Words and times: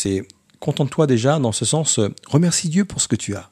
c'est 0.00 0.26
contente-toi 0.58 1.06
déjà 1.06 1.38
dans 1.38 1.52
ce 1.52 1.64
sens, 1.64 1.98
euh, 1.98 2.08
remercie 2.26 2.68
Dieu 2.68 2.84
pour 2.84 3.00
ce 3.00 3.08
que 3.08 3.16
tu 3.16 3.34
as. 3.34 3.50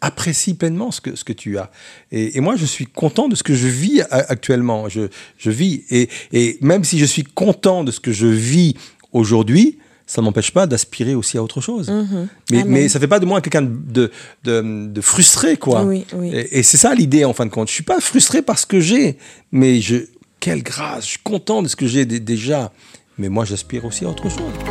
Apprécie 0.00 0.54
pleinement 0.54 0.90
ce 0.90 1.00
que, 1.00 1.16
ce 1.16 1.24
que 1.24 1.32
tu 1.32 1.58
as. 1.58 1.70
Et, 2.12 2.40
moi, 2.40 2.56
je 2.56 2.64
suis 2.64 2.86
content 2.86 3.28
de 3.28 3.34
ce 3.34 3.42
que 3.42 3.54
je 3.54 3.68
vis 3.68 4.02
actuellement. 4.10 4.88
Je, 4.88 5.08
je 5.38 5.50
vis. 5.50 5.84
Et, 5.90 6.08
et 6.32 6.58
même 6.60 6.84
si 6.84 6.98
je 6.98 7.04
suis 7.04 7.24
content 7.24 7.84
de 7.84 7.90
ce 7.90 8.00
que 8.00 8.12
je 8.12 8.26
vis 8.26 8.74
aujourd'hui, 9.12 9.78
ça 10.06 10.22
m'empêche 10.22 10.50
pas 10.52 10.66
d'aspirer 10.66 11.14
aussi 11.14 11.38
à 11.38 11.42
autre 11.42 11.60
chose. 11.60 11.90
Mhm. 11.90 12.28
Mais, 12.50 12.64
mais 12.64 12.88
ça 12.88 12.98
fait 12.98 13.08
pas 13.08 13.20
de 13.20 13.26
moi 13.26 13.40
quelqu'un 13.40 13.62
de, 13.62 14.10
de, 14.44 14.88
de, 14.88 15.00
frustré, 15.00 15.56
quoi. 15.56 15.84
Oui, 15.84 16.06
oui. 16.14 16.30
Et, 16.32 16.62
c'est 16.62 16.78
ça 16.78 16.94
l'idée, 16.94 17.24
en 17.24 17.34
fin 17.34 17.46
de 17.46 17.50
compte. 17.50 17.68
Je 17.68 17.74
suis 17.74 17.84
pas 17.84 18.00
frustré 18.00 18.42
parce 18.42 18.64
que 18.64 18.80
j'ai, 18.80 19.18
mais 19.52 19.80
je, 19.80 19.96
quelle 20.40 20.62
grâce, 20.62 21.04
je 21.04 21.10
suis 21.10 21.22
content 21.22 21.62
de 21.62 21.68
ce 21.68 21.76
que 21.76 21.86
j'ai 21.86 22.04
déjà. 22.04 22.72
Mais 23.18 23.28
moi, 23.28 23.44
j'aspire 23.44 23.84
aussi 23.84 24.04
à 24.04 24.08
autre 24.08 24.28
chose. 24.28 24.67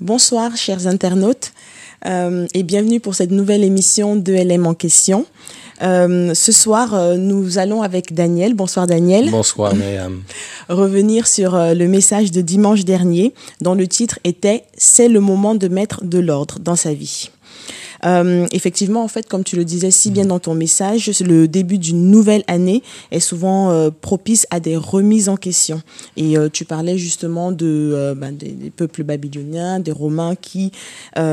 Bonsoir, 0.00 0.54
chers 0.58 0.86
internautes, 0.86 1.52
euh, 2.04 2.46
et 2.52 2.64
bienvenue 2.64 3.00
pour 3.00 3.14
cette 3.14 3.30
nouvelle 3.30 3.64
émission 3.64 4.14
de 4.14 4.34
LM 4.34 4.66
en 4.66 4.74
question. 4.74 5.24
Euh, 5.80 6.34
ce 6.34 6.52
soir, 6.52 6.92
euh, 6.92 7.16
nous 7.16 7.56
allons 7.56 7.80
avec 7.80 8.12
Daniel. 8.12 8.52
Bonsoir 8.52 8.86
Daniel. 8.86 9.30
Bonsoir 9.30 9.74
Myriam. 9.74 10.22
Revenir 10.68 11.26
sur 11.26 11.56
le 11.56 11.86
message 11.86 12.30
de 12.30 12.42
dimanche 12.42 12.84
dernier 12.84 13.32
dont 13.62 13.74
le 13.74 13.86
titre 13.86 14.18
était 14.24 14.64
C'est 14.76 15.08
le 15.08 15.20
moment 15.20 15.54
de 15.54 15.68
mettre 15.68 16.04
de 16.04 16.18
l'ordre 16.18 16.58
dans 16.58 16.76
sa 16.76 16.92
vie. 16.92 17.30
Euh, 18.06 18.46
effectivement, 18.52 19.02
en 19.02 19.08
fait, 19.08 19.28
comme 19.28 19.44
tu 19.44 19.56
le 19.56 19.64
disais 19.64 19.90
si 19.90 20.10
bien 20.10 20.24
dans 20.24 20.38
ton 20.38 20.54
message, 20.54 21.10
le 21.20 21.48
début 21.48 21.78
d'une 21.78 22.10
nouvelle 22.10 22.44
année 22.46 22.82
est 23.10 23.20
souvent 23.20 23.70
euh, 23.70 23.90
propice 23.90 24.46
à 24.50 24.60
des 24.60 24.76
remises 24.76 25.28
en 25.28 25.36
question. 25.36 25.82
Et 26.16 26.38
euh, 26.38 26.48
tu 26.48 26.64
parlais 26.64 26.98
justement 26.98 27.52
de, 27.52 28.14
ben, 28.16 28.34
des, 28.36 28.70
peuples 28.70 29.02
babyloniens, 29.02 29.80
des 29.80 29.92
Romains 29.92 30.34
qui 30.36 30.72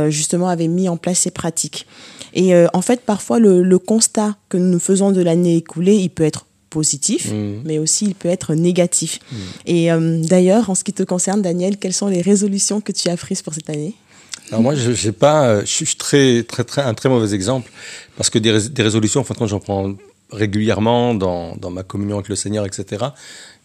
justement 0.10 0.48
avaient 0.48 0.68
mis 0.68 0.90
en 0.90 0.98
place 0.98 1.20
ces 1.20 1.32
pratiques. 1.32 1.86
Et 2.34 2.54
en 2.74 2.82
fait, 2.82 3.02
parfois, 3.02 3.40
le, 3.40 3.78
constat 3.78 4.36
que 4.50 4.58
nous 4.58 4.80
faisons 4.80 5.12
de 5.12 5.22
l'année 5.22 5.58
écoulée, 5.58 5.96
il 5.96 6.10
peut 6.10 6.24
être 6.24 6.46
positif, 6.70 7.32
mmh. 7.32 7.62
mais 7.66 7.78
aussi 7.78 8.06
il 8.06 8.16
peut 8.16 8.30
être 8.30 8.56
négatif. 8.56 9.20
Mmh. 9.20 9.36
Et 9.68 9.90
d'ailleurs, 10.28 10.70
en 10.70 10.76
ce 10.76 10.84
qui 10.84 10.94
te 10.94 11.04
concerne, 11.04 11.42
Daniel, 11.42 11.78
quelles 11.78 11.94
sont 11.94 12.08
les 12.08 12.22
résolutions 12.22 12.82
que 12.82 12.92
tu 12.92 13.10
as 13.10 13.18
prises 13.18 13.42
pour 13.42 13.54
cette 13.54 13.70
année? 13.70 13.96
Alors 14.54 14.62
moi, 14.62 14.76
je, 14.76 14.92
j'ai 14.92 15.12
pas, 15.12 15.48
euh, 15.48 15.66
suis 15.66 15.96
très, 15.96 16.46
un 16.84 16.94
très 16.94 17.10
mauvais 17.10 17.34
exemple 17.34 17.72
parce 18.16 18.30
que 18.30 18.38
des, 18.38 18.70
des 18.70 18.84
résolutions, 18.84 19.22
en 19.22 19.24
fin 19.24 19.34
de 19.34 19.40
compte, 19.40 19.50
j'en 19.50 19.60
prends 19.60 19.96
régulièrement 20.32 21.16
dans, 21.16 21.56
dans 21.56 21.72
ma 21.72 21.82
communion 21.82 22.18
avec 22.18 22.30
le 22.30 22.36
Seigneur, 22.36 22.64
etc. 22.64 23.04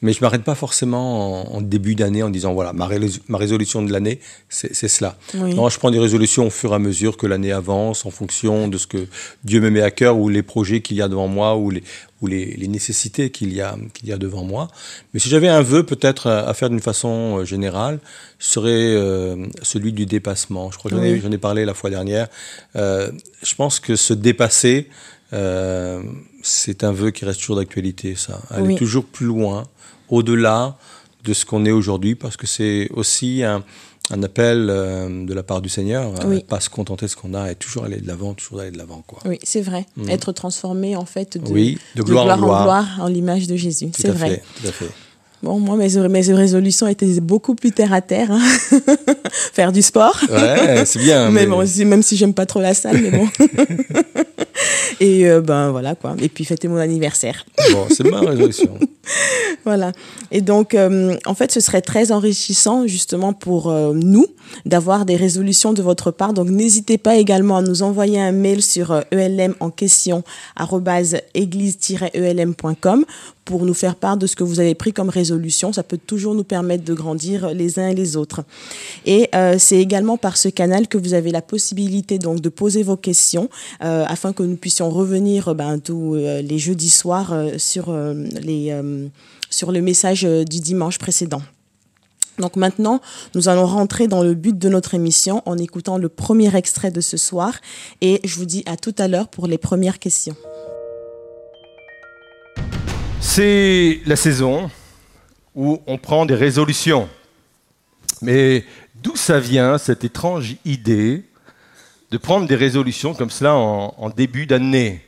Mais 0.01 0.13
je 0.13 0.21
m'arrête 0.21 0.45
pas 0.45 0.55
forcément 0.55 1.55
en, 1.55 1.61
début 1.61 1.95
d'année 1.95 2.23
en 2.23 2.31
disant 2.31 2.55
voilà 2.55 2.73
ma, 2.73 2.89
ma 3.29 3.39
résolution 3.39 3.83
de 3.83 3.93
l'année 3.93 4.21
c'est, 4.49 4.73
cela. 4.89 5.17
Non, 5.35 5.69
je 5.69 5.79
prends 5.79 5.91
des 5.91 5.99
résolutions 5.99 6.47
au 6.47 6.51
fur 6.51 6.73
et 6.73 6.77
à 6.77 6.79
mesure 6.79 7.17
que 7.17 7.27
l'année 7.27 7.53
avance 7.53 8.07
en 8.07 8.11
fonction 8.11 8.69
de 8.69 8.79
ce 8.79 8.87
que 8.87 9.07
Dieu 9.45 9.61
me 9.61 9.71
met 9.71 9.83
à 9.83 9.91
cœur 9.91 10.17
ou 10.17 10.29
les 10.29 10.43
projets 10.43 10.81
qu'il 10.81 10.97
y 10.97 11.03
a 11.03 11.09
devant 11.09 11.29
moi 11.29 11.57
ou 11.57 11.71
les 11.71 11.83
ou 12.21 12.27
les, 12.27 12.57
les 12.57 12.67
nécessités 12.67 13.31
qu'il 13.31 13.53
y 13.53 13.61
a 13.61 13.77
qu'il 13.95 14.09
y 14.09 14.13
a 14.13 14.19
devant 14.19 14.43
moi. 14.45 14.69
Mais 15.15 15.21
si 15.21 15.29
j'avais 15.29 15.49
un 15.49 15.63
vœu 15.63 15.85
peut-être 15.85 16.27
à, 16.29 16.53
faire 16.55 16.69
d'une 16.69 16.81
façon 16.81 17.39
euh, 17.39 17.45
générale, 17.45 18.01
serait 18.39 18.71
euh, 18.71 19.47
celui 19.63 19.93
du 19.93 20.07
dépassement. 20.07 20.71
Je 20.71 20.79
crois 20.79 20.91
que 20.91 20.97
j'en, 21.21 21.33
ai, 21.33 21.39
parlé 21.39 21.65
la 21.65 21.75
fois 21.75 21.91
dernière. 21.91 22.29
Euh, 22.77 23.11
je 23.43 23.55
pense 23.55 23.81
que 23.81 23.97
se 23.97 24.15
dépasser 24.15 24.89
euh, 25.33 26.03
c'est 26.49 26.85
un 26.85 26.93
vœu 26.93 27.11
qui 27.11 27.25
reste 27.25 27.41
toujours 27.41 27.57
d'actualité, 27.57 28.15
ça. 28.15 28.41
Aller 28.51 28.75
toujours 28.75 29.05
plus 29.05 29.27
loin, 29.27 29.65
au-delà 30.09 30.77
de 31.25 31.33
ce 31.35 31.45
qu'on 31.45 31.65
est 31.65 31.71
aujourd'hui, 31.71 32.15
parce 32.15 32.37
que 32.37 32.47
c'est 32.47 32.89
aussi 32.93 33.43
un, 33.43 33.63
appel 34.23 34.69
euh, 34.71 35.27
de 35.27 35.35
la 35.35 35.43
part 35.43 35.61
du 35.61 35.69
Seigneur 35.69 36.19
à 36.21 36.25
ne 36.25 36.39
pas 36.41 36.61
se 36.61 36.71
contenter 36.71 37.07
de 37.07 37.11
ce 37.11 37.17
qu'on 37.17 37.35
a 37.35 37.51
et 37.51 37.55
toujours 37.55 37.85
aller 37.85 38.01
de 38.01 38.07
l'avant, 38.07 38.33
toujours 38.33 38.61
aller 38.61 38.71
de 38.71 38.79
l'avant. 38.79 39.03
Quoi. 39.07 39.21
Oui, 39.27 39.39
c'est 39.43 39.61
vrai. 39.61 39.85
Mm. 39.97 40.09
Être 40.09 40.33
transformé, 40.33 40.97
en 40.97 41.05
fait, 41.05 41.37
de, 41.37 41.47
de, 41.95 42.03
gloire, 42.03 42.39
en 42.39 42.39
gloire, 42.39 42.99
en, 43.01 43.09
l'image 43.09 43.47
de 43.47 43.57
Jésus. 43.57 43.91
C'est 43.95 44.11
vrai. 44.11 44.43
tout 44.61 44.69
à 44.69 44.73
fait. 44.73 44.91
Bon, 45.43 45.61
moi, 45.61 45.77
mes, 45.77 45.97
mes 46.09 46.21
résolutions 46.33 46.89
étaient 46.89 47.21
beaucoup 47.21 47.55
plus 47.55 47.71
terre 47.71 47.93
à 47.93 48.01
terre. 48.01 48.33
Hein. 48.33 48.43
Faire 49.53 49.71
du 49.71 49.83
sport. 49.83 50.19
Ouais, 50.31 50.85
c'est 50.85 50.99
bien. 50.99 51.31
mais, 51.33 51.47
Bon, 51.47 51.65
même 51.87 52.03
si 52.03 52.17
j'aime 52.17 52.35
pas 52.35 52.47
trop 52.47 52.61
la 52.61 52.75
salle, 52.75 52.99
mais 53.01 53.11
bon. 53.11 53.29
Et 55.01 55.29
euh, 55.29 55.41
ben 55.41 55.71
voilà 55.71 55.95
quoi. 55.95 56.17
Et 56.21 56.29
puis 56.29 56.45
fêter 56.45 56.67
mon 56.69 56.79
anniversaire. 56.79 57.47
Bon, 57.73 57.87
c'est 57.89 58.03
ma 58.05 58.19
résolution. 58.21 58.77
voilà. 59.65 59.93
Et 60.33 60.41
donc, 60.41 60.75
euh, 60.75 61.17
en 61.25 61.35
fait, 61.35 61.53
ce 61.53 61.61
serait 61.61 61.83
très 61.83 62.11
enrichissant 62.11 62.87
justement 62.87 63.33
pour 63.33 63.71
euh, 63.71 63.93
nous 63.95 64.27
d'avoir 64.67 65.05
des 65.05 65.15
résolutions 65.17 65.73
de 65.73 65.83
votre 65.83 66.11
part. 66.11 66.33
Donc, 66.33 66.49
n'hésitez 66.49 66.99
pas 66.99 67.17
également 67.17 67.59
à 67.59 67.63
nous 67.63 67.83
envoyer 67.83 68.21
un 68.21 68.33
mail 68.33 68.63
sur 68.63 69.03
ELM 69.13 69.55
en 69.61 69.71
question 69.71 70.25
église-elm.com 71.35 73.05
pour 73.49 73.65
nous 73.65 73.75
faire 73.75 73.97
part 73.97 74.19
de 74.19 74.27
ce 74.27 74.37
que 74.37 74.45
vous 74.45 74.61
avez 74.61 74.75
pris 74.75 74.93
comme 74.93 75.09
résolution. 75.09 75.73
Ça 75.73 75.83
peut 75.83 75.99
toujours 75.99 76.35
nous 76.35 76.45
permettre 76.45 76.85
de 76.85 76.95
grandir 76.95 77.55
les 77.55 77.79
uns 77.79 77.89
et 77.89 77.95
les 77.95 78.17
autres. 78.17 78.43
Et 79.07 79.31
c'est 79.59 79.79
également 79.79 80.19
par 80.19 80.37
ce 80.37 80.49
canal 80.49 80.87
que 80.87 80.99
vous 80.99 81.15
avez 81.15 81.31
la 81.31 81.43
possibilité 81.43 82.19
donc 82.19 82.41
de 82.41 82.49
poser 82.51 82.83
vos 82.83 82.97
questions 82.97 83.49
afin 83.81 84.33
que 84.33 84.43
nous 84.43 84.57
puissions 84.57 84.91
revenir 84.91 85.55
ben, 85.55 85.79
tous 85.79 86.15
euh, 86.15 86.43
les 86.43 86.59
jeudis 86.59 86.91
soirs 86.91 87.33
euh, 87.33 87.59
sur, 87.59 87.91
euh, 87.91 88.15
les, 88.43 88.75
sur 89.51 89.73
le 89.73 89.81
message 89.81 90.23
du 90.23 90.61
dimanche 90.61 90.99
précédent. 90.99 91.43
Donc 92.39 92.55
maintenant, 92.57 93.01
nous 93.35 93.49
allons 93.49 93.67
rentrer 93.67 94.07
dans 94.07 94.23
le 94.23 94.35
but 94.35 94.57
de 94.57 94.69
notre 94.69 94.95
émission 94.95 95.43
en 95.45 95.59
écoutant 95.59 95.99
le 95.99 96.09
premier 96.09 96.55
extrait 96.55 96.93
de 96.93 97.01
ce 97.01 97.17
soir 97.17 97.55
et 98.01 98.21
je 98.25 98.37
vous 98.37 98.45
dis 98.45 98.63
à 98.67 98.77
tout 98.77 98.95
à 98.99 99.09
l'heure 99.09 99.29
pour 99.29 99.49
les 99.49 99.59
premières 99.59 99.99
questions. 99.99 100.37
C'est 103.21 104.01
la 104.07 104.17
saison 104.17 104.71
où 105.55 105.83
on 105.87 105.99
prend 105.99 106.25
des 106.25 106.37
résolutions. 106.37 107.09
Mais 108.23 108.65
d'où 108.95 109.17
ça 109.17 109.41
vient 109.41 109.77
cette 109.77 110.05
étrange 110.05 110.57
idée 110.65 111.25
de 112.11 112.17
prendre 112.17 112.47
des 112.47 112.55
résolutions 112.55 113.15
comme 113.15 113.31
cela 113.31 113.55
en, 113.55 114.11
début 114.11 114.47
d'année? 114.47 115.05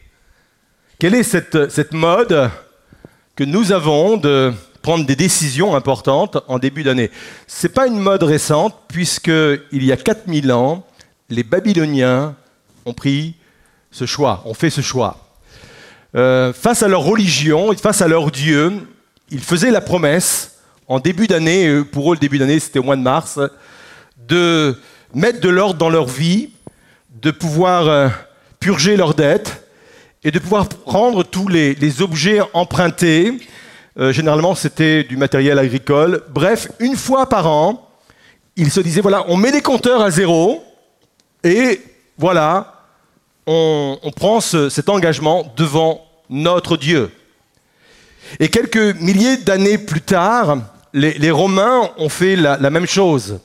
Quelle 0.98 1.14
est 1.14 1.22
cette, 1.22 1.70
cette 1.70 1.92
mode 1.92 2.50
que 3.36 3.44
nous 3.44 3.72
avons 3.72 4.16
de 4.16 4.52
prendre 4.82 5.06
des 5.06 5.16
décisions 5.16 5.76
importantes 5.76 6.38
en 6.48 6.58
début 6.58 6.82
d'année? 6.82 7.10
Ce 7.46 7.66
n'est 7.66 7.72
pas 7.72 7.86
une 7.86 8.00
mode 8.00 8.24
récente, 8.24 8.74
puisqu'il 8.88 9.84
y 9.84 9.92
a 9.92 9.96
4000 9.96 10.52
ans, 10.52 10.84
les 11.28 11.44
Babyloniens 11.44 12.34
ont 12.84 12.94
pris 12.94 13.36
ce 13.92 14.04
choix, 14.04 14.42
ont 14.46 14.54
fait 14.54 14.70
ce 14.70 14.80
choix. 14.80 15.29
Euh, 16.16 16.52
face 16.52 16.82
à 16.82 16.88
leur 16.88 17.02
religion, 17.02 17.72
face 17.74 18.02
à 18.02 18.08
leur 18.08 18.30
Dieu, 18.30 18.72
ils 19.30 19.42
faisaient 19.42 19.70
la 19.70 19.80
promesse, 19.80 20.56
en 20.88 20.98
début 20.98 21.28
d'année, 21.28 21.84
pour 21.84 22.10
eux 22.10 22.16
le 22.16 22.20
début 22.20 22.38
d'année 22.38 22.58
c'était 22.58 22.80
au 22.80 22.82
mois 22.82 22.96
de 22.96 23.02
mars, 23.02 23.38
de 24.26 24.76
mettre 25.14 25.40
de 25.40 25.48
l'ordre 25.48 25.78
dans 25.78 25.88
leur 25.88 26.06
vie, 26.06 26.50
de 27.20 27.30
pouvoir 27.30 27.88
euh, 27.88 28.08
purger 28.58 28.96
leurs 28.96 29.14
dettes 29.14 29.68
et 30.24 30.30
de 30.30 30.38
pouvoir 30.38 30.68
prendre 30.68 31.22
tous 31.22 31.48
les, 31.48 32.02
objets 32.02 32.40
empruntés. 32.52 33.38
Euh, 33.98 34.12
généralement, 34.12 34.54
c'était 34.54 35.04
du 35.04 35.16
matériel 35.16 35.58
agricole. 35.58 36.22
Bref, 36.30 36.68
une 36.78 36.96
fois 36.96 37.28
par 37.28 37.46
an, 37.46 37.88
ils 38.56 38.70
se 38.70 38.80
disaient, 38.80 39.00
voilà, 39.00 39.24
on 39.28 39.36
met 39.36 39.50
les 39.50 39.62
compteurs 39.62 40.02
à 40.02 40.10
zéro 40.10 40.64
et 41.42 41.80
voilà, 42.18 42.79
on, 43.46 43.98
prend 44.14 44.40
cet 44.40 44.88
engagement 44.88 45.52
devant 45.56 46.04
notre 46.28 46.76
Dieu. 46.76 47.10
Et 48.38 48.48
quelques 48.48 48.96
milliers 49.00 49.38
d'années 49.38 49.78
plus 49.78 50.02
tard, 50.02 50.58
les, 50.92 51.30
Romains 51.30 51.90
ont 51.98 52.08
fait 52.08 52.36
la 52.36 52.70
même 52.70 52.86
chose 52.86 53.40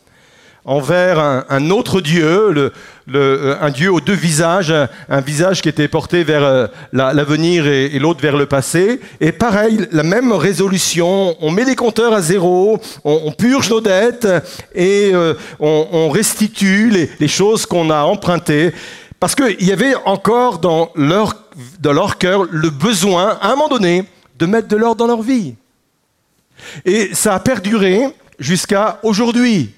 envers 0.65 1.19
un, 1.19 1.69
autre 1.69 2.01
Dieu, 2.01 2.71
euh, 3.13 3.55
un 3.61 3.69
Dieu 3.69 3.93
aux 3.93 4.01
deux 4.01 4.15
visages, 4.15 4.73
un, 5.09 5.21
visage 5.21 5.61
qui 5.61 5.69
était 5.69 5.87
porté 5.87 6.23
vers 6.23 6.43
euh, 6.43 6.67
l'avenir 6.91 7.67
et, 7.67 7.99
l'autre 7.99 8.19
vers 8.19 8.35
le 8.35 8.47
passé. 8.47 8.99
Et 9.21 9.31
pareil, 9.31 9.87
la 9.91 10.01
même 10.01 10.31
résolution, 10.33 11.35
on 11.39 11.51
met 11.51 11.65
les 11.65 11.75
compteurs 11.75 12.13
à 12.13 12.21
zéro, 12.21 12.79
on, 13.03 13.31
purge 13.31 13.69
nos 13.69 13.81
dettes 13.81 14.27
et 14.73 15.11
euh, 15.13 15.35
on, 15.59 16.09
restitue 16.09 16.91
les 17.19 17.27
choses 17.27 17.67
qu'on 17.67 17.91
a 17.91 18.01
empruntées. 18.01 18.73
Parce 19.25 19.33
qu'il 19.33 19.67
y 19.67 19.71
avait 19.71 19.95
encore 20.05 20.59
dans 20.59 20.91
leur, 20.93 21.33
cœur 22.19 22.43
le 22.43 22.69
besoin, 22.69 23.39
à 23.41 23.47
un 23.47 23.55
moment 23.55 23.69
donné, 23.69 24.03
de 24.37 24.45
mettre 24.45 24.67
de 24.67 24.75
l'ordre 24.75 24.97
dans 24.97 25.07
leur 25.07 25.23
vie. 25.23 25.55
Et 26.85 27.09
ça 27.15 27.33
a 27.33 27.39
perduré 27.39 28.03
jusqu'à 28.37 28.99
aujourd'hui. 29.01 29.73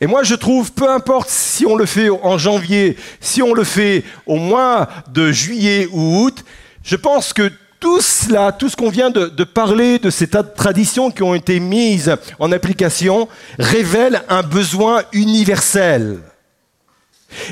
Et 0.00 0.06
moi, 0.06 0.22
je 0.22 0.34
trouve, 0.34 0.72
peu 0.72 0.88
importe 0.88 1.28
si 1.28 1.66
on 1.66 1.76
le 1.76 1.84
fait 1.84 2.08
en 2.08 2.38
janvier, 2.38 2.96
si 3.20 3.42
on 3.42 3.52
le 3.52 3.64
fait 3.64 4.02
au 4.24 4.36
mois 4.36 4.88
de 5.12 5.30
juillet 5.30 5.86
ou 5.92 6.22
août, 6.22 6.42
je 6.82 6.96
pense 6.96 7.34
que 7.34 7.52
tout 7.80 8.00
cela, 8.00 8.50
tout 8.52 8.70
ce 8.70 8.76
qu'on 8.76 8.88
vient 8.88 9.10
de, 9.10 9.26
de, 9.26 9.44
parler, 9.44 9.98
de 9.98 10.08
ces 10.08 10.28
tas 10.28 10.42
de 10.42 10.54
traditions 10.54 11.10
qui 11.10 11.22
ont 11.22 11.34
été 11.34 11.60
mises 11.60 12.16
en 12.38 12.50
application, 12.50 13.28
révèle 13.58 14.22
un 14.30 14.42
besoin 14.42 15.02
universel. 15.12 16.20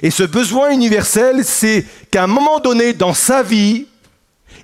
Et 0.03 0.11
ce 0.11 0.23
besoin 0.23 0.71
universel, 0.71 1.45
c'est 1.45 1.85
qu'à 2.11 2.25
un 2.25 2.27
moment 2.27 2.61
donné 2.61 2.93
dans 2.93 3.15
sa 3.15 3.43
vie, 3.43 3.87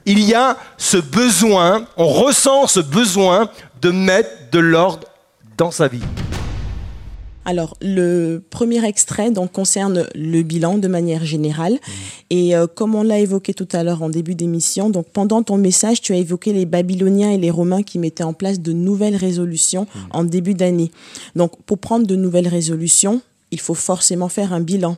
il 0.07 0.21
y 0.21 0.35
a 0.35 0.57
ce 0.77 0.99
besoin, 0.99 1.87
on 1.97 2.07
ressent 2.07 2.67
ce 2.67 2.81
besoin 2.81 3.51
de 3.81 3.91
mettre 3.91 4.31
de 4.53 4.59
l'ordre 4.59 5.09
dans 5.57 5.71
sa 5.71 5.89
vie. 5.89 6.03
Alors, 7.47 7.77
le 7.83 8.43
premier 8.49 8.85
extrait 8.87 9.31
donc, 9.31 9.53
concerne 9.53 10.07
le 10.15 10.43
bilan 10.43 10.79
de 10.79 10.89
manière 10.89 11.25
générale. 11.25 11.79
Et 12.31 12.57
euh, 12.57 12.67
comme 12.67 12.95
on 12.95 13.03
l'a 13.03 13.19
évoqué 13.19 13.53
tout 13.53 13.69
à 13.73 13.83
l'heure 13.83 14.03
en 14.03 14.09
début 14.09 14.35
d'émission, 14.35 14.89
donc 14.89 15.09
pendant 15.13 15.43
ton 15.43 15.59
message, 15.59 16.01
tu 16.01 16.13
as 16.13 16.17
évoqué 16.17 16.55
les 16.55 16.65
Babyloniens 16.65 17.31
et 17.33 17.39
les 17.39 17.51
Romains 17.51 17.83
qui 17.83 17.99
mettaient 17.99 18.25
en 18.25 18.33
place 18.33 18.61
de 18.61 18.73
nouvelles 18.73 19.17
résolutions 19.17 19.87
en 20.11 20.25
début 20.25 20.55
d'année. 20.55 20.91
Donc, 21.37 21.53
pour 21.67 21.79
prendre 21.79 22.07
de 22.07 22.17
nouvelles 22.17 22.49
résolutions, 22.49 23.21
il 23.55 23.61
faut 23.61 23.75
forcément 23.75 24.29
faire 24.29 24.53
un 24.53 24.61
bilan. 24.61 24.97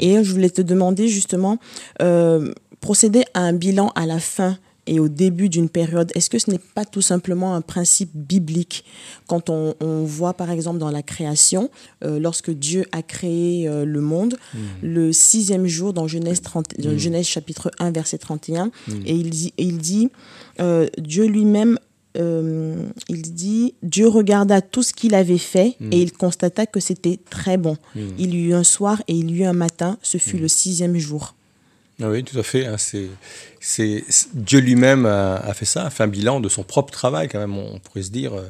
Et 0.00 0.24
je 0.24 0.32
voulais 0.32 0.50
te 0.50 0.62
demander 0.62 1.08
justement, 1.08 1.58
euh, 2.02 2.52
procéder 2.80 3.24
à 3.34 3.40
un 3.40 3.52
bilan 3.52 3.92
à 3.94 4.06
la 4.06 4.18
fin 4.18 4.58
et 4.88 5.00
au 5.00 5.08
début 5.08 5.50
d'une 5.50 5.68
période, 5.68 6.10
est-ce 6.14 6.30
que 6.30 6.38
ce 6.38 6.50
n'est 6.50 6.60
pas 6.74 6.86
tout 6.86 7.02
simplement 7.02 7.54
un 7.54 7.60
principe 7.60 8.10
biblique 8.14 8.84
Quand 9.26 9.50
on, 9.50 9.74
voit 10.04 10.32
par 10.32 10.50
exemple 10.50 10.78
dans 10.78 10.90
la 10.90 11.02
création, 11.02 11.70
euh, 12.02 12.18
lorsque 12.18 12.50
Dieu 12.50 12.86
a 12.92 13.02
créé 13.02 13.68
euh, 13.68 13.84
le 13.84 14.00
monde, 14.00 14.38
mm. 14.54 14.58
le 14.82 15.12
sixième 15.12 15.66
jour 15.66 15.92
dans 15.92 16.08
Genèse, 16.08 16.40
30, 16.40 16.78
mm. 16.78 16.96
Genèse 16.96 17.26
chapitre 17.26 17.70
1 17.78 17.90
verset 17.90 18.16
31, 18.16 18.66
mm. 18.66 18.70
et 19.04 19.14
il 19.14 19.28
dit, 19.28 19.52
il 19.58 19.76
dit 19.76 20.08
euh, 20.60 20.86
Dieu 20.96 21.26
lui-même 21.26 21.78
il 22.18 23.22
dit 23.22 23.74
Dieu 23.82 24.08
regarda 24.08 24.60
tout 24.60 24.82
ce 24.82 24.92
qu'il 24.92 25.14
avait 25.14 25.38
fait 25.38 25.76
et 25.90 26.00
il 26.00 26.12
constata 26.12 26.66
que 26.66 26.80
c'était 26.80 27.18
très 27.30 27.56
bon. 27.56 27.76
Il 27.94 28.34
y 28.34 28.48
eut 28.48 28.54
un 28.54 28.64
soir 28.64 29.02
et 29.08 29.14
il 29.14 29.30
y 29.30 29.40
eut 29.40 29.44
un 29.44 29.52
matin, 29.52 29.98
ce 30.02 30.18
fut 30.18 30.38
le 30.38 30.48
sixième 30.48 30.96
jour. 30.98 31.34
Ah 32.00 32.08
oui, 32.08 32.22
tout 32.22 32.38
à 32.38 32.42
fait. 32.44 32.66
Hein, 32.66 32.76
c'est, 32.78 34.04
Dieu 34.34 34.60
lui-même 34.60 35.04
a, 35.04 35.52
fait 35.54 35.64
ça, 35.64 35.84
a 35.86 35.90
fait 35.90 36.04
un 36.04 36.08
bilan 36.08 36.40
de 36.40 36.48
son 36.48 36.62
propre 36.62 36.92
travail, 36.92 37.28
quand 37.28 37.40
même, 37.40 37.56
on 37.56 37.78
pourrait 37.80 38.02
se 38.02 38.10
dire. 38.10 38.34
Euh, 38.34 38.48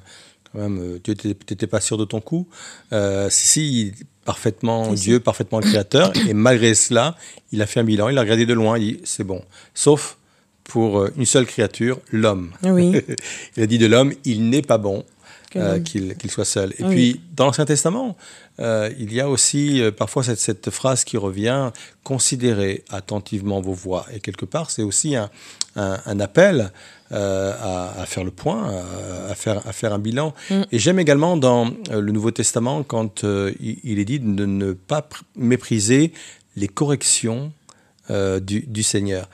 quand 0.53 0.61
même, 0.61 0.79
euh, 0.79 1.01
Dieu, 1.03 1.15
tu 1.15 1.29
n'étais 1.29 1.67
pas 1.67 1.81
sûr 1.81 1.97
de 1.97 2.05
ton 2.05 2.21
coup. 2.21 2.47
Euh, 2.93 3.29
si, 3.31 3.47
si, 3.47 3.93
parfaitement 4.25 4.93
Dieu, 4.93 5.21
parfaitement 5.21 5.61
créateur, 5.61 6.13
et 6.29 6.35
malgré 6.35 6.75
cela, 6.75 7.17
il 7.53 7.63
a 7.63 7.67
fait 7.67 7.81
un 7.81 7.85
bilan, 7.85 8.11
il 8.11 8.19
a 8.19 8.21
regardé 8.21 8.45
de 8.45 8.53
loin, 8.53 8.79
il 8.79 8.97
dit 8.97 9.01
c'est 9.05 9.25
bon. 9.25 9.43
Sauf 9.73 10.18
pour 10.69 11.07
une 11.17 11.27
seule 11.27 11.47
créature, 11.47 11.99
l'homme. 12.13 12.53
Oui. 12.63 12.93
il 13.57 13.63
a 13.65 13.67
dit 13.67 13.79
de 13.79 13.87
l'homme, 13.87 14.13
il 14.25 14.49
n'est 14.49 14.63
pas 14.63 14.79
bon 14.79 15.05
qu'il, 15.85 16.31
soit 16.31 16.45
seul. 16.45 16.75
Et 16.79 16.85
puis, 16.85 17.21
dans 17.35 17.47
l'Ancien 17.47 17.65
Testament, 17.65 18.17
euh, 18.61 18.91
il 18.99 19.13
y 19.13 19.21
a 19.21 19.29
aussi 19.29 19.81
euh, 19.81 19.91
parfois 19.91 20.23
cette, 20.23 20.71
phrase 20.71 21.05
qui 21.05 21.17
revient 21.17 21.71
considérez 22.03 22.85
attentivement 22.91 23.61
vos 23.61 23.73
voix. 23.73 24.07
Et 24.13 24.21
quelque 24.21 24.45
part, 24.45 24.71
c'est 24.71 24.83
aussi 24.83 25.15
un, 25.17 25.31
appel 26.21 26.73
euh, 27.13 27.93
à, 27.97 28.05
faire 28.07 28.25
le 28.25 28.31
point, 28.31 28.83
à, 29.29 29.35
faire, 29.35 29.67
à 29.67 29.73
faire 29.73 29.93
un 29.93 29.99
bilan. 29.99 30.35
Mm. 30.51 30.63
Et 30.73 30.79
j'aime 30.79 30.99
également 30.99 31.37
dans 31.37 31.71
le 31.91 32.13
Nouveau 32.13 32.31
Testament 32.31 32.83
quand 32.83 33.25
il, 33.25 33.99
est 33.99 34.05
dit 34.05 34.21
de 34.21 34.47
ne 34.47 34.73
pas 34.73 35.09
mépriser 35.37 36.13
les 36.57 36.69
corrections 36.69 37.53
du, 38.11 38.83
Seigneur. 38.83 39.29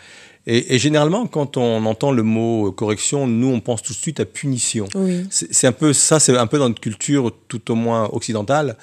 Et, 0.47 0.79
généralement, 0.79 1.27
quand 1.27 1.57
on 1.57 1.87
entend 1.87 2.13
le 2.13 2.23
mot 2.23 2.71
correction, 2.71 3.27
nous, 3.27 3.49
on 3.49 3.61
pense 3.61 3.83
tout 3.83 3.95
de 3.95 3.99
suite 3.99 4.21
à 4.21 4.27
punition. 4.27 4.87
C'est 5.31 5.67
un 5.67 5.73
peu 5.73 5.93
ça, 5.93 6.21
c'est 6.21 6.37
un 6.37 6.47
peu 6.47 6.59
dans 6.59 6.69
notre 6.69 6.81
culture, 6.81 7.33
tout 7.49 7.71
au 7.71 7.75
moins 7.75 8.09
occidentale. 8.13 8.77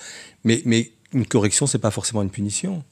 Mais, 0.44 0.62
mais 0.66 0.92
une 1.14 1.26
correction, 1.26 1.68
c'est 1.68 1.78
pas 1.78 1.92
forcément 1.92 2.24
une 2.24 2.32
punition. 2.32 2.84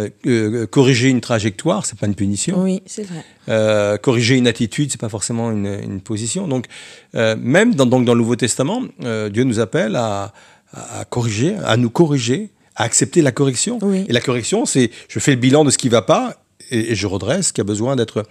Euh, 0.00 0.10
euh, 0.26 0.66
corriger 0.66 1.08
une 1.08 1.20
trajectoire, 1.20 1.86
c'est 1.86 1.98
pas 1.98 2.06
une 2.06 2.16
punition. 2.16 2.62
Oui, 2.62 2.82
c'est 2.84 3.04
vrai. 3.04 3.24
Euh, 3.48 3.96
corriger 3.96 4.36
une 4.36 4.48
attitude, 4.48 4.90
c'est 4.90 5.00
pas 5.00 5.08
forcément 5.08 5.52
une, 5.52 5.66
une 5.66 6.00
position. 6.00 6.48
Donc, 6.48 6.66
même 7.14 7.74
dans, 7.74 7.86
donc 7.86 8.04
dans 8.04 8.14
le 8.14 8.20
Nouveau 8.20 8.36
Testament, 8.36 8.82
Dieu 9.00 9.44
nous 9.44 9.60
appelle 9.60 9.96
à, 9.96 10.32
à, 10.72 11.04
corriger, 11.04 11.56
à 11.64 11.76
nous 11.76 11.90
corriger, 11.90 12.50
à 12.76 12.84
accepter 12.84 13.22
la 13.22 13.32
correction. 13.32 13.78
Oui. 13.82 14.04
Et 14.08 14.12
la 14.12 14.20
correction, 14.20 14.66
c'est 14.66 14.90
je 15.08 15.18
fais 15.18 15.32
le 15.32 15.36
bilan 15.36 15.64
de 15.64 15.70
ce 15.70 15.78
qui 15.78 15.88
va 15.88 16.02
pas 16.02 16.43
et, 16.70 16.94
je 16.94 17.06
redresse, 17.06 17.52
qui 17.52 17.60
a 17.60 17.64
besoin 17.64 17.96
d'être 17.96 18.24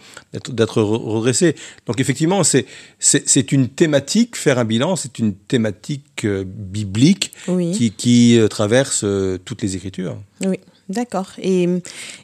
d'être 0.50 0.81
redressé. 0.81 1.56
Donc 1.85 2.00
effectivement, 2.00 2.44
c'est 2.44 2.65
c'est 3.00 3.51
une 3.51 3.68
thématique, 3.69 4.35
faire 4.35 4.59
un 4.59 4.65
bilan, 4.65 4.95
c'est 4.95 5.19
une 5.19 5.33
thématique 5.33 6.25
euh, 6.25 6.44
biblique 6.45 7.33
qui, 7.74 7.91
qui 7.91 8.39
euh, 8.39 8.47
traverse 8.47 9.03
euh, 9.03 9.38
toutes 9.44 9.62
les 9.62 9.75
Écritures. 9.75 10.18
Oui, 10.45 10.59
d'accord. 10.89 11.31
Et, 11.41 11.68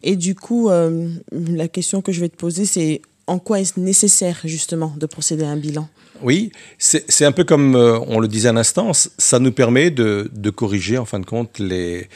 et 0.03 0.15
du 0.15 0.35
coup, 0.35 0.69
la 0.69 1.67
question 1.67 2.01
que 2.01 2.11
je 2.11 2.21
vais 2.21 2.29
te 2.29 2.35
poser, 2.35 2.65
c'est 2.65 3.01
en 3.27 3.39
quoi 3.39 3.59
est-ce 3.59 3.79
nécessaire 3.79 4.39
justement 4.43 4.93
de 4.97 5.05
procéder 5.05 5.43
à 5.43 5.49
un 5.49 5.57
bilan? 5.57 5.87
Oui, 6.21 6.51
c'est 6.77 7.23
un 7.23 7.31
peu 7.31 7.45
comme 7.45 7.75
on 7.75 8.19
le 8.19 8.27
disait 8.27 8.49
à 8.49 8.53
l'instant, 8.53 8.91
ça 8.93 9.39
nous 9.39 9.53
permet 9.53 9.89
de, 9.89 10.29
de, 10.33 10.49
corriger 10.49 10.97
en 10.97 11.05
fin 11.05 11.19
de 11.19 11.25
compte 11.25 11.59
les, 11.59 12.09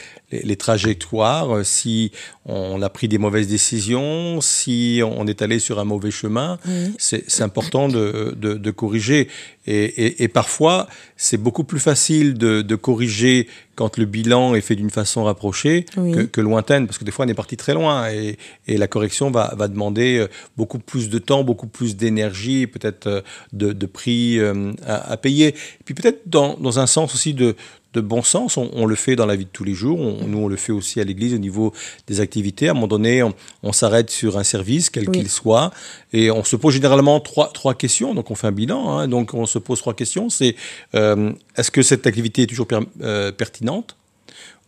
les, 0.43 0.55
trajectoires, 0.55 1.55
euh, 1.55 1.63
si 1.63 2.11
on 2.45 2.81
a 2.81 2.89
pris 2.89 3.07
des 3.07 3.17
mauvaises 3.17 3.47
décisions, 3.47 4.41
si 4.41 5.01
on 5.03 5.27
est 5.27 5.41
allé 5.41 5.59
sur 5.59 5.79
un 5.79 5.85
mauvais 5.85 6.11
chemin, 6.11 6.57
c'est 6.97 7.41
important 7.41 7.87
de, 7.87 8.35
de, 8.37 8.71
corriger. 8.71 9.29
Et, 9.65 10.23
et, 10.23 10.27
parfois, 10.27 10.87
c'est 11.15 11.37
beaucoup 11.37 11.63
plus 11.63 11.79
facile 11.79 12.33
de, 12.33 12.61
de, 12.61 12.75
corriger 12.75 13.47
quand 13.75 13.97
le 13.97 14.05
bilan 14.05 14.55
est 14.55 14.61
fait 14.61 14.75
d'une 14.75 14.89
façon 14.89 15.23
rapprochée 15.23 15.85
que, 15.95 16.23
que, 16.23 16.41
lointaine, 16.41 16.85
parce 16.85 16.97
que 16.97 17.05
des 17.05 17.11
fois, 17.11 17.25
on 17.25 17.29
est 17.29 17.33
parti 17.33 17.55
très 17.55 17.73
loin 17.73 18.09
et, 18.09 18.37
et 18.67 18.77
la 18.77 18.87
correction 18.87 19.31
va, 19.31 19.53
va, 19.55 19.69
demander 19.69 20.17
euh, 20.17 20.27
beaucoup 20.57 20.79
plus 20.79 21.09
de 21.09 21.17
temps, 21.17 21.45
beaucoup 21.45 21.67
plus 21.67 21.95
d'énergie, 21.95 22.67
peut-être 22.67 23.07
euh, 23.07 23.21
de, 23.53 23.71
de, 23.71 23.85
prix 23.85 24.37
à, 24.85 25.11
à, 25.11 25.17
payer. 25.17 25.47
Et 25.47 25.83
puis 25.85 25.93
peut-être 25.93 26.23
dans, 26.25 26.55
dans 26.55 26.79
un 26.79 26.87
sens 26.87 27.15
aussi 27.15 27.33
de, 27.33 27.55
de 27.93 28.01
bon 28.01 28.21
sens. 28.21 28.57
On, 28.57 28.85
le 28.85 28.95
fait 28.95 29.15
dans 29.15 29.25
la 29.25 29.35
vie 29.35 29.45
de 29.45 29.49
tous 29.49 29.63
les 29.63 29.73
jours. 29.73 29.99
nous, 30.27 30.37
on 30.37 30.47
le 30.47 30.55
fait 30.55 30.71
aussi 30.71 30.99
à 30.99 31.03
l'église 31.03 31.33
au 31.33 31.37
niveau 31.37 31.73
des 32.07 32.19
activités. 32.19 32.67
À 32.67 32.71
un 32.71 32.73
moment 32.73 32.87
donné, 32.87 33.23
on, 33.61 33.71
s'arrête 33.71 34.09
sur 34.09 34.37
un 34.37 34.43
service, 34.43 34.89
quel 34.89 35.09
qu'il 35.09 35.29
soit, 35.29 35.71
et 36.11 36.31
on 36.31 36.43
se 36.43 36.55
pose 36.55 36.73
généralement 36.73 37.19
trois, 37.19 37.51
trois 37.53 37.75
questions. 37.75 38.13
Donc, 38.13 38.31
on 38.31 38.35
fait 38.35 38.47
un 38.47 38.51
bilan. 38.51 38.97
Hein. 38.97 39.07
donc, 39.07 39.33
on 39.33 39.45
se 39.45 39.59
pose 39.59 39.79
trois 39.79 39.93
questions. 39.93 40.29
C'est 40.29 40.55
euh, 40.95 41.31
est-ce 41.55 41.71
que 41.71 41.81
cette 41.81 42.07
activité 42.07 42.43
est 42.43 42.47
toujours 42.47 42.67
euh, 43.01 43.31
pertinente? 43.31 43.95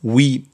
Oui, 0.03 0.45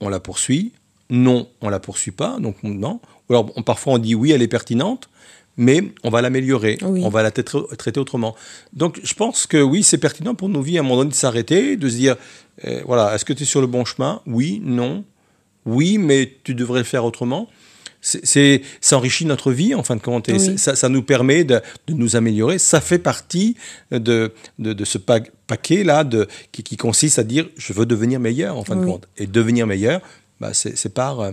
on 0.00 0.08
la 0.08 0.20
poursuit. 0.20 0.72
Non, 1.10 1.48
on 1.60 1.68
la 1.68 1.80
poursuit 1.80 2.12
pas. 2.12 2.38
Donc, 2.38 2.56
non. 2.62 3.00
alors, 3.30 3.52
parfois, 3.64 3.94
on 3.94 3.98
dit 3.98 4.14
oui, 4.14 4.32
elle 4.32 4.42
est 4.42 4.48
pertinente 4.48 5.08
mais 5.56 5.82
on 6.02 6.10
va 6.10 6.22
l'améliorer, 6.22 6.78
on 6.82 7.08
va 7.08 7.22
la 7.22 7.30
traiter 7.30 8.00
autrement. 8.00 8.34
Donc 8.72 9.00
je 9.02 9.14
pense 9.14 9.46
que 9.46 9.60
oui, 9.60 9.82
c'est 9.82 9.98
pertinent 9.98 10.34
pour 10.34 10.48
nos 10.48 10.62
vies 10.62 10.78
à 10.78 10.80
un 10.80 10.82
moment 10.82 10.98
donné 10.98 11.10
de 11.10 11.14
s'arrêter, 11.14 11.76
de 11.76 11.88
se 11.88 11.94
dire, 11.94 12.16
euh, 12.64 12.82
voilà, 12.86 13.14
est-ce 13.14 13.24
que 13.24 13.32
tu 13.32 13.44
es 13.44 13.46
sur 13.46 13.60
le 13.60 13.66
bon 13.66 13.84
chemin? 13.84 14.20
Oui, 14.26 14.60
non. 14.64 15.04
Oui, 15.66 15.98
mais 15.98 16.32
tu 16.44 16.54
devrais 16.54 16.80
le 16.80 16.84
faire 16.84 17.04
autrement. 17.04 17.48
C'est, 18.06 18.60
ça 18.82 18.98
enrichit 18.98 19.24
notre 19.24 19.50
vie 19.50 19.74
en 19.74 19.82
fin 19.82 19.96
de 19.96 20.02
compte 20.02 20.28
et 20.28 20.38
ça, 20.58 20.88
nous 20.90 21.02
permet 21.02 21.42
de, 21.42 21.62
nous 21.88 22.16
améliorer. 22.16 22.58
Ça 22.58 22.82
fait 22.82 22.98
partie 22.98 23.56
de, 23.90 24.34
de, 24.58 24.84
ce 24.84 24.98
paquet 24.98 25.84
là 25.84 26.04
de, 26.04 26.28
qui, 26.52 26.76
consiste 26.76 27.18
à 27.18 27.24
dire 27.24 27.48
je 27.56 27.72
veux 27.72 27.86
devenir 27.86 28.20
meilleur 28.20 28.58
en 28.58 28.64
fin 28.64 28.76
de 28.76 28.84
compte. 28.84 29.08
Et 29.16 29.26
devenir 29.26 29.66
meilleur, 29.66 30.02
bah, 30.44 30.50
c'est 30.52 30.92
par, 30.92 31.20
euh, 31.20 31.30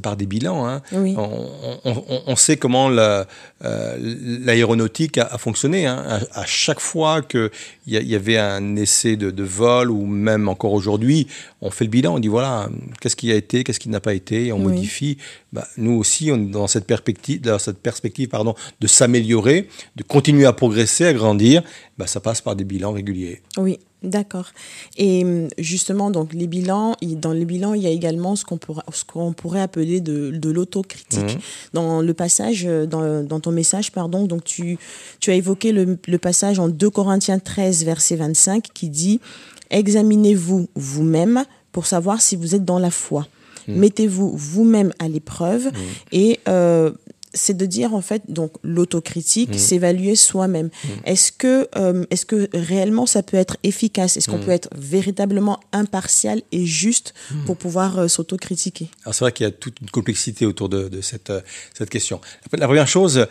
par 0.00 0.16
des 0.16 0.26
bilans. 0.26 0.64
Hein. 0.64 0.82
On, 0.92 2.36
sait 2.36 2.56
comment 2.56 2.90
euh, 2.92 3.24
l'aéronautique 3.60 5.18
a, 5.18 5.36
fonctionné. 5.36 5.86
Hein. 5.86 6.20
À, 6.32 6.46
chaque 6.46 6.78
fois 6.78 7.22
qu'il 7.22 7.50
y, 7.88 7.96
y, 7.96 8.14
avait 8.14 8.38
un 8.38 8.76
essai 8.76 9.16
de, 9.16 9.42
vol, 9.42 9.90
ou 9.90 10.06
même 10.06 10.48
encore 10.48 10.74
aujourd'hui, 10.74 11.26
on 11.60 11.72
fait 11.72 11.86
le 11.86 11.90
bilan, 11.90 12.14
on 12.14 12.18
dit 12.20 12.28
voilà, 12.28 12.68
qu'est-ce 13.00 13.16
qui 13.16 13.32
a 13.32 13.34
été, 13.34 13.64
qu'est-ce 13.64 13.80
qui 13.80 13.88
n'a 13.88 13.98
pas 13.98 14.14
été, 14.14 14.46
et 14.46 14.52
on 14.52 14.60
modifie. 14.60 15.18
Bah, 15.52 15.66
nous 15.76 15.98
aussi, 15.98 16.30
on 16.30 16.36
est 16.36 16.50
dans 16.50 16.68
cette 16.68 16.86
perspective, 16.86 17.40
dans 17.40 17.58
cette 17.58 17.78
perspective 17.78 18.28
pardon, 18.28 18.54
de 18.80 18.86
s'améliorer, 18.86 19.68
de 19.96 20.04
continuer 20.04 20.46
à 20.46 20.52
progresser, 20.52 21.04
à 21.04 21.12
grandir. 21.12 21.64
Bah, 21.98 22.06
ça 22.06 22.20
passe 22.20 22.40
par 22.40 22.54
des 22.54 22.64
bilans 22.64 22.92
réguliers. 22.92 23.42
Oui. 23.56 23.80
D'accord. 24.02 24.46
Et 24.96 25.24
hum, 25.24 25.48
justement, 25.58 26.10
donc 26.10 26.32
les 26.32 26.46
bilans, 26.46 26.96
dans 27.02 27.32
les 27.32 27.44
bilans, 27.44 27.74
il 27.74 27.82
y 27.82 27.86
a 27.86 27.90
également 27.90 28.36
ce 28.36 28.44
qu'on 28.44 28.58
pourrait, 28.58 28.82
ce 28.92 29.04
qu'on 29.04 29.32
pourrait 29.32 29.60
appeler 29.60 30.00
de, 30.00 30.30
de 30.30 30.50
l'autocritique. 30.50 31.36
Mmh. 31.36 31.40
Dans 31.74 32.00
le 32.00 32.14
passage, 32.14 32.64
euh, 32.66 32.86
dans, 32.86 33.22
dans, 33.22 33.40
ton 33.40 33.52
message, 33.52 33.92
pardon, 33.92 34.24
donc 34.24 34.44
tu, 34.44 34.78
tu 35.20 35.30
as 35.30 35.34
évoqué 35.34 35.72
le, 35.72 35.98
le 36.06 36.18
passage 36.18 36.58
en 36.58 36.68
2 36.68 36.90
Corinthiens 36.90 37.38
13, 37.38 37.84
verset 37.84 38.16
25, 38.16 38.66
qui 38.74 38.88
dit 38.88 39.20
Examinez-vous 39.70 40.68
vous-même 40.74 41.44
pour 41.70 41.86
savoir 41.86 42.20
si 42.20 42.36
vous 42.36 42.54
êtes 42.54 42.64
dans 42.64 42.78
la 42.78 42.90
foi. 42.90 43.26
Mmh. 43.68 43.74
Mettez-vous 43.74 44.32
vous-même 44.36 44.92
à 44.98 45.08
l'épreuve 45.08 45.66
mmh. 45.66 45.70
et 46.12 46.40
euh, 46.48 46.90
c'est 47.34 47.56
de 47.56 47.64
dire 47.66 47.94
en 47.94 48.02
fait 48.02 48.22
donc 48.28 48.52
l'autocritique, 48.62 49.50
Mm. 49.54 49.58
s'évaluer 49.58 50.16
soi-même. 50.16 50.70
Est-ce 51.04 51.32
que 51.32 51.68
euh, 51.76 52.04
est-ce 52.10 52.26
que 52.26 52.48
réellement 52.52 53.06
ça 53.06 53.22
peut 53.22 53.36
être 53.38 53.56
efficace? 53.62 54.16
Est-ce 54.16 54.28
qu'on 54.30 54.38
Mm. 54.38 54.44
peut 54.44 54.50
être 54.50 54.68
véritablement 54.76 55.58
impartial 55.72 56.42
et 56.52 56.66
juste 56.66 57.14
pour 57.46 57.56
pouvoir 57.56 57.98
euh, 57.98 58.08
s'autocritiquer? 58.08 58.88
Alors 59.04 59.14
c'est 59.14 59.24
vrai 59.24 59.32
qu'il 59.32 59.44
y 59.44 59.48
a 59.48 59.52
toute 59.52 59.80
une 59.80 59.90
complexité 59.90 60.44
autour 60.46 60.68
de, 60.68 60.88
de 60.88 61.00
cette, 61.00 61.30
euh, 61.30 61.40
cette 61.76 61.90
question. 61.90 62.20
La 62.52 62.66
première 62.66 62.88
chose, 62.88 63.26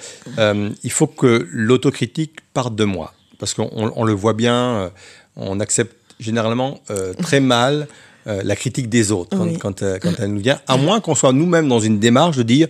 il 0.84 0.92
faut 0.92 1.08
que 1.08 1.48
l'autocritique 1.52 2.40
parte 2.54 2.76
de 2.76 2.84
moi. 2.84 3.14
Parce 3.40 3.54
qu'on 3.54 3.70
on- 3.72 3.92
on 3.96 4.04
le 4.04 4.14
voit 4.14 4.34
bien, 4.34 4.92
on 5.36 5.60
accepte 5.60 5.96
généralement 6.20 6.80
très 7.22 7.40
mal 7.40 7.88
la 8.26 8.56
critique 8.56 8.88
des 8.90 9.12
autres 9.12 9.36
quand, 9.36 9.46
Oui. 9.46 9.58
quand, 9.58 9.80
quand 10.00 10.14
elle 10.20 10.32
nous 10.34 10.42
vient, 10.42 10.60
à 10.68 10.78
moins 10.78 11.00
qu'on 11.02 11.16
soit 11.16 11.34
nous-mêmes 11.34 11.68
dans 11.68 11.80
une 11.80 11.98
démarche 12.00 12.38
de 12.38 12.44
dire 12.44 12.68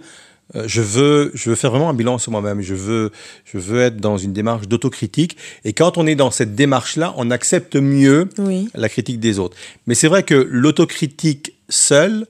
je 0.65 0.81
veux, 0.81 1.31
je 1.33 1.49
veux 1.49 1.55
faire 1.55 1.71
vraiment 1.71 1.89
un 1.89 1.93
bilan 1.93 2.17
sur 2.17 2.31
moi-même. 2.31 2.61
Je 2.61 2.75
veux, 2.75 3.11
je 3.45 3.57
veux 3.57 3.81
être 3.81 3.97
dans 3.97 4.17
une 4.17 4.33
démarche 4.33 4.67
d'autocritique. 4.67 5.37
Et 5.63 5.73
quand 5.73 5.97
on 5.97 6.05
est 6.07 6.15
dans 6.15 6.31
cette 6.31 6.55
démarche-là, 6.55 7.13
on 7.17 7.31
accepte 7.31 7.75
mieux 7.75 8.27
Oui. 8.37 8.69
la 8.75 8.89
critique 8.89 9.19
des 9.19 9.39
autres. 9.39 9.55
Mais 9.87 9.95
c'est 9.95 10.07
vrai 10.07 10.23
que 10.23 10.35
l'autocritique 10.49 11.53
seule 11.69 12.25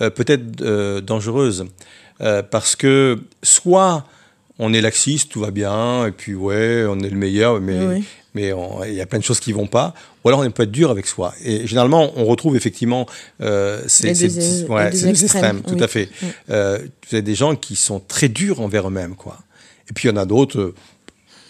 euh, 0.00 0.10
peut 0.10 0.24
être 0.26 0.62
euh, 0.62 1.00
dangereuse. 1.00 1.66
Euh, 2.20 2.42
parce 2.42 2.74
que 2.74 3.18
soit 3.42 4.04
on 4.58 4.72
est 4.72 4.80
laxiste, 4.80 5.30
tout 5.30 5.40
va 5.40 5.50
bien, 5.52 6.06
et 6.06 6.10
puis 6.10 6.34
ouais, 6.34 6.84
on 6.88 6.98
est 7.00 7.10
le 7.10 7.16
meilleur, 7.16 7.60
mais 7.60 7.86
Oui. 7.86 8.04
Mais 8.38 8.52
il 8.90 8.94
y 8.94 9.00
a 9.00 9.06
plein 9.06 9.18
de 9.18 9.24
choses 9.24 9.40
qui 9.40 9.52
vont 9.52 9.66
pas. 9.66 9.88
Ou 10.22 10.28
alors 10.28 10.40
on 10.40 10.50
peut 10.50 10.62
être 10.62 10.70
dur 10.70 10.90
avec 10.90 11.06
soi. 11.06 11.34
Et 11.44 11.66
généralement, 11.66 12.12
on 12.16 12.24
retrouve 12.24 12.54
effectivement 12.56 13.04
euh, 13.40 13.82
ces, 13.86 14.14
ces 14.14 14.28
deux- 14.28 14.40
les 14.40 14.64
ouais, 14.74 14.90
deux 14.90 14.96
ces 14.96 15.24
extrêmes, 15.24 15.60
tout 15.62 15.74
oui. 15.74 15.82
à 15.82 15.88
fait. 15.88 16.08
Oui. 16.22 16.28
Euh, 16.50 16.78
vous 16.78 17.14
avez 17.16 17.22
des 17.22 17.34
gens 17.34 17.56
qui 17.56 17.74
sont 17.76 18.00
très 18.00 18.28
durs 18.28 18.60
envers 18.60 18.86
eux-mêmes, 18.88 19.16
quoi. 19.16 19.36
Et 19.90 19.92
puis 19.94 20.08
il 20.08 20.12
y 20.12 20.14
en 20.14 20.16
a 20.16 20.26
d'autres, 20.26 20.60
euh, 20.60 20.74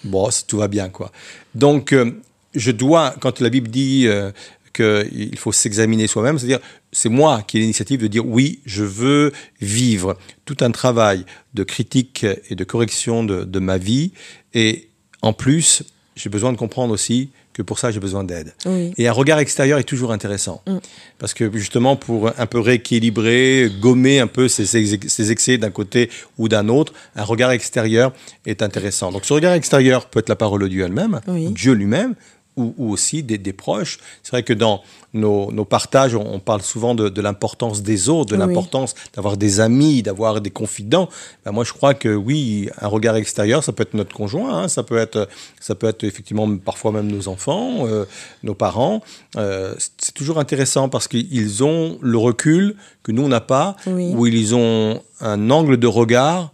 bon, 0.05 0.29
tout 0.47 0.59
va 0.59 0.69
bien, 0.69 0.89
quoi. 0.89 1.11
Donc, 1.55 1.93
euh, 1.93 2.13
je 2.55 2.71
dois, 2.71 3.15
quand 3.21 3.41
la 3.41 3.51
Bible 3.51 3.69
dit 3.69 4.07
euh, 4.07 4.31
qu'il 4.73 5.37
faut 5.39 5.53
s'examiner 5.53 6.07
soi-même, 6.07 6.39
c'est-à-dire, 6.39 6.61
c'est 6.93 7.11
moi 7.11 7.43
qui 7.47 7.59
ai 7.59 7.61
l'initiative 7.61 8.01
de 8.01 8.07
dire 8.07 8.25
oui, 8.27 8.61
je 8.65 8.85
veux 8.85 9.33
vivre 9.61 10.17
tout 10.47 10.57
un 10.61 10.71
travail 10.71 11.25
de 11.53 11.63
critique 11.65 12.25
et 12.49 12.55
de 12.55 12.65
correction 12.65 13.25
de, 13.25 13.45
de 13.45 13.59
ma 13.59 13.77
vie. 13.77 14.13
Et 14.55 14.89
en 15.21 15.33
plus, 15.33 15.83
j'ai 16.19 16.29
besoin 16.29 16.53
de 16.53 16.59
comprendre 16.59 16.93
aussi 16.93 17.31
que 17.53 17.63
pour 17.63 17.79
ça, 17.79 17.91
j'ai 17.91 18.01
besoin 18.01 18.25
d'aide. 18.25 18.53
Oui. 18.67 18.93
Et 18.99 19.09
un 19.09 19.13
regard 19.13 19.39
extérieur 19.39 19.79
est 19.79 19.85
toujours 19.85 20.13
intéressant. 20.13 20.63
Mm. 20.67 20.79
Parce 21.19 21.33
que 21.33 21.51
justement, 21.57 21.97
pour 21.97 22.31
un 22.37 22.47
peu 22.47 22.59
rééquilibrer, 22.61 23.71
gommer 23.81 24.19
un 24.19 24.27
peu 24.27 24.49
ces, 24.49 25.31
excès 25.31 25.59
d'un 25.59 25.71
côté 25.71 26.11
ou 26.39 26.49
d'un 26.49 26.69
autre, 26.69 26.93
un 27.15 27.25
regard 27.25 27.53
extérieur 27.53 28.13
est 28.47 28.63
intéressant. 28.63 29.13
Donc 29.13 29.25
ce 29.25 29.33
regard 29.33 29.55
extérieur 29.55 30.07
peut 30.07 30.19
être 30.19 30.29
la 30.29 30.37
parole 30.37 30.63
de 30.63 30.69
Dieu 30.69 30.85
elle-même, 30.85 31.21
Oui. 31.29 31.51
Dieu 31.51 31.73
lui-même, 31.73 32.15
ou, 32.59 32.75
ou 32.77 32.91
aussi 32.93 33.23
des, 33.23 33.39
des 33.39 33.53
proches. 33.53 33.99
C'est 34.23 34.33
vrai 34.33 34.43
que 34.43 34.53
dans 34.53 34.83
nos, 35.15 35.51
nos 35.53 35.65
partages, 35.65 36.15
on, 36.15 36.35
on 36.35 36.41
parle 36.41 36.63
souvent 36.63 36.95
de, 36.95 37.09
de 37.09 37.21
l'importance 37.23 37.83
des 37.83 38.09
autres, 38.09 38.31
de 38.37 38.37
Oui. 38.41 38.47
l'importance 38.47 38.95
d'avoir 39.15 39.37
des 39.37 39.61
amis, 39.61 40.03
d'avoir 40.03 40.41
des 40.41 40.51
confidents. 40.51 41.09
Ben, 41.45 41.53
moi, 41.53 41.65
je 41.65 41.73
crois 41.73 41.95
que 41.95 42.09
oui, 42.15 42.69
un 42.81 42.89
regard 42.89 43.17
extérieur, 43.17 43.65
ça 43.65 43.73
peut 43.73 43.83
être 43.85 43.95
notre 43.95 44.15
conjoint, 44.15 44.63
hein, 44.65 44.69
ça 44.69 44.83
peut 44.83 44.99
être, 44.99 45.29
ça 45.61 45.75
peut 45.75 45.87
être 45.89 46.05
effectivement 46.05 46.49
parfois 46.59 46.93
même 46.93 47.11
nos 47.11 47.29
enfants, 47.29 47.87
euh, 47.87 48.05
nos 48.43 48.55
parents. 48.55 49.01
Euh, 49.37 49.75
c'est- 49.79 50.13
toujours 50.19 50.39
intéressant 50.41 50.89
parce 50.89 51.07
qu'ils 51.07 51.63
ont 51.65 51.99
le 52.03 52.19
recul 52.19 52.75
que 53.05 53.13
nous 53.13 53.23
on 53.23 53.29
n'a 53.29 53.41
pas, 53.41 53.77
Oui. 53.87 54.13
ou 54.15 54.27
ils 54.27 54.55
ont 54.55 55.01
un 55.21 55.51
angle 55.51 55.77
de 55.77 55.87
regard 55.87 56.51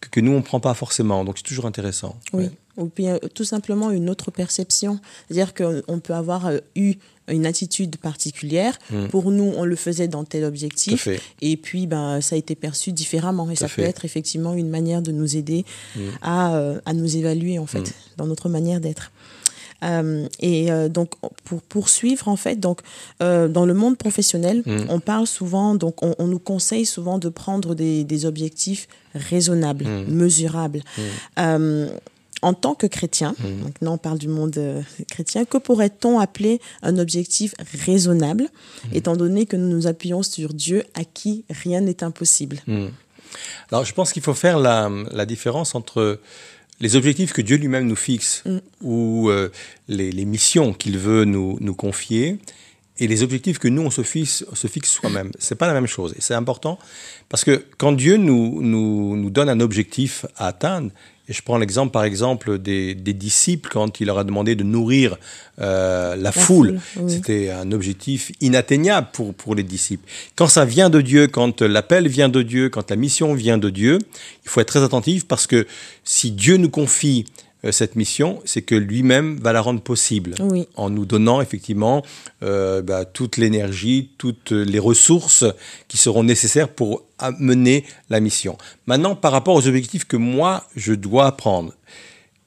que, 0.00 0.08
que 0.10 0.20
nous 0.20 0.32
on 0.32 0.42
prend 0.42 0.60
pas 0.60 0.74
forcément. 0.74 1.24
Donc 1.24 1.38
c'est 1.38 1.44
toujours 1.44 1.64
intéressant. 1.66 2.16
Oui. 2.34 2.44
Ouais. 2.44 2.50
Ou 2.76 2.90
bien 2.94 3.14
euh, 3.22 3.28
tout 3.34 3.44
simplement 3.44 3.90
une 3.90 4.10
autre 4.10 4.30
perception. 4.30 4.98
C'est-à-dire 5.28 5.54
qu'on 5.54 5.98
peut 6.00 6.14
avoir 6.14 6.46
euh, 6.46 6.58
eu 6.74 6.94
une 7.28 7.46
attitude 7.46 7.96
particulière. 7.96 8.78
Mm. 8.90 9.06
Pour 9.08 9.30
nous, 9.32 9.52
on 9.56 9.64
le 9.64 9.74
faisait 9.76 10.08
dans 10.08 10.24
tel 10.24 10.44
objectif. 10.44 11.08
Et 11.40 11.56
puis, 11.56 11.86
ben, 11.86 12.20
ça 12.20 12.36
a 12.36 12.38
été 12.38 12.54
perçu 12.54 12.92
différemment. 12.92 13.50
Et 13.50 13.54
Tout 13.54 13.60
ça 13.62 13.68
peut 13.68 13.82
être 13.82 14.04
effectivement 14.04 14.54
une 14.54 14.68
manière 14.68 15.02
de 15.02 15.10
nous 15.12 15.36
aider 15.36 15.64
Mm. 15.96 16.00
à, 16.22 16.56
euh, 16.56 16.80
à 16.84 16.92
nous 16.92 17.16
évaluer, 17.16 17.58
en 17.58 17.66
fait, 17.66 17.80
Mm. 17.80 17.92
dans 18.18 18.26
notre 18.26 18.48
manière 18.48 18.80
d'être. 18.80 19.10
Euh, 19.84 20.26
et 20.40 20.72
euh, 20.72 20.88
donc, 20.88 21.10
pour 21.44 21.60
poursuivre, 21.62 22.28
en 22.28 22.36
fait, 22.36 22.56
donc, 22.58 22.80
euh, 23.22 23.46
dans 23.46 23.66
le 23.66 23.74
monde 23.74 23.98
professionnel, 23.98 24.62
on 24.88 25.00
parle 25.00 25.26
souvent, 25.26 25.74
donc, 25.74 26.02
on, 26.02 26.14
on 26.18 26.26
nous 26.28 26.38
conseille 26.38 26.86
souvent 26.86 27.18
de 27.18 27.28
prendre 27.28 27.74
des, 27.74 28.02
des 28.04 28.24
objectifs 28.24 28.88
raisonnables, 29.14 29.84
mesurables. 30.08 30.82
Euh, 31.38 31.88
en 32.42 32.52
tant 32.54 32.74
que 32.74 32.86
chrétien, 32.86 33.34
Mm. 33.38 33.64
maintenant 33.64 33.94
on 33.94 33.98
parle 33.98 34.18
du 34.18 34.28
monde 34.28 34.56
euh, 34.58 34.82
chrétien, 35.08 35.44
que 35.44 35.58
pourrait-on 35.58 36.18
appeler 36.18 36.60
un 36.82 36.98
objectif 36.98 37.54
raisonnable, 37.86 38.44
Mm. 38.84 38.96
étant 38.96 39.16
donné 39.16 39.46
que 39.46 39.56
nous 39.56 39.68
nous 39.68 39.86
appuyons 39.86 40.22
sur 40.22 40.52
Dieu 40.54 40.84
à 40.94 41.04
qui 41.04 41.44
rien 41.50 41.80
n'est 41.80 42.02
impossible? 42.04 42.58
Hmm. 42.66 42.88
Alors, 43.70 43.84
je 43.84 43.92
pense 43.92 44.12
qu'il 44.12 44.22
faut 44.22 44.34
faire 44.34 44.58
la, 44.58 44.90
la 45.12 45.26
différence 45.26 45.74
entre 45.74 46.20
les 46.80 46.94
objectifs 46.96 47.32
que 47.32 47.42
Dieu 47.42 47.56
lui-même 47.56 47.86
nous 47.86 47.96
fixe 47.96 48.44
ou 48.82 49.28
euh, 49.30 49.50
les, 49.88 50.12
les 50.12 50.24
missions 50.24 50.72
qu'il 50.72 50.96
veut 50.98 51.24
nous, 51.24 51.58
nous 51.60 51.74
confier 51.74 52.38
et 52.98 53.06
les 53.08 53.22
objectifs 53.22 53.58
que 53.58 53.68
nous, 53.68 53.82
on 53.82 53.90
se 53.90 54.02
fixe, 54.02 54.44
on 54.50 54.54
se 54.54 54.68
fixe 54.68 54.90
soi-même. 54.90 55.30
C'est 55.38 55.54
pas 55.54 55.66
la 55.66 55.74
même 55.74 55.86
chose. 55.86 56.12
Et 56.16 56.20
c'est 56.20 56.34
important 56.34 56.78
parce 57.28 57.44
que 57.44 57.64
quand 57.78 57.92
Dieu 57.92 58.16
nous, 58.16 58.62
nous, 58.62 59.16
nous 59.16 59.30
donne 59.30 59.48
un 59.50 59.60
objectif 59.60 60.24
à 60.36 60.46
atteindre, 60.48 60.90
et 61.28 61.32
je 61.32 61.42
prends 61.42 61.58
l'exemple, 61.58 61.92
par 61.92 62.04
exemple, 62.04 62.58
des, 62.58 62.94
des 62.94 63.12
disciples 63.12 63.68
quand 63.72 64.00
il 64.00 64.06
leur 64.06 64.18
a 64.18 64.24
demandé 64.24 64.54
de 64.54 64.62
nourrir 64.62 65.16
euh, 65.60 66.14
la, 66.14 66.30
foule. 66.30 66.78
foule, 66.78 67.04
oui. 67.04 67.12
C'était 67.12 67.50
un 67.50 67.72
objectif 67.72 68.30
inatteignable 68.40 69.08
pour, 69.12 69.34
pour 69.34 69.54
les 69.56 69.64
disciples. 69.64 70.08
Quand 70.36 70.46
ça 70.46 70.64
vient 70.64 70.88
de 70.88 71.00
Dieu, 71.00 71.26
quand 71.26 71.62
l'appel 71.62 72.06
vient 72.06 72.28
de 72.28 72.42
Dieu, 72.42 72.68
quand 72.68 72.90
la 72.90 72.96
mission 72.96 73.34
vient 73.34 73.58
de 73.58 73.70
Dieu, 73.70 73.98
il 74.44 74.48
faut 74.48 74.60
être 74.60 74.68
très 74.68 74.84
attentif 74.84 75.26
parce 75.26 75.48
que 75.48 75.66
si 76.04 76.30
Dieu 76.30 76.58
nous 76.58 76.70
confie 76.70 77.24
cette 77.72 77.96
mission, 77.96 78.40
c'est 78.44 78.62
que 78.62 78.74
lui-même 78.74 79.38
va 79.38 79.52
la 79.52 79.60
rendre 79.60 79.80
possible 79.80 80.34
Oui, 80.40 80.66
en 80.76 80.90
nous 80.90 81.04
donnant 81.04 81.40
effectivement 81.40 82.04
euh, 82.42 82.82
bah, 82.82 83.04
toute 83.04 83.36
l'énergie, 83.36 84.10
toutes 84.18 84.52
les 84.52 84.78
ressources 84.78 85.44
qui 85.88 85.96
seront 85.96 86.24
nécessaires 86.24 86.68
pour 86.68 87.02
amener 87.18 87.84
la 88.10 88.20
mission. 88.20 88.58
Maintenant, 88.86 89.14
par 89.14 89.32
rapport 89.32 89.54
aux 89.54 89.66
objectifs 89.66 90.04
que 90.04 90.16
moi, 90.16 90.64
je 90.76 90.92
dois 90.92 91.36
prendre, 91.36 91.72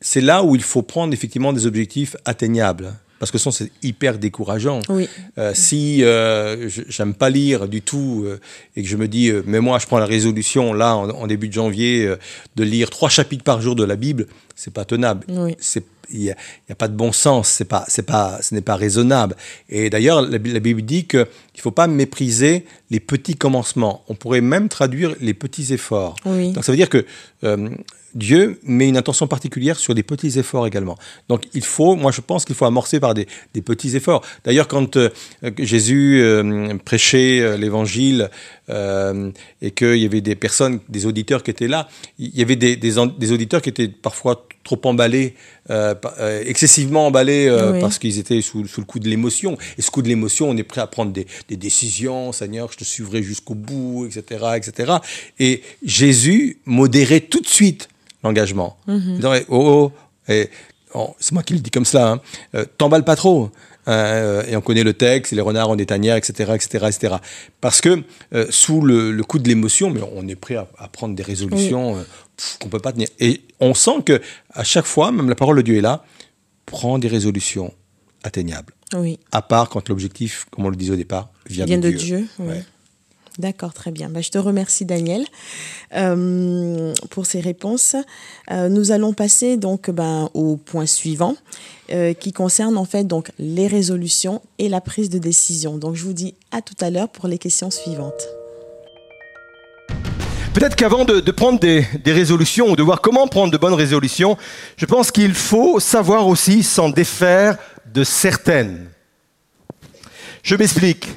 c'est 0.01 0.21
là 0.21 0.43
où 0.43 0.55
il 0.55 0.63
faut 0.63 0.81
prendre 0.81 1.13
effectivement 1.13 1.53
des 1.53 1.65
objectifs 1.65 2.15
atteignables. 2.25 2.93
Parce 3.19 3.31
que 3.31 3.37
sinon, 3.37 3.51
c'est 3.51 3.71
hyper 3.83 4.17
décourageant. 4.17 4.79
oui, 4.89 5.07
Euh, 5.37 5.51
si 5.53 6.03
euh, 6.03 6.69
j'aime 6.87 7.13
pas 7.13 7.29
lire 7.29 7.67
du 7.67 7.81
tout 7.81 8.23
euh, 8.25 8.39
et 8.75 8.81
que 8.83 8.87
je 8.87 8.95
me 8.97 9.07
dis, 9.07 9.29
euh, 9.29 9.43
mais 9.45 9.59
moi 9.59 9.77
je 9.79 9.85
prends 9.87 9.99
la 9.99 10.05
résolution 10.05 10.73
là 10.73 10.95
en, 10.95 11.09
en 11.09 11.27
début 11.27 11.49
de 11.49 11.53
janvier 11.53 12.13
de 12.55 12.63
lire 12.63 12.89
trois 12.89 13.09
chapitres 13.09 13.43
par 13.43 13.61
jour 13.61 13.75
de 13.75 13.83
la 13.83 13.95
Bible, 13.97 14.27
c'est 14.55 14.73
pas 14.73 14.85
tenable. 14.85 15.25
oui. 15.29 15.55
C'est 15.59 15.83
il 16.11 16.23
y 16.23 16.31
a, 16.31 16.75
pas 16.75 16.87
de 16.87 16.95
bon 16.95 17.11
sens, 17.11 17.47
c'est 17.49 17.65
pas 17.65 17.85
c'est 17.87 18.01
pas 18.01 18.39
ce 18.41 18.55
n'est 18.55 18.61
pas 18.61 18.75
raisonnable. 18.75 19.35
Et 19.69 19.91
d'ailleurs 19.91 20.23
la, 20.23 20.39
Bi- 20.39 20.51
la 20.51 20.59
Bible 20.59 20.81
dit 20.81 21.05
que 21.05 21.27
il 21.53 21.61
faut 21.61 21.69
pas 21.69 21.85
mépriser 21.85 22.65
les 22.89 22.99
petits 22.99 23.35
commencements. 23.35 24.03
On 24.09 24.15
pourrait 24.15 24.41
même 24.41 24.69
traduire 24.69 25.13
les 25.21 25.35
petits 25.35 25.71
efforts. 25.71 26.15
Oui. 26.25 26.51
Donc 26.53 26.63
ça 26.65 26.71
veut 26.71 26.77
dire 26.77 26.89
que 26.89 27.05
euh, 27.43 27.69
Dieu 28.13 28.59
met 28.63 28.87
une 28.87 28.97
attention 28.97 29.27
particulière 29.27 29.77
sur 29.77 29.93
les 29.93 30.03
petits 30.03 30.39
efforts 30.39 30.67
également. 30.67 30.97
Donc 31.27 31.47
il 31.53 31.63
faut, 31.63 31.95
moi 31.95 32.11
je 32.11 32.21
pense 32.21 32.45
qu'il 32.45 32.55
faut 32.55 32.65
amorcer 32.65 32.99
par 32.99 33.13
des, 33.13 33.27
des 33.53 33.61
petits 33.61 33.95
efforts. 33.95 34.23
D'ailleurs 34.43 34.67
quand 34.67 34.97
euh, 34.97 35.09
Jésus 35.57 36.21
euh, 36.21 36.75
prêchait 36.83 37.39
euh, 37.39 37.57
l'évangile 37.57 38.29
et 39.61 39.71
qu'il 39.71 39.95
y 39.95 40.05
avait 40.05 40.21
des 40.21 40.35
personnes, 40.35 40.79
des 40.89 41.07
auditeurs 41.07 41.41
qui 41.41 41.49
étaient 41.49 41.67
là, 41.67 41.89
il 42.19 42.37
y 42.37 42.43
avait 42.43 42.55
des, 42.55 42.75
des, 42.75 42.99
auditeurs 42.99 43.63
qui 43.63 43.69
étaient 43.69 43.87
parfois 43.87 44.47
trop 44.63 44.79
emballés, 44.83 45.33
excessivement 46.45 47.07
emballés 47.07 47.49
Oui. 47.49 47.79
parce 47.81 47.97
qu'ils 47.97 48.19
étaient 48.19 48.41
sous, 48.43 48.67
sous 48.67 48.81
le 48.81 48.85
coup 48.85 48.99
de 48.99 49.09
l'émotion. 49.09 49.57
Et 49.79 49.81
ce 49.81 49.89
coup 49.89 50.03
de 50.03 50.07
l'émotion, 50.07 50.51
on 50.51 50.55
est 50.55 50.61
prêt 50.61 50.81
à 50.81 50.85
prendre 50.85 51.11
des, 51.11 51.25
des 51.47 51.57
décisions, 51.57 52.31
Seigneur, 52.31 52.71
je 52.71 52.77
te 52.77 52.83
suivrai 52.83 53.23
jusqu'au 53.23 53.55
bout, 53.55 54.05
etc., 54.05 54.45
etc. 54.55 54.93
Et 55.39 55.63
Jésus 55.83 56.59
modérait 56.65 57.21
tout 57.21 57.41
de 57.41 57.47
suite 57.47 57.89
l'engagement. 58.23 58.77
Disait, 58.87 59.45
oh, 59.49 59.91
oh, 60.29 60.31
et, 60.31 60.49
oh, 60.93 61.15
c'est 61.19 61.31
moi 61.33 61.43
qui 61.43 61.53
le 61.53 61.59
dis 61.59 61.71
comme 61.71 61.85
cela, 61.85 62.11
hein, 62.11 62.21
euh, 62.55 62.65
t'emballes 62.77 63.03
pas 63.05 63.15
trop. 63.15 63.51
Euh, 63.87 64.43
et 64.47 64.55
on 64.55 64.61
connaît 64.61 64.83
le 64.83 64.93
texte, 64.93 65.33
et 65.33 65.35
les 65.35 65.41
renards 65.41 65.69
ont 65.71 65.75
des 65.75 65.85
tanières, 65.87 66.15
etc., 66.17 66.51
etc., 66.53 66.85
etc. 66.89 67.15
Parce 67.59 67.81
que 67.81 68.03
euh, 68.35 68.45
sous 68.51 68.81
le, 68.81 69.11
le 69.11 69.23
coup 69.23 69.39
de 69.39 69.47
l'émotion, 69.47 69.89
mais 69.89 70.01
on 70.15 70.27
est 70.27 70.35
prêt 70.35 70.55
à, 70.57 70.67
à 70.77 70.87
prendre 70.89 71.15
des 71.15 71.23
résolutions 71.23 71.97
euh, 71.97 72.03
pff, 72.37 72.57
qu'on 72.59 72.69
peut 72.69 72.79
pas 72.79 72.91
tenir. 72.91 73.07
Et 73.19 73.41
on 73.59 73.73
sent 73.73 74.03
que 74.05 74.21
à 74.53 74.63
chaque 74.63 74.85
fois, 74.85 75.11
même 75.11 75.27
la 75.27 75.33
parole 75.35 75.55
de 75.57 75.61
Dieu 75.63 75.77
est 75.77 75.81
là, 75.81 76.03
prend 76.67 76.99
des 76.99 77.07
résolutions 77.07 77.73
atteignables. 78.23 78.73
oui. 78.95 79.17
À 79.31 79.41
part 79.41 79.69
quand 79.69 79.89
l'objectif, 79.89 80.45
comme 80.51 80.65
on 80.65 80.69
le 80.69 80.75
disait 80.75 80.93
au 80.93 80.97
départ, 80.97 81.29
vient, 81.49 81.65
Vient 81.65 81.77
de, 81.79 81.89
de 81.89 81.97
Dieu. 81.97 82.27
oui. 82.37 82.47
Ouais. 82.47 82.63
D'accord, 83.39 83.73
très 83.73 83.91
bien. 83.91 84.09
Bah, 84.09 84.19
je 84.19 84.29
te 84.31 84.37
remercie, 84.37 84.83
Daniel, 84.83 85.25
euh, 85.95 86.93
pour 87.09 87.25
ces 87.25 87.39
réponses. 87.39 87.95
Euh, 88.51 88.67
nous 88.67 88.91
allons 88.91 89.13
passer 89.13 89.55
donc 89.55 89.89
ben, 89.89 90.29
au 90.33 90.57
point 90.57 90.85
suivant, 90.85 91.35
euh, 91.89 92.13
qui 92.13 92.33
concerne 92.33 92.77
en 92.77 92.83
fait 92.83 93.05
donc 93.05 93.31
les 93.39 93.67
résolutions 93.67 94.41
et 94.57 94.67
la 94.67 94.81
prise 94.81 95.09
de 95.09 95.19
décision. 95.19 95.77
Donc, 95.77 95.95
je 95.95 96.03
vous 96.03 96.11
dis 96.11 96.35
à 96.51 96.61
tout 96.61 96.75
à 96.81 96.89
l'heure 96.89 97.07
pour 97.07 97.29
les 97.29 97.37
questions 97.37 97.71
suivantes. 97.71 98.27
Peut-être 100.53 100.75
qu'avant 100.75 101.05
de, 101.05 101.31
prendre 101.31 101.59
des, 101.59 101.85
des, 102.03 102.11
résolutions 102.11 102.71
ou 102.71 102.75
de 102.75 102.83
voir 102.83 102.99
comment 102.99 103.25
prendre 103.27 103.53
de 103.53 103.57
bonnes 103.57 103.73
résolutions, 103.73 104.37
je 104.75 104.85
pense 104.85 105.11
qu'il 105.11 105.33
faut 105.33 105.79
savoir 105.79 106.27
aussi 106.27 106.61
s'en 106.61 106.89
défaire 106.89 107.57
de 107.93 108.03
certaines. 108.03 108.89
Je 110.43 110.55
m'explique. 110.57 111.07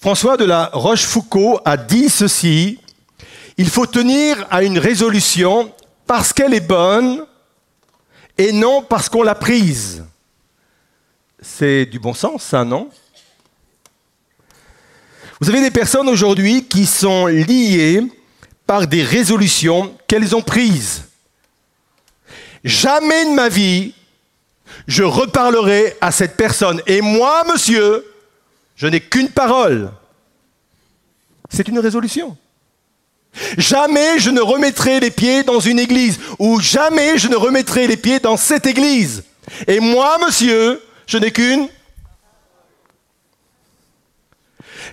François 0.00 0.36
de 0.36 0.44
la 0.44 0.70
Rochefoucauld 0.72 1.60
a 1.64 1.76
dit 1.76 2.08
ceci, 2.08 2.78
il 3.56 3.68
faut 3.68 3.86
tenir 3.86 4.46
à 4.50 4.62
une 4.62 4.78
résolution 4.78 5.72
parce 6.06 6.32
qu'elle 6.32 6.54
est 6.54 6.60
bonne 6.60 7.24
et 8.38 8.52
non 8.52 8.82
parce 8.82 9.08
qu'on 9.08 9.22
l'a 9.22 9.34
prise. 9.34 10.04
C'est 11.40 11.86
du 11.86 11.98
bon 11.98 12.14
sens, 12.14 12.42
ça, 12.42 12.64
non? 12.64 12.90
Vous 15.40 15.50
avez 15.50 15.60
des 15.60 15.70
personnes 15.70 16.08
aujourd'hui 16.08 16.64
qui 16.64 16.86
sont 16.86 17.26
liées 17.26 18.02
par 18.66 18.86
des 18.86 19.02
résolutions 19.02 19.94
qu'elles 20.06 20.34
ont 20.34 20.42
prises. 20.42 21.04
Jamais 22.64 23.26
de 23.26 23.30
ma 23.30 23.48
vie, 23.48 23.94
je 24.86 25.02
reparlerai 25.02 25.96
à 26.00 26.10
cette 26.10 26.36
personne. 26.36 26.80
Et 26.86 27.00
moi, 27.00 27.44
monsieur, 27.44 28.04
je 28.76 28.86
n'ai 28.86 29.00
qu'une 29.00 29.30
parole. 29.30 29.90
C'est 31.50 31.68
une 31.68 31.78
résolution. 31.78 32.36
Jamais 33.58 34.18
je 34.18 34.30
ne 34.30 34.40
remettrai 34.40 35.00
les 35.00 35.10
pieds 35.10 35.42
dans 35.42 35.60
une 35.60 35.78
église, 35.78 36.18
ou 36.38 36.60
jamais 36.60 37.18
je 37.18 37.28
ne 37.28 37.36
remettrai 37.36 37.86
les 37.86 37.96
pieds 37.96 38.20
dans 38.20 38.36
cette 38.36 38.66
église. 38.66 39.24
Et 39.66 39.80
moi, 39.80 40.18
monsieur, 40.24 40.82
je 41.06 41.18
n'ai 41.18 41.30
qu'une. 41.30 41.68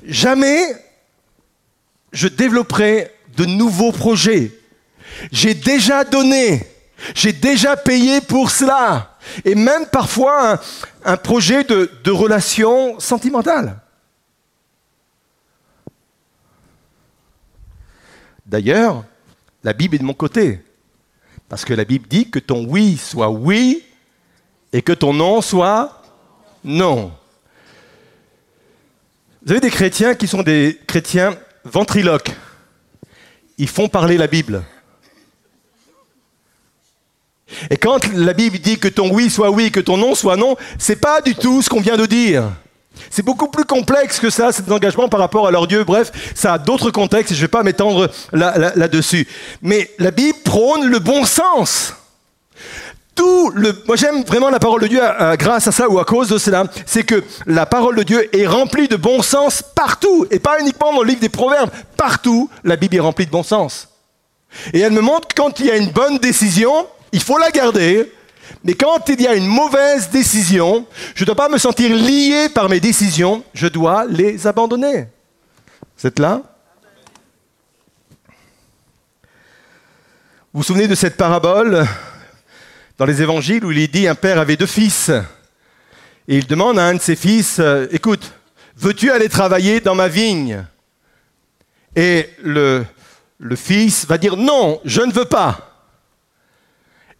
Jamais 0.06 0.75
je 2.12 2.28
développerai 2.28 3.12
de 3.36 3.46
nouveaux 3.46 3.92
projets. 3.92 4.52
J'ai 5.32 5.54
déjà 5.54 6.04
donné, 6.04 6.68
j'ai 7.14 7.34
déjà 7.34 7.76
payé 7.76 8.22
pour 8.22 8.50
cela. 8.50 9.18
Et 9.46 9.56
même 9.56 9.86
parfois 9.88 10.62
un, 11.04 11.18
projet 11.18 11.64
de, 11.64 12.12
relation 12.12 13.00
sentimentale. 13.00 13.80
D'ailleurs, 18.46 19.04
la 19.64 19.74
Bible 19.74 19.96
est 19.96 20.00
de 20.00 20.04
mon 20.04 20.14
côté. 20.14 20.64
Parce 21.50 21.66
que 21.66 21.74
la 21.74 21.86
Bible 21.86 22.08
dit 22.08 22.30
que 22.30 22.40
ton 22.40 22.66
oui 22.66 22.98
soit 22.98 23.30
oui 23.30 23.84
et 24.72 24.82
que 24.82 24.94
ton 24.94 25.14
non 25.14 25.42
soit 25.42 26.02
non. 26.64 27.12
Vous 29.46 29.52
avez 29.52 29.62
des 29.62 29.70
chrétiens 29.70 30.16
qui 30.16 30.28
sont 30.28 30.42
des 30.42 30.80
chrétiens 30.88 31.38
ventriloques. 31.64 32.32
Ils 33.58 33.68
font 33.68 33.88
parler 33.88 34.18
la 34.18 34.28
Bible. 34.28 34.64
Et 37.70 37.78
quand 37.78 38.00
la 38.14 38.34
Bible 38.34 38.60
dit 38.60 38.78
que 38.78 38.88
ton 38.88 39.10
oui 39.10 39.30
soit 39.30 39.50
oui, 39.50 39.72
que 39.72 39.80
ton 39.80 39.98
non 39.98 40.16
soit 40.16 40.38
non, 40.38 40.56
c'est 40.78 40.96
pas 40.96 41.22
du 41.22 41.36
tout 41.36 41.62
ce 41.62 41.70
qu'on 41.70 41.82
vient 41.82 41.98
de 41.98 42.06
dire. 42.06 42.44
C'est 43.10 43.24
beaucoup 43.24 43.48
plus 43.48 43.66
complexe 43.66 44.20
que 44.20 44.30
ça, 44.30 44.52
cet 44.52 44.72
engagement 44.72 45.10
par 45.10 45.20
rapport 45.20 45.48
à 45.48 45.52
leur 45.52 45.68
Dieu. 45.68 45.84
Bref, 45.84 46.12
ça 46.36 46.54
a 46.54 46.58
d'autres 46.58 46.92
contextes 46.92 47.32
et 47.32 47.36
je 47.36 47.42
ne 47.42 47.46
vais 47.46 47.52
pas 47.52 47.64
m'étendre 47.64 48.10
là-dessus. 48.32 49.28
Mais 49.62 49.90
la 49.98 50.12
Bible 50.12 50.38
prône 50.44 50.86
le 50.86 51.00
bon 51.00 51.26
sens. 51.26 51.94
Moi 53.20 53.96
j'aime 53.96 54.24
vraiment 54.24 54.50
la 54.50 54.60
parole 54.60 54.82
de 54.82 54.88
Dieu 54.88 55.02
grâce 55.38 55.68
à 55.68 55.72
ça 55.72 55.88
ou 55.88 56.00
à 56.00 56.06
cause 56.06 56.30
de 56.30 56.40
cela, 56.40 56.66
c'est 56.86 57.04
que 57.04 57.24
la 57.46 57.66
parole 57.68 57.96
de 57.96 58.04
Dieu 58.04 58.36
est 58.36 58.48
remplie 58.48 58.88
de 58.88 58.96
bon 58.96 59.22
sens 59.22 59.63
partout, 59.76 60.26
et 60.32 60.39
pas 60.39 60.60
uniquement 60.60 60.94
dans 60.94 61.04
le 61.04 61.10
livre 61.10 61.22
des 61.22 61.30
Proverbes, 61.30 61.70
partout 61.96 62.50
la 62.63 62.76
Bible 62.76 62.96
est 62.96 63.00
remplie 63.00 63.28
de 63.28 63.32
bon 63.32 63.44
sens. 63.44 63.88
Et 64.74 64.80
elle 64.80 64.94
me 64.94 65.02
montre 65.02 65.28
quand 65.36 65.60
il 65.60 65.68
y 65.68 65.72
a 65.72 65.76
une 65.76 65.89
bonne 65.89 66.18
décision, 66.18 66.88
il 67.13 67.21
faut 67.21 67.38
la 67.38 67.52
garder. 67.52 68.12
Mais 68.63 68.73
quand 68.73 69.08
il 69.08 69.21
y 69.21 69.28
a 69.28 69.36
une 69.36 69.47
mauvaise 69.47 70.10
décision, 70.10 70.86
je 71.15 71.23
ne 71.23 71.28
dois 71.28 71.36
pas 71.36 71.47
me 71.47 71.58
sentir 71.58 71.95
lié 71.95 72.49
par 72.49 72.67
mes 72.67 72.80
décisions, 72.80 73.43
je 73.54 73.67
dois 73.67 74.06
les 74.06 74.45
abandonner. 74.47 75.08
Vous 75.97 76.10
là? 76.17 76.41
Vous 80.52 80.60
vous 80.60 80.63
souvenez 80.63 80.88
de 80.88 80.95
cette 80.95 81.15
parabole 81.15 81.86
dans 82.97 83.06
les 83.06 83.21
évangiles 83.21 83.63
où 83.63 83.71
il 83.71 83.89
dit 83.89 84.08
un 84.08 84.15
père 84.15 84.39
avait 84.39 84.58
deux 84.58 84.65
fils. 84.65 85.10
Et 86.28 86.38
il 86.38 86.47
demande 86.47 86.80
à 86.80 86.86
un 86.86 86.95
de 86.95 87.02
ses 87.02 87.15
fils, 87.15 87.58
euh, 87.60 87.88
écoute, 87.91 88.32
veux-tu 88.76 89.12
aller 89.12 89.30
travailler 89.30 89.82
dans 89.82 89.95
ma 89.95 90.08
vigne? 90.08 90.65
Et 91.95 92.30
le 92.39 92.86
fils 93.56 94.06
va 94.08 94.17
dire, 94.17 94.36
non, 94.36 94.82
je 94.84 95.02
ne 95.02 95.12
veux 95.12 95.26
pas. 95.26 95.73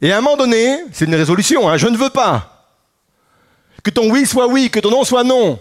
Et 0.04 0.12
à 0.12 0.18
un 0.18 0.22
moment 0.22 0.36
donné, 0.36 0.80
c'est 0.92 1.06
une 1.06 1.16
résolution, 1.16 1.70
hein, 1.70 1.78
je 1.78 1.88
ne 1.88 1.96
veux 1.96 2.10
pas. 2.10 2.68
Que 3.82 3.90
ton 3.90 4.12
oui 4.12 4.26
soit 4.26 4.48
oui, 4.48 4.70
que 4.70 4.82
ton 4.82 4.92
non 4.92 5.06
soit 5.06 5.24
non. 5.24 5.58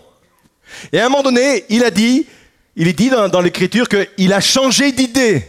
Et 0.93 0.99
à 0.99 1.07
un 1.07 1.09
moment 1.09 1.23
donné, 1.23 1.65
il 1.69 1.85
a 1.85 1.93
dit, 1.93 2.27
il 2.75 2.89
est 2.89 2.93
dit 2.93 3.09
dans, 3.09 3.41
l'écriture 3.41 3.89
qu'il 3.89 4.33
a 4.33 4.41
changé 4.41 4.91
d'idée. 4.91 5.47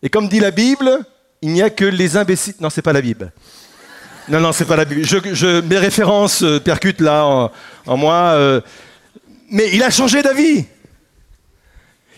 Et 0.00 0.08
comme 0.08 0.28
dit 0.28 0.38
la 0.38 0.52
Bible, 0.52 1.00
il 1.40 1.50
n'y 1.50 1.60
a 1.60 1.70
que 1.70 1.84
les 1.84 2.16
imbéciles. 2.16 2.54
Non, 2.60 2.70
c'est 2.70 2.82
pas 2.82 2.92
la 2.92 3.00
Bible. 3.00 3.32
Non, 4.28 4.38
non, 4.38 4.52
c'est 4.52 4.64
pas 4.64 4.76
la 4.76 4.84
Bible. 4.84 5.04
Mes 5.64 5.78
références 5.78 6.44
euh, 6.44 6.60
percutent 6.60 7.00
là 7.00 7.50
en, 7.86 7.96
moi. 7.96 8.14
Euh, 8.14 8.60
mais 9.50 9.70
il 9.72 9.82
a 9.82 9.90
changé 9.90 10.22
d'avis. 10.22 10.66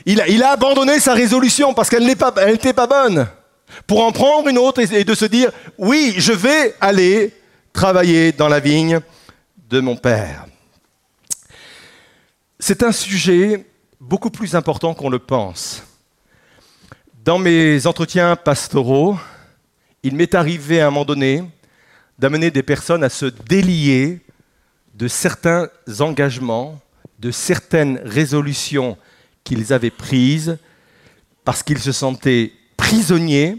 Il 0.05 0.43
a 0.43 0.51
abandonné 0.51 1.01
sa 1.01 1.15
résolution 1.15 1.73
parce 1.73 1.89
qu'elle 1.89 2.05
n'était 2.05 2.75
pas 2.75 2.87
bonne 2.87 3.27
pour 3.87 4.05
en 4.05 4.13
prendre 4.13 4.49
une 4.49 4.59
autre 4.59 4.81
et 4.81 5.05
de 5.05 5.15
se 5.15 5.25
dire, 5.25 5.51
oui, 5.79 6.15
je 6.17 6.33
vais 6.33 6.75
aller 6.81 7.33
travailler 7.73 8.33
dans 8.33 8.49
la 8.49 8.61
vigne 8.61 9.01
de 9.69 9.81
mon 9.81 9.97
Père. 9.97 10.47
C'est 12.59 12.83
un 12.83 12.93
sujet 12.93 13.67
beaucoup 14.01 14.31
plus 14.31 14.55
important 14.55 14.95
qu'on 14.95 15.11
le 15.11 15.19
pense. 15.19 15.83
Dans 17.25 17.39
mes 17.39 17.87
entretiens 17.87 18.37
pastoraux, 18.37 19.19
il 20.03 20.15
m'est 20.15 20.35
arrivé 20.35 20.81
à 20.81 20.87
un 20.87 20.91
moment 20.91 21.05
donné 21.05 21.43
d'amener 22.19 22.51
des 22.51 22.63
personnes 22.63 23.03
à 23.03 23.09
se 23.09 23.27
délier 23.27 24.21
de 24.95 25.09
certains 25.09 25.69
engagements, 25.99 26.81
de 27.19 27.31
certaines 27.31 27.99
résolutions 28.05 28.97
qu'ils 29.43 29.73
avaient 29.73 29.91
prises, 29.91 30.59
parce 31.45 31.63
qu'ils 31.63 31.81
se 31.81 31.93
sentaient 31.93 32.53
prisonniers 32.85 33.57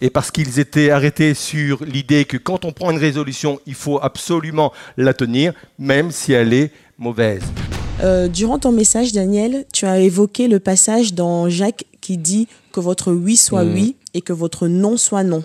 et 0.00 0.10
parce 0.10 0.30
qu'ils 0.30 0.58
étaient 0.58 0.90
arrêtés 0.90 1.34
sur 1.34 1.84
l'idée 1.84 2.24
que 2.24 2.36
quand 2.36 2.64
on 2.64 2.72
prend 2.72 2.90
une 2.90 2.98
résolution, 2.98 3.60
il 3.66 3.74
faut 3.74 4.00
absolument 4.02 4.72
la 4.96 5.14
tenir, 5.14 5.52
même 5.78 6.10
si 6.10 6.32
elle 6.32 6.52
est 6.52 6.72
mauvaise. 6.98 7.42
Euh, 8.02 8.26
durant 8.28 8.58
ton 8.58 8.72
message, 8.72 9.12
Daniel, 9.12 9.64
tu 9.72 9.86
as 9.86 10.00
évoqué 10.00 10.48
le 10.48 10.58
passage 10.58 11.14
dans 11.14 11.48
Jacques 11.48 11.84
qui 12.00 12.16
dit 12.16 12.48
que 12.72 12.80
votre 12.80 13.12
oui 13.12 13.36
soit 13.36 13.64
mmh. 13.64 13.74
oui 13.74 13.96
et 14.14 14.22
que 14.22 14.32
votre 14.32 14.66
non 14.66 14.96
soit 14.96 15.24
non. 15.24 15.44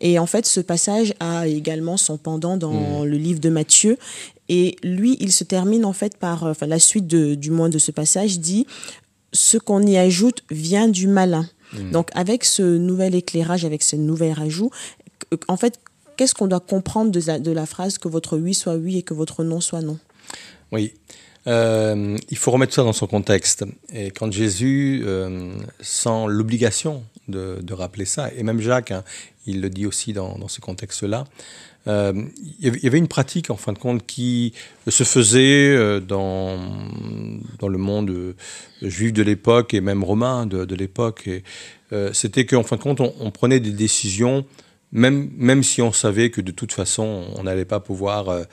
Et 0.00 0.18
en 0.18 0.26
fait, 0.26 0.46
ce 0.46 0.60
passage 0.60 1.14
a 1.20 1.46
également 1.46 1.96
son 1.96 2.18
pendant 2.18 2.56
dans 2.56 3.02
mmh. 3.02 3.04
le 3.04 3.16
livre 3.16 3.40
de 3.40 3.50
Matthieu. 3.50 3.98
Et 4.48 4.76
lui, 4.82 5.16
il 5.20 5.32
se 5.32 5.44
termine 5.44 5.84
en 5.84 5.92
fait 5.92 6.16
par, 6.16 6.44
enfin, 6.44 6.66
la 6.66 6.78
suite 6.78 7.06
du 7.06 7.50
moins 7.50 7.68
de 7.68 7.78
ce 7.78 7.90
passage 7.90 8.40
dit, 8.40 8.66
ce 9.32 9.58
qu'on 9.58 9.82
y 9.82 9.96
ajoute 9.96 10.42
vient 10.50 10.88
du 10.88 11.06
malin. 11.06 11.46
Mm. 11.72 11.90
Donc 11.90 12.10
avec 12.14 12.44
ce 12.44 12.62
nouvel 12.62 13.14
éclairage, 13.14 13.64
avec 13.64 13.82
ce 13.82 13.96
nouvel 13.96 14.32
rajout, 14.32 14.70
en 15.48 15.56
fait, 15.56 15.78
qu'est-ce 16.16 16.34
qu'on 16.34 16.46
doit 16.46 16.60
comprendre 16.60 17.10
de 17.10 17.20
la, 17.26 17.38
de 17.38 17.52
la, 17.52 17.66
phrase 17.66 17.98
que 17.98 18.08
votre 18.08 18.36
oui 18.38 18.54
soit 18.54 18.76
oui 18.76 18.98
et 18.98 19.02
que 19.02 19.14
votre 19.14 19.44
non 19.44 19.60
soit 19.60 19.82
non? 19.82 19.98
Oui. 20.72 20.94
Euh, 21.46 22.16
il 22.30 22.36
faut 22.36 22.50
remettre 22.50 22.74
ça 22.74 22.82
dans 22.82 22.92
son 22.92 23.06
contexte. 23.06 23.64
Et 23.92 24.10
quand 24.10 24.30
Jésus 24.30 25.02
euh, 25.04 25.54
sent 25.80 26.26
l'obligation 26.26 27.02
de, 27.28 27.58
de, 27.62 27.74
rappeler 27.74 28.04
ça, 28.04 28.30
et 28.34 28.42
même 28.42 28.60
Jacques, 28.60 28.90
hein, 28.90 29.04
il 29.46 29.60
le 29.60 29.70
dit 29.70 29.86
aussi 29.86 30.12
dans, 30.12 30.36
dans 30.38 30.48
ce 30.48 30.60
contexte-là, 30.60 31.24
euh, 31.88 32.12
il 32.60 32.82
y 32.82 32.86
avait 32.86 32.98
une 32.98 33.08
pratique, 33.08 33.50
en 33.50 33.56
fin 33.56 33.72
de 33.72 33.78
compte, 33.78 34.06
qui 34.06 34.52
se 34.86 35.04
faisait 35.04 35.74
euh, 35.74 36.00
dans, 36.00 36.58
dans 37.58 37.68
le 37.68 37.78
monde 37.78 38.10
euh, 38.10 38.34
juif 38.82 39.12
de 39.12 39.22
l'époque 39.22 39.72
et 39.74 39.80
même 39.80 40.04
romain 40.04 40.46
de, 40.46 40.74
l'époque. 40.74 41.28
C'était 42.12 42.44
qu'en 42.44 42.62
fin 42.62 42.76
de 42.76 42.82
compte, 42.82 43.00
on, 43.00 43.30
prenait 43.30 43.60
des 43.60 43.70
décisions 43.70 44.44
même, 44.92 45.30
même 45.36 45.62
si 45.62 45.82
on 45.82 45.92
savait 45.92 46.30
que 46.30 46.40
de 46.40 46.50
toute 46.50 46.72
façon, 46.72 47.26
on 47.36 47.42
n'allait 47.42 47.66
pas 47.66 47.78
pouvoir 47.80 48.28
euh, 48.30 48.44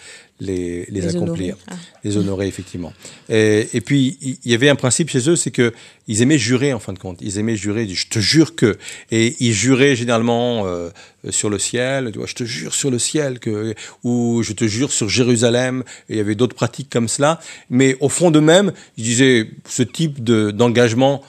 les, 0.42 0.86
les, 0.90 1.02
Les 1.02 1.08
accomplir, 1.16 1.56
honorer. 1.56 1.64
Ah. 1.72 1.76
les 2.04 2.18
honorer, 2.18 2.48
effectivement. 2.48 2.92
Et, 3.30 3.70
et 3.74 3.80
puis, 3.80 4.18
il 4.22 4.52
y 4.52 4.54
avait 4.54 4.68
un 4.68 4.76
principe 4.76 5.10
chez 5.10 5.30
eux, 5.30 5.38
c'est 5.38 5.52
que 5.52 5.74
ils 6.08 6.22
aimaient 6.22 6.38
jurer, 6.38 6.74
en 6.74 6.80
fin 6.80 6.92
de 6.92 7.00
compte. 7.00 7.20
Ils 7.22 7.38
aimaient 7.38 7.56
jurer, 7.56 7.88
je 7.88 8.08
te 8.08 8.20
jure 8.20 8.56
que. 8.56 8.78
Et 9.12 9.36
ils 9.40 9.54
juraient 9.54 9.96
généralement 9.96 10.68
euh, 10.68 10.90
sur 11.30 11.50
le 11.50 11.58
ciel, 11.58 12.10
tu 12.12 12.18
vois, 12.18 12.28
je 12.28 12.36
te 12.36 12.44
jure 12.44 12.74
sur 12.74 12.92
le 12.92 13.00
ciel, 13.00 13.40
que, 13.40 13.74
ou 14.04 14.44
je 14.44 14.52
te 14.52 14.66
jure 14.66 14.92
sur 14.92 15.08
Jérusalem. 15.08 15.84
Et 16.10 16.14
il 16.16 16.18
y 16.18 16.20
avait 16.22 16.36
d'autres 16.36 16.56
pratiques 16.56 16.90
comme 16.92 17.08
cela. 17.08 17.40
Mais 17.70 17.96
au 18.02 18.10
fond 18.10 18.30
d'eux-mêmes, 18.30 18.74
ils 18.98 19.06
disaient, 19.06 19.50
ce 19.70 19.84
type 19.84 20.22
de- 20.22 20.52
d'engagement, 20.52 21.24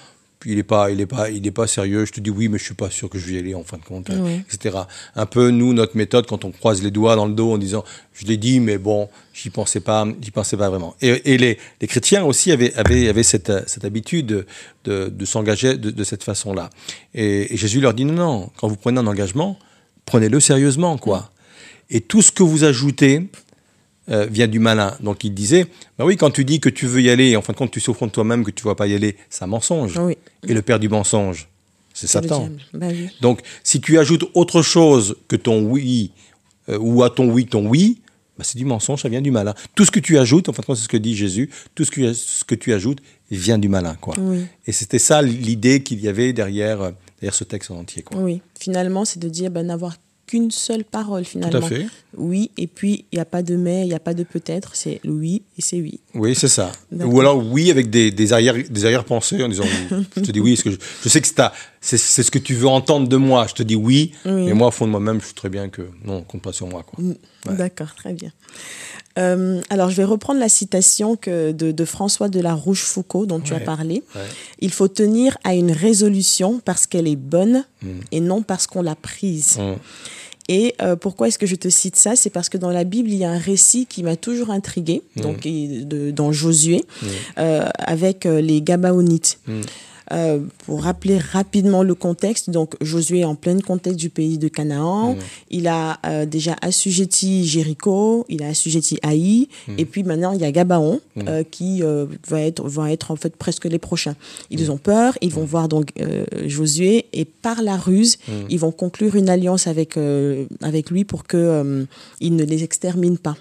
il 0.47 0.57
n'est 0.57 0.63
pas, 0.63 0.91
il 0.91 1.01
est 1.01 1.07
pas, 1.07 1.29
il 1.31 1.47
est 1.47 1.51
pas 1.51 1.67
sérieux. 1.67 2.05
Je 2.07 2.13
te 2.13 2.21
dis 2.21 2.31
oui, 2.31 2.49
mais 2.49 2.59
je 2.59 2.65
suis 2.65 2.75
pas 2.75 2.89
sûr 2.91 3.11
que 3.11 3.19
je 3.19 3.27
vais 3.27 3.33
y 3.35 3.39
aller 3.39 3.55
en 3.55 3.65
fin 3.65 3.77
de 3.79 3.83
compte, 3.85 4.09
Oui. 4.11 4.41
etc. 4.53 4.79
Un 5.15 5.27
peu 5.27 5.51
nous, 5.51 5.73
notre 5.75 5.97
méthode, 5.97 6.27
quand 6.27 6.45
on 6.45 6.53
croise 6.53 6.83
les 6.83 6.91
doigts 6.91 7.17
dans 7.17 7.27
le 7.27 7.35
dos 7.35 7.53
en 7.53 7.59
disant, 7.59 7.85
je 8.15 8.25
l'ai 8.27 8.37
dit, 8.37 8.61
mais 8.61 8.79
bon, 8.79 9.09
j'y 9.35 9.51
pensais 9.51 9.81
pas, 9.81 10.07
j'y 10.23 10.31
pensais 10.31 10.57
pas 10.57 10.71
vraiment. 10.71 10.95
Et, 11.03 11.35
et 11.35 11.37
les, 11.39 11.59
les 11.81 11.87
chrétiens 11.87 12.25
aussi 12.25 12.53
avaient, 12.53 12.73
avaient, 12.75 13.09
avaient 13.09 13.23
cette, 13.23 13.53
cette 13.69 13.85
habitude 13.85 14.27
de, 14.27 14.47
de, 14.85 15.09
de 15.09 15.25
s'engager 15.25 15.77
de, 15.77 15.91
de 15.91 16.05
cette 16.05 16.23
façon-là. 16.23 16.71
Et, 17.15 17.53
et 17.53 17.57
Jésus 17.57 17.81
leur 17.81 17.93
dit 17.93 18.05
non, 18.05 18.15
non, 18.15 18.51
quand 18.57 18.69
vous 18.69 18.77
prenez 18.77 18.99
un 19.01 19.07
engagement, 19.07 19.59
prenez-le 20.07 20.41
sérieusement, 20.41 20.97
quoi. 20.99 21.31
Et 21.91 22.01
tout 22.01 22.23
ce 22.23 22.33
que 22.33 22.43
vous 22.43 22.65
ajoutez 22.65 23.29
euh, 24.09 24.27
vient 24.27 24.47
du 24.47 24.59
malin. 24.59 24.97
Donc 25.01 25.25
il 25.25 25.35
disait, 25.35 25.67
bah 25.99 26.05
oui, 26.05 26.17
quand 26.17 26.31
tu 26.31 26.45
dis 26.45 26.61
que 26.61 26.69
tu 26.69 26.87
veux 26.87 27.03
y 27.03 27.11
aller, 27.11 27.31
et 27.31 27.37
en 27.37 27.43
fin 27.43 27.53
de 27.53 27.59
compte, 27.59 27.71
tu 27.71 27.81
fond 27.81 28.07
de 28.07 28.13
toi-même 28.13 28.45
que 28.45 28.51
tu 28.51 28.65
ne 28.65 28.71
vas 28.71 28.75
pas 28.75 28.87
y 28.87 28.95
aller, 28.95 29.17
c'est 29.31 29.45
un 29.45 29.49
mensonge. 29.49 29.99
Oui. 29.99 30.17
Et 30.47 30.55
le 30.55 30.63
père 30.63 30.79
du 30.79 30.89
mensonge, 30.89 31.49
c'est 31.93 32.07
Satan. 32.07 32.51
Bah 32.73 32.89
oui. 32.91 33.09
Donc, 33.21 33.41
si 33.65 33.81
tu 33.81 33.99
ajoutes 33.99 34.25
autre 34.35 34.63
chose 34.63 35.17
que 35.29 35.37
ton 35.37 35.63
oui, 35.63 36.13
euh, 36.69 36.79
ou 36.79 37.03
à 37.03 37.11
ton 37.11 37.31
oui, 37.31 37.47
ton 37.47 37.67
oui, 37.67 38.01
bah, 38.39 38.45
c'est 38.45 38.59
du 38.59 38.65
mensonge, 38.65 39.03
ça 39.03 39.09
vient 39.09 39.23
du 39.23 39.31
malin. 39.31 39.55
Tout 39.75 39.85
ce 39.85 39.91
que 39.91 40.01
tu 40.01 40.19
ajoutes, 40.19 40.49
en 40.49 40.53
fin 40.53 40.61
de 40.61 40.67
compte, 40.67 40.77
c'est 40.77 40.85
ce 40.85 40.89
que 40.89 40.97
dit 40.97 41.17
Jésus, 41.17 41.51
tout 41.75 41.85
ce 41.85 41.91
que, 41.91 42.13
ce 42.13 42.45
que 42.45 42.55
tu 42.55 42.73
ajoutes 42.75 42.99
vient 43.31 43.59
du 43.59 43.69
malin. 43.69 43.97
Quoi. 44.01 44.15
Oui. 44.19 44.45
Et 44.67 44.73
c'était 44.73 44.99
ça 44.99 45.23
l'idée 45.23 45.83
qu'il 45.83 46.01
y 46.01 46.09
avait 46.09 46.33
derrière, 46.33 46.83
euh, 46.83 46.91
derrière 47.21 47.35
ce 47.35 47.45
texte 47.45 47.71
en 47.71 47.79
entier. 47.79 48.03
Quoi. 48.03 48.21
Oui, 48.21 48.43
finalement, 48.59 49.05
c'est 49.05 49.19
de 49.19 49.29
dire 49.29 49.51
ben, 49.51 49.67
n'avoir 49.67 49.97
qu'une 50.27 50.51
seule 50.51 50.85
parole, 50.85 51.25
finalement. 51.25 51.61
Tout 51.61 51.67
à 51.67 51.69
fait. 51.69 51.87
Oui, 52.17 52.51
et 52.57 52.67
puis 52.67 53.05
il 53.13 53.17
n'y 53.17 53.21
a 53.21 53.25
pas 53.25 53.43
de 53.43 53.57
mais, 53.57 53.83
il 53.83 53.89
n'y 53.89 53.95
a 53.95 54.01
pas 54.01 54.15
de 54.15 54.23
peut-être, 54.25 54.75
c'est 54.75 55.01
le 55.05 55.13
oui 55.13 55.43
et 55.59 55.63
c'est 55.63 55.81
oui. 55.81 56.01
Oui, 56.15 56.35
c'est 56.35 56.49
ça. 56.49 56.73
Ou 56.93 57.21
alors 57.21 57.45
oui 57.47 57.71
avec 57.71 57.91
des, 57.91 58.11
des 58.11 58.33
arrière 58.33 58.55
des 58.69 58.85
arrière-pensées 58.85 59.43
en 59.43 59.49
disant 59.49 59.65
je 60.17 60.21
te 60.23 60.33
dis 60.33 60.41
oui, 60.41 60.53
parce 60.55 60.63
que 60.63 60.71
je, 60.71 60.77
je 61.05 61.09
sais 61.09 61.21
que 61.21 61.27
c'est 61.27 61.35
ta- 61.35 61.53
c'est 61.97 62.23
ce 62.23 62.31
que 62.31 62.39
tu 62.39 62.55
veux 62.55 62.67
entendre 62.67 63.07
de 63.09 63.17
moi. 63.17 63.47
Je 63.49 63.55
te 63.55 63.63
dis 63.63 63.77
oui, 63.77 64.13
Oui. 64.25 64.47
mais 64.47 64.55
moi 64.55 64.69
au 64.69 64.71
fond 64.73 64.87
de 64.87 64.91
moi-même, 64.91 65.21
je 65.21 65.27
sais 65.27 65.35
très 65.35 65.49
bien 65.49 65.69
que 65.69 65.83
non, 66.05 66.23
compte 66.23 66.43
pas 66.43 66.53
sur 66.53 66.67
moi. 66.67 66.83
Quoi. 66.83 67.05
Ouais. 67.05 67.55
D'accord, 67.57 67.95
très 67.95 68.13
bien. 68.13 68.33
Euh, 69.19 69.63
alors, 69.71 69.89
je 69.91 69.97
vais 69.97 70.05
reprendre 70.05 70.39
la 70.41 70.49
citation 70.51 71.17
que 71.17 71.53
de, 71.53 71.73
de 71.73 71.85
François 71.87 72.29
de 72.29 72.41
la 72.41 72.55
Rochefoucauld 72.55 73.27
dont 73.29 73.41
tu 73.41 73.55
as 73.55 73.61
parlé. 73.61 74.03
Ouais. 74.15 74.21
Il 74.61 74.71
faut 74.71 74.89
tenir 74.89 75.39
à 75.45 75.55
une 75.55 75.73
résolution 75.73 76.61
parce 76.65 76.87
qu'elle 76.87 77.09
est 77.09 77.17
bonne 77.17 77.65
Mm. 77.83 77.89
et 78.13 78.21
non 78.21 78.43
parce 78.43 78.67
qu'on 78.67 78.83
l'a 78.83 78.95
prise. 78.97 79.57
Hum, 79.59 79.77
Et 80.49 80.75
euh, 80.81 80.97
pourquoi 80.97 81.29
est-ce 81.29 81.39
que 81.39 81.47
je 81.47 81.57
te 81.57 81.69
cite 81.69 81.97
ça? 81.97 82.15
C'est 82.17 82.31
parce 82.31 82.49
que 82.49 82.57
dans 82.59 82.71
la 82.71 82.85
Bible, 82.85 83.09
il 83.11 83.17
y 83.17 83.25
a 83.25 83.31
un 83.31 83.39
récit 83.39 83.87
qui 83.87 84.03
m'a 84.03 84.17
toujours 84.17 84.51
intrigué, 84.51 85.03
Mm. 85.17 85.21
donc 85.21 85.41
de- 85.43 86.11
dans 86.11 86.31
Josué, 86.33 86.85
euh, 87.39 87.69
avec 87.79 88.25
les 88.25 88.61
Gabaonites. 88.63 89.39
Euh, 90.13 90.41
pour 90.65 90.83
rappeler 90.85 91.19
rapidement 91.19 91.83
le 91.83 91.95
contexte, 91.95 92.51
donc 92.51 92.75
Josué 92.81 93.21
est 93.21 93.25
en 93.25 93.35
plein 93.35 93.59
contexte 93.59 93.99
du 93.99 94.09
pays 94.11 94.39
de 94.39 94.49
Canaan. 94.49 95.15
Mm. 95.15 95.19
Il 95.51 95.67
a 95.69 95.99
euh, 96.07 96.27
déjà 96.27 96.55
assujetti 96.63 97.45
Jéricho, 97.47 98.25
il 98.29 98.43
a 98.43 98.49
assujetti 98.49 98.99
Haï, 99.03 99.49
Mm. 99.67 99.75
et 99.79 99.85
puis 99.85 100.03
maintenant 100.05 100.33
il 100.33 100.41
y 100.41 100.45
a 100.45 100.53
Gabaon 100.53 101.01
euh, 101.19 101.43
qui 101.51 101.83
euh, 101.83 102.07
va 102.29 102.41
être 102.41 102.63
va 102.69 102.93
être 102.93 103.11
en 103.11 103.17
fait 103.17 103.35
presque 103.37 103.65
les 103.65 103.79
prochains. 103.79 104.15
Ils 104.51 104.71
ont 104.71 104.79
peur, 104.79 105.19
ils 105.21 105.33
vont 105.33 105.45
voir 105.45 105.69
donc 105.69 105.91
euh, 106.01 106.25
Josué 106.47 107.07
et 107.13 107.25
par 107.25 107.63
la 107.63 107.77
ruse, 107.77 108.19
ils 108.49 108.59
vont 108.59 108.73
conclure 108.73 109.17
une 109.17 109.29
alliance 109.29 109.67
avec 109.67 109.97
euh, 109.97 110.47
avec 110.63 110.91
lui 110.91 111.05
pour 111.05 111.25
que 111.25 111.37
euh, 111.37 111.85
il 112.21 112.37
ne 112.37 112.45
les 112.45 112.63
extermine 112.63 113.19
pas. 113.19 113.37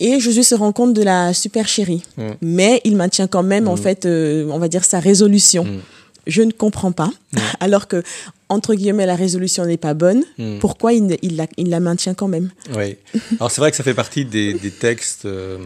Mm. 0.00 0.04
Et 0.04 0.20
Josué 0.20 0.42
se 0.42 0.54
rend 0.54 0.72
compte 0.72 0.94
de 0.94 1.02
la 1.02 1.32
supercherie, 1.34 2.02
Mm. 2.16 2.22
mais 2.42 2.80
il 2.84 2.96
maintient 2.96 3.26
quand 3.26 3.42
même 3.42 3.68
en 3.68 3.76
fait, 3.76 4.06
euh, 4.06 4.48
on 4.50 4.58
va 4.58 4.68
dire 4.68 4.84
sa 4.84 5.00
résolution. 5.00 5.64
Mm. 5.64 5.80
Je 6.26 6.42
ne 6.42 6.52
comprends 6.52 6.92
pas, 6.92 7.10
alors 7.60 7.88
que 7.88 8.02
entre 8.50 8.74
guillemets 8.74 9.06
la 9.06 9.16
résolution 9.16 9.64
n'est 9.64 9.76
pas 9.78 9.94
bonne. 9.94 10.24
Mm. 10.38 10.58
Pourquoi 10.58 10.92
il, 10.92 11.16
la, 11.36 11.46
il 11.56 11.68
la 11.70 11.80
maintient 11.80 12.14
quand 12.14 12.28
même? 12.28 12.50
Oui. 12.76 12.96
Alors 13.40 13.50
c'est 13.50 13.60
vrai 13.60 13.70
que 13.70 13.76
ça 13.76 13.84
fait 13.84 13.94
partie 13.94 14.24
des, 14.24 14.54
des 14.54 14.70
textes, 14.70 15.24
euh, 15.24 15.58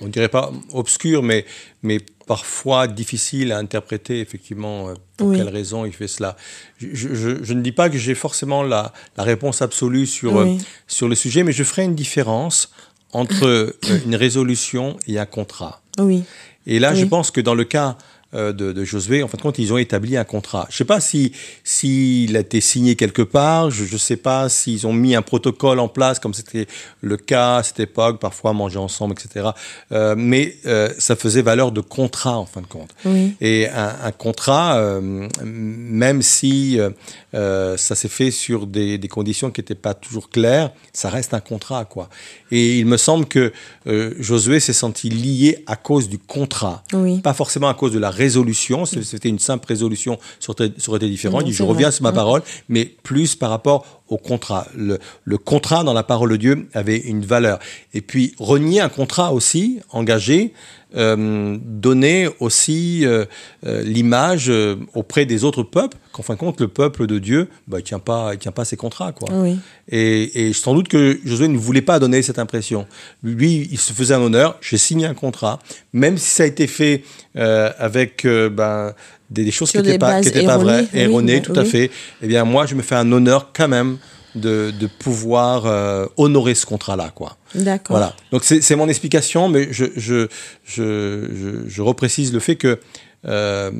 on 0.00 0.08
dirait 0.08 0.28
pas 0.30 0.50
obscurs, 0.72 1.22
mais, 1.22 1.44
mais 1.82 1.98
parfois 2.26 2.86
difficiles 2.86 3.52
à 3.52 3.58
interpréter, 3.58 4.20
effectivement, 4.20 4.88
euh, 4.88 4.94
pour 5.18 5.28
Oui. 5.28 5.36
quelle 5.36 5.48
raison 5.50 5.84
il 5.84 5.92
fait 5.92 6.08
cela. 6.08 6.36
Je, 6.78 6.86
je- 6.94 7.14
je- 7.14 7.42
je 7.44 7.52
ne 7.52 7.60
dis 7.60 7.72
pas 7.72 7.90
que 7.90 7.98
j'ai 7.98 8.14
forcément 8.14 8.62
la, 8.62 8.92
la 9.18 9.24
réponse 9.24 9.60
absolue 9.60 10.06
sur, 10.06 10.38
euh, 10.38 10.46
sur 10.86 11.08
le 11.08 11.14
sujet, 11.14 11.42
mais 11.42 11.52
je 11.52 11.64
ferai 11.64 11.84
une 11.84 11.94
différence 11.94 12.70
entre 13.12 13.46
euh, 13.46 13.78
une 14.06 14.14
résolution 14.14 14.96
et 15.06 15.18
un 15.18 15.26
contrat. 15.26 15.80
Oui, 15.98 16.24
Et 16.66 16.78
là, 16.78 16.94
je 16.94 17.04
pense 17.04 17.30
que 17.30 17.40
dans 17.40 17.54
le 17.54 17.64
cas 17.64 17.96
de, 18.32 18.52
de 18.52 18.84
Josué, 18.84 19.22
en 19.22 19.28
fin 19.28 19.36
de 19.36 19.42
compte, 19.42 19.58
ils 19.58 19.72
ont 19.72 19.78
établi 19.78 20.16
un 20.16 20.24
contrat. 20.24 20.66
Je 20.70 20.74
ne 20.74 20.78
sais 20.78 20.84
pas 20.84 21.00
si 21.00 21.32
s'il 21.64 22.36
a 22.36 22.40
été 22.40 22.60
signé 22.60 22.94
quelque 22.96 23.22
part. 23.22 23.70
Je 23.70 23.92
ne 23.92 23.98
sais 23.98 24.16
pas 24.16 24.48
s'ils 24.48 24.86
ont 24.86 24.92
mis 24.92 25.14
un 25.14 25.22
protocole 25.22 25.78
en 25.80 25.88
place, 25.88 26.18
comme 26.20 26.34
c'était 26.34 26.66
le 27.00 27.16
cas 27.16 27.56
à 27.56 27.62
cette 27.62 27.80
époque, 27.80 28.20
parfois 28.20 28.52
manger 28.52 28.78
ensemble, 28.78 29.14
etc. 29.18 29.50
Euh, 29.92 30.14
mais 30.16 30.56
euh, 30.66 30.90
ça 30.98 31.16
faisait 31.16 31.42
valeur 31.42 31.72
de 31.72 31.80
contrat, 31.80 32.38
en 32.38 32.46
fin 32.46 32.60
de 32.60 32.66
compte. 32.66 32.90
oui, 33.04 33.34
Et 33.40 33.68
un, 33.68 33.94
un 34.04 34.12
contrat, 34.12 34.76
euh, 34.78 35.28
même 35.44 36.22
si 36.22 36.78
euh, 36.78 36.90
euh, 37.34 37.76
ça 37.76 37.94
s'est 37.94 38.08
fait 38.08 38.30
sur 38.30 38.66
des, 38.66 38.98
des 38.98 39.08
conditions 39.08 39.50
qui 39.50 39.60
n'étaient 39.60 39.74
pas 39.74 39.94
toujours 39.94 40.30
claires, 40.30 40.70
ça 40.92 41.08
reste 41.10 41.34
un 41.34 41.40
contrat, 41.40 41.84
quoi. 41.84 42.08
Et 42.50 42.78
il 42.78 42.86
me 42.86 42.96
semble 42.96 43.26
que 43.26 43.52
euh, 43.86 44.14
Josué 44.18 44.60
s'est 44.60 44.72
senti 44.72 45.08
lié 45.08 45.62
à 45.66 45.76
cause 45.76 46.08
du 46.08 46.18
contrat, 46.18 46.82
oui. 46.92 47.20
pas 47.20 47.34
forcément 47.34 47.68
à 47.68 47.74
cause 47.74 47.92
de 47.92 47.98
la 47.98 48.10
résolution. 48.24 48.84
C'était 48.86 49.28
une 49.28 49.38
simple 49.38 49.66
résolution, 49.68 50.18
ça 50.40 50.52
aurait 50.52 50.98
été 50.98 51.08
différent. 51.08 51.38
Non, 51.38 51.44
Il 51.46 51.50
dit, 51.50 51.52
je 51.52 51.62
reviens 51.62 51.88
vrai. 51.88 51.96
sur 51.96 52.02
ma 52.04 52.12
Mm. 52.12 52.14
parole, 52.22 52.42
mais 52.68 52.84
plus 53.02 53.34
par 53.34 53.50
rapport 53.50 53.80
au 54.08 54.16
contrat. 54.18 54.66
Le, 54.76 54.98
le 55.24 55.38
contrat 55.38 55.82
dans 55.84 55.92
la 55.94 56.02
parole 56.02 56.30
de 56.32 56.36
Dieu 56.36 56.68
avait 56.74 56.98
une 56.98 57.24
valeur. 57.24 57.58
Et 57.94 58.00
puis 58.00 58.34
renier 58.38 58.80
un 58.80 58.88
contrat 58.88 59.32
aussi 59.32 59.80
engagé 59.90 60.52
euh, 60.96 61.56
donnait 61.62 62.28
aussi 62.40 63.02
euh, 63.04 63.24
euh, 63.64 63.82
l'image 63.82 64.50
auprès 64.94 65.24
des 65.24 65.44
autres 65.44 65.62
peuples 65.62 65.96
qu'en 66.12 66.22
fin 66.22 66.34
de 66.34 66.38
compte 66.38 66.60
le 66.60 66.68
peuple 66.68 67.06
de 67.06 67.18
Dieu 67.18 67.48
bah, 67.68 67.78
il 67.78 67.84
tient 67.84 68.00
pas 68.00 68.30
il 68.32 68.38
tient 68.38 68.52
pas 68.52 68.64
ses 68.64 68.76
contrats 68.76 69.12
quoi. 69.12 69.28
Oui. 69.32 69.58
Et, 69.88 70.48
et 70.48 70.52
sans 70.52 70.74
doute 70.74 70.88
que 70.88 71.18
Josué 71.24 71.48
ne 71.48 71.58
voulait 71.58 71.82
pas 71.82 71.98
donner 71.98 72.22
cette 72.22 72.38
impression. 72.38 72.86
Lui, 73.24 73.68
il 73.70 73.78
se 73.78 73.92
faisait 73.92 74.14
un 74.14 74.20
honneur. 74.20 74.56
J'ai 74.60 74.78
signé 74.78 75.06
un 75.06 75.14
contrat, 75.14 75.58
même 75.92 76.16
si 76.16 76.30
ça 76.30 76.44
a 76.44 76.46
été 76.46 76.66
fait 76.68 77.02
euh, 77.36 77.70
avec 77.78 78.24
ben, 78.24 78.94
des, 79.30 79.44
des 79.44 79.50
choses 79.50 79.70
Sur 79.70 79.80
qui 79.80 79.86
n'étaient 79.86 79.98
pas, 79.98 80.12
bases 80.12 80.24
qui 80.24 80.28
étaient 80.30 80.46
pas 80.46 80.58
vraies, 80.58 80.86
erronées, 80.94 81.36
oui, 81.36 81.42
tout 81.42 81.58
à 81.58 81.64
fait. 81.64 81.90
Eh 82.22 82.28
bien, 82.28 82.44
moi, 82.44 82.66
je 82.66 82.76
me 82.76 82.82
fais 82.82 82.94
un 82.94 83.10
honneur 83.10 83.50
quand 83.52 83.68
même 83.68 83.98
de, 84.34 84.70
de 84.70 84.86
pouvoir 84.86 85.66
euh, 85.66 86.06
honorer 86.16 86.54
ce 86.54 86.66
contrat-là, 86.66 87.10
quoi. 87.14 87.36
D'accord. 87.54 87.96
Voilà. 87.96 88.14
Donc 88.32 88.44
c'est 88.44 88.76
mon 88.76 88.88
explication, 88.88 89.48
mais 89.48 89.72
je, 89.72 89.86
je, 89.96 90.28
je, 90.64 91.28
je, 91.34 91.68
je 91.68 91.82
reprécise 91.82 92.32
le 92.32 92.40
fait 92.40 92.56
que 92.56 92.78
euh, 93.26 93.70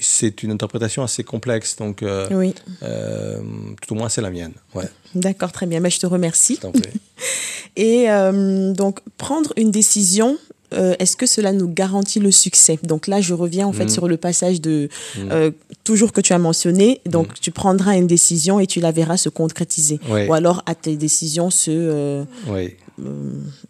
c'est 0.00 0.42
une 0.42 0.50
interprétation 0.50 1.02
assez 1.02 1.24
complexe, 1.24 1.76
donc 1.76 2.02
euh, 2.02 2.26
Oui, 2.30 2.54
euh, 2.82 3.40
tout 3.82 3.94
au 3.94 3.96
moins 3.96 4.08
c'est 4.08 4.20
la 4.20 4.30
mienne. 4.30 4.52
Ouais, 4.74 4.88
d'accord, 5.14 5.52
très 5.52 5.66
bien. 5.66 5.80
Mais 5.80 5.90
je 5.90 5.98
te 6.00 6.06
remercie. 6.06 6.58
je. 6.62 6.80
Et 7.76 8.10
euh, 8.10 8.72
donc, 8.72 9.00
prendre 9.18 9.52
une 9.56 9.70
décision, 9.70 10.36
euh, 10.74 10.94
est-ce 10.98 11.16
que 11.16 11.26
cela 11.26 11.52
nous 11.52 11.68
garantit 11.68 12.20
le 12.20 12.30
succès? 12.30 12.78
Donc 12.82 13.06
là, 13.06 13.20
je 13.20 13.34
reviens 13.34 13.66
en 13.66 13.72
fait 13.72 13.84
Mm. 13.86 13.88
sur 13.90 14.08
le 14.08 14.16
passage 14.16 14.60
de 14.60 14.88
Mm. 15.16 15.20
euh, 15.32 15.50
toujours 15.84 16.12
que 16.12 16.20
tu 16.20 16.32
as 16.32 16.38
mentionné. 16.38 17.00
Donc, 17.06 17.40
tu 17.40 17.50
prendras 17.50 17.96
une 17.96 18.06
décision 18.06 18.60
et 18.60 18.66
tu 18.66 18.80
la 18.80 18.92
verras 18.92 19.16
se 19.16 19.28
concrétiser. 19.30 19.98
Ou 20.28 20.32
alors, 20.34 20.62
à 20.66 20.74
tes 20.74 20.96
décisions, 20.96 21.50
se, 21.50 21.70
euh, 21.72 22.24
Oui. 22.48 22.74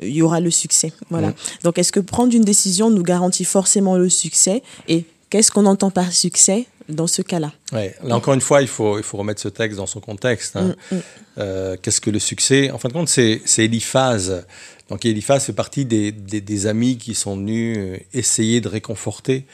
il 0.00 0.08
y 0.16 0.22
aura 0.22 0.40
le 0.40 0.50
succès. 0.50 0.92
Voilà. 1.10 1.28
Mm. 1.28 1.34
Donc, 1.64 1.78
est-ce 1.78 1.92
que 1.92 2.00
prendre 2.00 2.34
une 2.34 2.44
décision 2.44 2.90
nous 2.90 3.02
garantit 3.02 3.44
forcément 3.44 3.96
le 3.96 4.08
succès? 4.08 4.62
Et 4.88 5.04
qu'est-ce 5.30 5.50
qu'on 5.52 5.66
entend 5.66 5.90
par 5.90 6.12
succès? 6.12 6.66
Dans 6.88 7.06
ce 7.06 7.22
cas-là 7.22 7.52
Ouais. 7.72 7.94
Là 8.02 8.16
encore 8.16 8.34
une 8.34 8.40
fois, 8.40 8.62
il 8.62 8.68
faut, 8.68 8.98
il 8.98 9.04
faut 9.04 9.16
remettre 9.18 9.40
ce 9.40 9.48
texte 9.48 9.76
dans 9.78 9.86
son 9.86 10.00
contexte. 10.00 10.56
hein. 10.56 10.74
Mm, 10.90 10.96
mm. 10.96 11.00
Euh, 11.38 11.76
Qu'est-ce 11.80 12.00
que 12.00 12.10
le 12.10 12.18
succès? 12.18 12.70
En 12.70 12.78
fin 12.78 12.88
de 12.88 12.94
compte, 12.94 13.08
c'est 13.08 13.40
Eliphaz. 13.58 14.44
Donc 14.88 15.04
Eliphaz 15.04 15.40
fait 15.40 15.52
partie 15.52 15.84
des, 15.84 16.12
des, 16.12 16.40
des 16.40 16.66
amis 16.66 16.96
qui 16.98 17.14
sont 17.14 17.36
venus 17.36 17.76
euh, 17.78 17.96
essayer 18.14 18.60
de 18.60 18.68
réconforter 18.68 19.44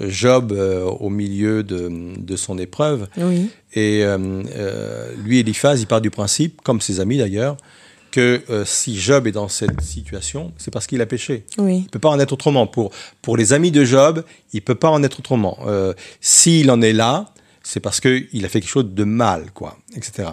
Job 0.00 0.52
au 0.52 1.10
milieu 1.10 1.64
de, 1.64 1.90
de, 2.18 2.36
son 2.36 2.56
épreuve. 2.56 3.08
Oui. 3.16 3.50
Et 3.74 4.04
lui, 5.24 5.40
Eliphaz, 5.40 5.80
il 5.80 5.86
part 5.88 6.00
du 6.00 6.10
principe, 6.10 6.60
comme 6.62 6.80
ses 6.80 7.00
amis 7.00 7.18
d'ailleurs, 7.18 7.56
que 8.10 8.42
si 8.64 8.98
Job 8.98 9.26
est 9.26 9.32
dans 9.32 9.48
cette 9.48 9.80
situation, 9.80 10.52
c'est 10.56 10.70
parce 10.70 10.86
qu'il 10.86 11.00
a 11.00 11.06
péché. 11.06 11.44
Oui. 11.58 11.78
Il 11.78 11.82
ne 11.84 11.88
peut 11.88 11.98
pas 11.98 12.10
en 12.10 12.20
être 12.20 12.32
autrement. 12.32 12.66
Pour, 12.66 12.90
pour 13.22 13.36
les 13.36 13.52
amis 13.52 13.70
de 13.70 13.84
Job, 13.84 14.24
il 14.52 14.58
ne 14.58 14.62
peut 14.62 14.74
pas 14.74 14.90
en 14.90 15.02
être 15.02 15.18
autrement. 15.20 15.58
S'il 16.20 16.70
en 16.70 16.80
est 16.82 16.92
là, 16.92 17.32
c'est 17.62 17.80
parce 17.80 18.00
qu'il 18.00 18.44
a 18.44 18.48
fait 18.48 18.60
quelque 18.60 18.70
chose 18.70 18.94
de 18.94 19.04
mal, 19.04 19.50
quoi, 19.52 19.76
etc. 19.94 20.30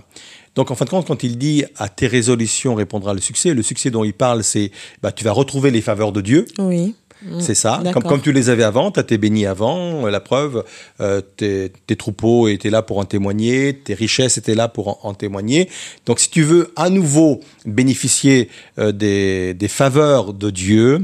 Donc, 0.55 0.71
en 0.71 0.75
fin 0.75 0.85
de 0.85 0.89
compte, 0.89 1.05
quand 1.05 1.23
il 1.23 1.37
dit 1.37 1.65
à 1.75 1.89
tes 1.89 2.07
résolutions 2.07 2.75
répondra 2.75 3.13
le 3.13 3.19
succès, 3.19 3.53
le 3.53 3.61
succès 3.61 3.91
dont 3.91 4.05
il 4.05 4.13
parle, 4.13 4.43
c'est 4.43 4.71
bah, 5.01 5.11
tu 5.11 5.25
vas 5.25 5.33
retrouver 5.33 5.69
les 5.69 5.81
faveurs 5.81 6.13
de 6.13 6.21
Dieu. 6.21 6.45
Oui. 6.57 6.95
C'est 7.39 7.55
ça. 7.55 7.81
Comme, 7.93 8.03
comme, 8.03 8.21
tu 8.21 8.31
les 8.31 8.49
avais 8.49 8.63
avant, 8.63 8.91
tu 8.91 8.99
as 8.99 9.03
été 9.03 9.17
béni 9.17 9.45
avant. 9.45 10.05
La 10.07 10.19
preuve, 10.19 10.63
euh, 11.01 11.21
tes, 11.21 11.71
tes, 11.87 11.95
troupeaux 11.95 12.47
étaient 12.47 12.69
là 12.69 12.81
pour 12.81 12.97
en 12.97 13.05
témoigner, 13.05 13.73
tes 13.73 13.93
richesses 13.93 14.37
étaient 14.37 14.55
là 14.55 14.67
pour 14.67 14.87
en, 14.87 15.09
en 15.09 15.13
témoigner. 15.13 15.69
Donc, 16.05 16.19
si 16.19 16.29
tu 16.29 16.43
veux 16.43 16.71
à 16.75 16.89
nouveau 16.89 17.39
bénéficier 17.65 18.49
euh, 18.79 18.91
des, 18.91 19.53
des 19.53 19.67
faveurs 19.67 20.33
de 20.33 20.49
Dieu, 20.49 21.01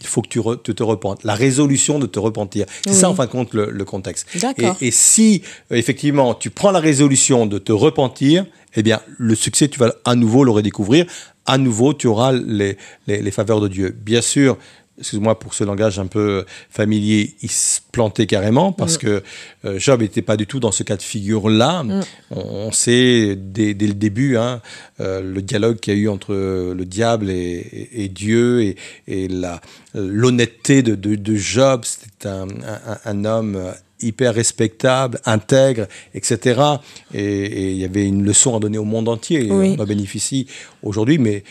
il 0.00 0.06
faut 0.06 0.22
que 0.22 0.28
tu, 0.28 0.38
re, 0.38 0.60
tu, 0.62 0.74
te 0.74 0.82
repentes. 0.82 1.24
La 1.24 1.34
résolution 1.34 1.98
de 1.98 2.06
te 2.06 2.18
repentir. 2.18 2.66
C'est 2.84 2.90
oui. 2.90 2.96
ça, 2.96 3.08
en 3.08 3.14
fin 3.14 3.26
de 3.26 3.30
compte, 3.30 3.54
le, 3.54 3.70
le 3.70 3.84
contexte. 3.84 4.26
Et, 4.58 4.86
et, 4.86 4.90
si, 4.90 5.42
euh, 5.72 5.76
effectivement, 5.76 6.34
tu 6.34 6.50
prends 6.50 6.70
la 6.70 6.80
résolution 6.80 7.46
de 7.46 7.58
te 7.58 7.72
repentir, 7.72 8.44
eh 8.76 8.82
bien, 8.82 9.00
le 9.18 9.34
succès, 9.34 9.68
tu 9.68 9.78
vas 9.78 9.94
à 10.04 10.14
nouveau 10.14 10.44
le 10.44 10.50
redécouvrir. 10.50 11.06
À 11.46 11.58
nouveau, 11.58 11.94
tu 11.94 12.06
auras 12.06 12.32
les, 12.32 12.76
les, 13.06 13.22
les 13.22 13.30
faveurs 13.30 13.60
de 13.60 13.68
Dieu. 13.68 13.96
Bien 13.98 14.22
sûr, 14.22 14.56
excuse-moi 14.98 15.38
pour 15.38 15.54
ce 15.54 15.64
langage 15.64 15.98
un 15.98 16.06
peu 16.06 16.44
familier, 16.70 17.34
il 17.42 17.50
se 17.50 17.80
plantait 17.92 18.26
carrément 18.26 18.72
parce 18.72 18.96
mmh. 18.96 18.98
que 18.98 19.22
euh, 19.64 19.78
Job 19.78 20.02
n'était 20.02 20.22
pas 20.22 20.36
du 20.36 20.46
tout 20.46 20.60
dans 20.60 20.72
ce 20.72 20.82
cas 20.82 20.96
de 20.96 21.02
figure-là. 21.02 21.82
Mmh. 21.82 22.00
On, 22.30 22.40
on, 22.40 22.72
sait 22.72 23.36
dès, 23.36 23.74
dès 23.74 23.86
le 23.86 23.94
début 23.94 24.36
hein, 24.36 24.60
euh, 25.00 25.20
le 25.20 25.42
dialogue 25.42 25.78
qu'il 25.78 25.94
y 25.94 25.96
a 25.96 26.00
eu 26.00 26.08
entre 26.08 26.34
le 26.34 26.84
diable 26.84 27.30
et, 27.30 27.34
et, 27.34 28.04
et 28.04 28.08
Dieu 28.08 28.62
et, 28.62 28.76
et 29.08 29.28
l'honnêteté 29.94 30.82
de, 30.82 30.94
de, 30.94 31.16
de, 31.16 31.34
Job. 31.34 31.84
C'était 31.84 32.28
un, 32.28 32.48
un, 32.48 32.98
un, 33.04 33.24
homme 33.24 33.74
hyper 34.00 34.34
respectable, 34.34 35.20
intègre, 35.24 35.86
etc. 36.14 36.60
Et 37.12 37.72
il 37.72 37.78
y 37.78 37.84
avait 37.84 38.06
une 38.06 38.24
leçon 38.24 38.56
à 38.56 38.60
donner 38.60 38.78
au 38.78 38.84
monde 38.84 39.08
entier. 39.08 39.48
Oui. 39.50 39.76
On 39.78 39.82
en 39.82 39.86
bénéficie 39.86 40.46
aujourd'hui, 40.82 41.18
mais 41.18 41.42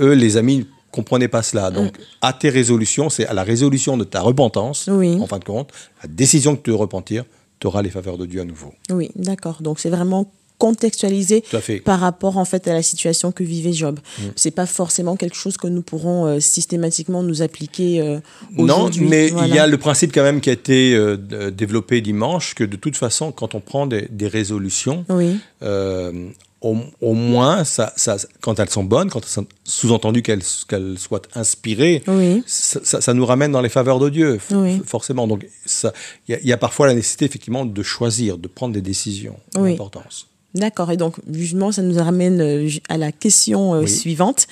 eux, 0.00 0.12
les 0.12 0.36
amis, 0.36 0.66
comprenez 0.94 1.28
pas 1.28 1.42
cela. 1.42 1.70
Donc, 1.70 1.96
à 2.20 2.32
tes 2.32 2.50
résolutions, 2.50 3.10
c'est 3.10 3.26
à 3.26 3.34
la 3.34 3.42
résolution 3.42 3.96
de 3.96 4.04
ta 4.04 4.20
repentance, 4.20 4.88
oui. 4.90 5.18
en 5.20 5.26
fin 5.26 5.40
de 5.40 5.44
compte, 5.44 5.70
la 6.02 6.08
décision 6.08 6.52
de 6.52 6.58
te 6.58 6.70
repentir, 6.70 7.24
tu 7.58 7.66
auras 7.66 7.82
les 7.82 7.90
faveurs 7.90 8.16
de 8.16 8.26
Dieu 8.26 8.40
à 8.40 8.44
nouveau. 8.44 8.72
Oui, 8.90 9.10
d'accord. 9.16 9.58
Donc, 9.60 9.80
c'est 9.80 9.90
vraiment 9.90 10.30
contextualisé 10.56 11.42
par 11.84 11.98
rapport 11.98 12.38
en 12.38 12.44
fait 12.44 12.68
à 12.68 12.72
la 12.72 12.82
situation 12.82 13.32
que 13.32 13.42
vivait 13.42 13.72
Job. 13.72 13.98
Mm. 13.98 14.22
C'est 14.36 14.52
pas 14.52 14.66
forcément 14.66 15.16
quelque 15.16 15.34
chose 15.34 15.56
que 15.56 15.66
nous 15.66 15.82
pourrons 15.82 16.26
euh, 16.26 16.38
systématiquement 16.38 17.24
nous 17.24 17.42
appliquer 17.42 18.00
euh, 18.00 18.20
Non, 18.56 18.88
mais 19.00 19.30
voilà. 19.30 19.48
il 19.48 19.54
y 19.54 19.58
a 19.58 19.66
le 19.66 19.78
principe 19.78 20.12
quand 20.14 20.22
même 20.22 20.40
qui 20.40 20.50
a 20.50 20.52
été 20.52 20.94
euh, 20.94 21.16
développé 21.50 22.00
dimanche 22.00 22.54
que 22.54 22.62
de 22.62 22.76
toute 22.76 22.96
façon, 22.96 23.32
quand 23.32 23.56
on 23.56 23.60
prend 23.60 23.88
des, 23.88 24.06
des 24.10 24.28
résolutions, 24.28 25.04
oui. 25.08 25.38
Au, 26.64 26.76
au, 27.00 27.12
moins, 27.12 27.64
ça, 27.64 27.92
ça, 27.96 28.16
quand 28.40 28.58
elles 28.58 28.70
sont 28.70 28.84
bonnes, 28.84 29.10
quand 29.10 29.20
sous-entendu 29.64 30.22
qu'elles 30.22 30.42
qu 30.42 30.96
soient 30.96 31.22
inspirées, 31.34 32.02
oui. 32.08 32.42
ça, 32.46 33.00
ça, 33.00 33.14
nous 33.14 33.26
ramène 33.26 33.52
dans 33.52 33.60
les 33.60 33.68
faveurs 33.68 33.98
de 33.98 34.08
Dieu, 34.08 34.40
oui. 34.50 34.80
forcément. 34.84 35.26
Donc, 35.26 35.46
il 36.28 36.38
y, 36.42 36.48
y, 36.48 36.52
a 36.52 36.56
parfois 36.56 36.86
la 36.86 36.94
nécessité, 36.94 37.26
effectivement, 37.26 37.64
de 37.64 37.82
choisir, 37.82 38.38
de 38.38 38.48
prendre 38.48 38.72
des 38.72 38.82
décisions 38.82 39.36
oui. 39.56 39.72
d'importance. 39.72 40.28
D'accord. 40.54 40.90
Et 40.92 40.96
donc, 40.96 41.16
justement, 41.30 41.72
ça 41.72 41.82
nous 41.82 41.96
ramène 41.96 42.40
euh, 42.40 42.68
à 42.88 42.96
la 42.96 43.12
question 43.12 43.74
euh, 43.74 43.80
oui. 43.80 43.88
suivante, 43.88 44.46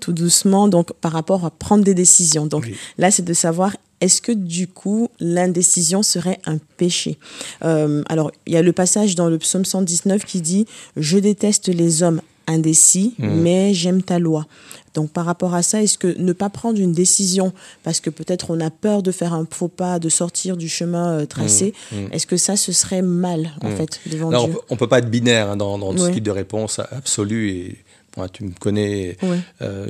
tout 0.00 0.12
doucement, 0.12 0.68
donc 0.68 0.92
par 0.92 1.12
rapport 1.12 1.44
à 1.44 1.50
prendre 1.50 1.84
des 1.84 1.94
décisions. 1.94 2.46
Donc 2.46 2.64
oui. 2.64 2.76
là, 2.96 3.10
c'est 3.10 3.24
de 3.24 3.34
savoir 3.34 3.76
est-ce 4.00 4.22
que 4.22 4.32
du 4.32 4.68
coup 4.68 5.08
l'indécision 5.20 6.02
serait 6.02 6.38
un 6.46 6.58
péché? 6.76 7.18
Euh, 7.64 8.02
Alors, 8.08 8.30
il 8.46 8.52
y 8.52 8.56
a 8.56 8.62
le 8.62 8.72
passage 8.72 9.14
dans 9.14 9.28
le 9.28 9.38
psaume 9.38 9.64
119 9.64 10.24
qui 10.24 10.40
dit 10.40 10.66
Je 10.96 11.18
déteste 11.18 11.68
les 11.68 12.02
hommes 12.02 12.20
indécis, 12.46 13.14
mmh. 13.18 13.28
mais 13.28 13.74
j'aime 13.74 14.02
ta 14.02 14.18
loi. 14.18 14.46
Donc 14.94 15.10
par 15.10 15.26
rapport 15.26 15.54
à 15.54 15.62
ça, 15.62 15.82
est-ce 15.82 15.98
que 15.98 16.18
ne 16.18 16.32
pas 16.32 16.48
prendre 16.48 16.80
une 16.80 16.92
décision 16.92 17.52
parce 17.84 18.00
que 18.00 18.10
peut-être 18.10 18.50
on 18.50 18.58
a 18.60 18.70
peur 18.70 19.02
de 19.02 19.12
faire 19.12 19.34
un 19.34 19.46
faux 19.48 19.68
pas, 19.68 19.98
de 19.98 20.08
sortir 20.08 20.56
du 20.56 20.68
chemin 20.68 21.20
euh, 21.20 21.26
tracé, 21.26 21.74
mmh. 21.92 21.96
Mmh. 21.96 22.08
est-ce 22.12 22.26
que 22.26 22.36
ça 22.36 22.56
ce 22.56 22.72
serait 22.72 23.02
mal 23.02 23.52
en 23.62 23.70
fait 23.70 24.00
devant 24.10 24.30
Alors, 24.30 24.48
Dieu? 24.48 24.58
On 24.70 24.76
peut 24.76 24.88
pas 24.88 24.98
être 24.98 25.10
binaire 25.10 25.50
hein, 25.50 25.56
dans, 25.56 25.78
dans 25.78 25.92
oui. 25.92 26.00
ce 26.00 26.10
type 26.10 26.24
de 26.24 26.30
réponse 26.30 26.80
absolue 26.90 27.50
et 27.50 27.78
tu 28.26 28.42
me 28.42 28.50
connais, 28.58 29.16
ouais. 29.22 29.38
euh, 29.62 29.86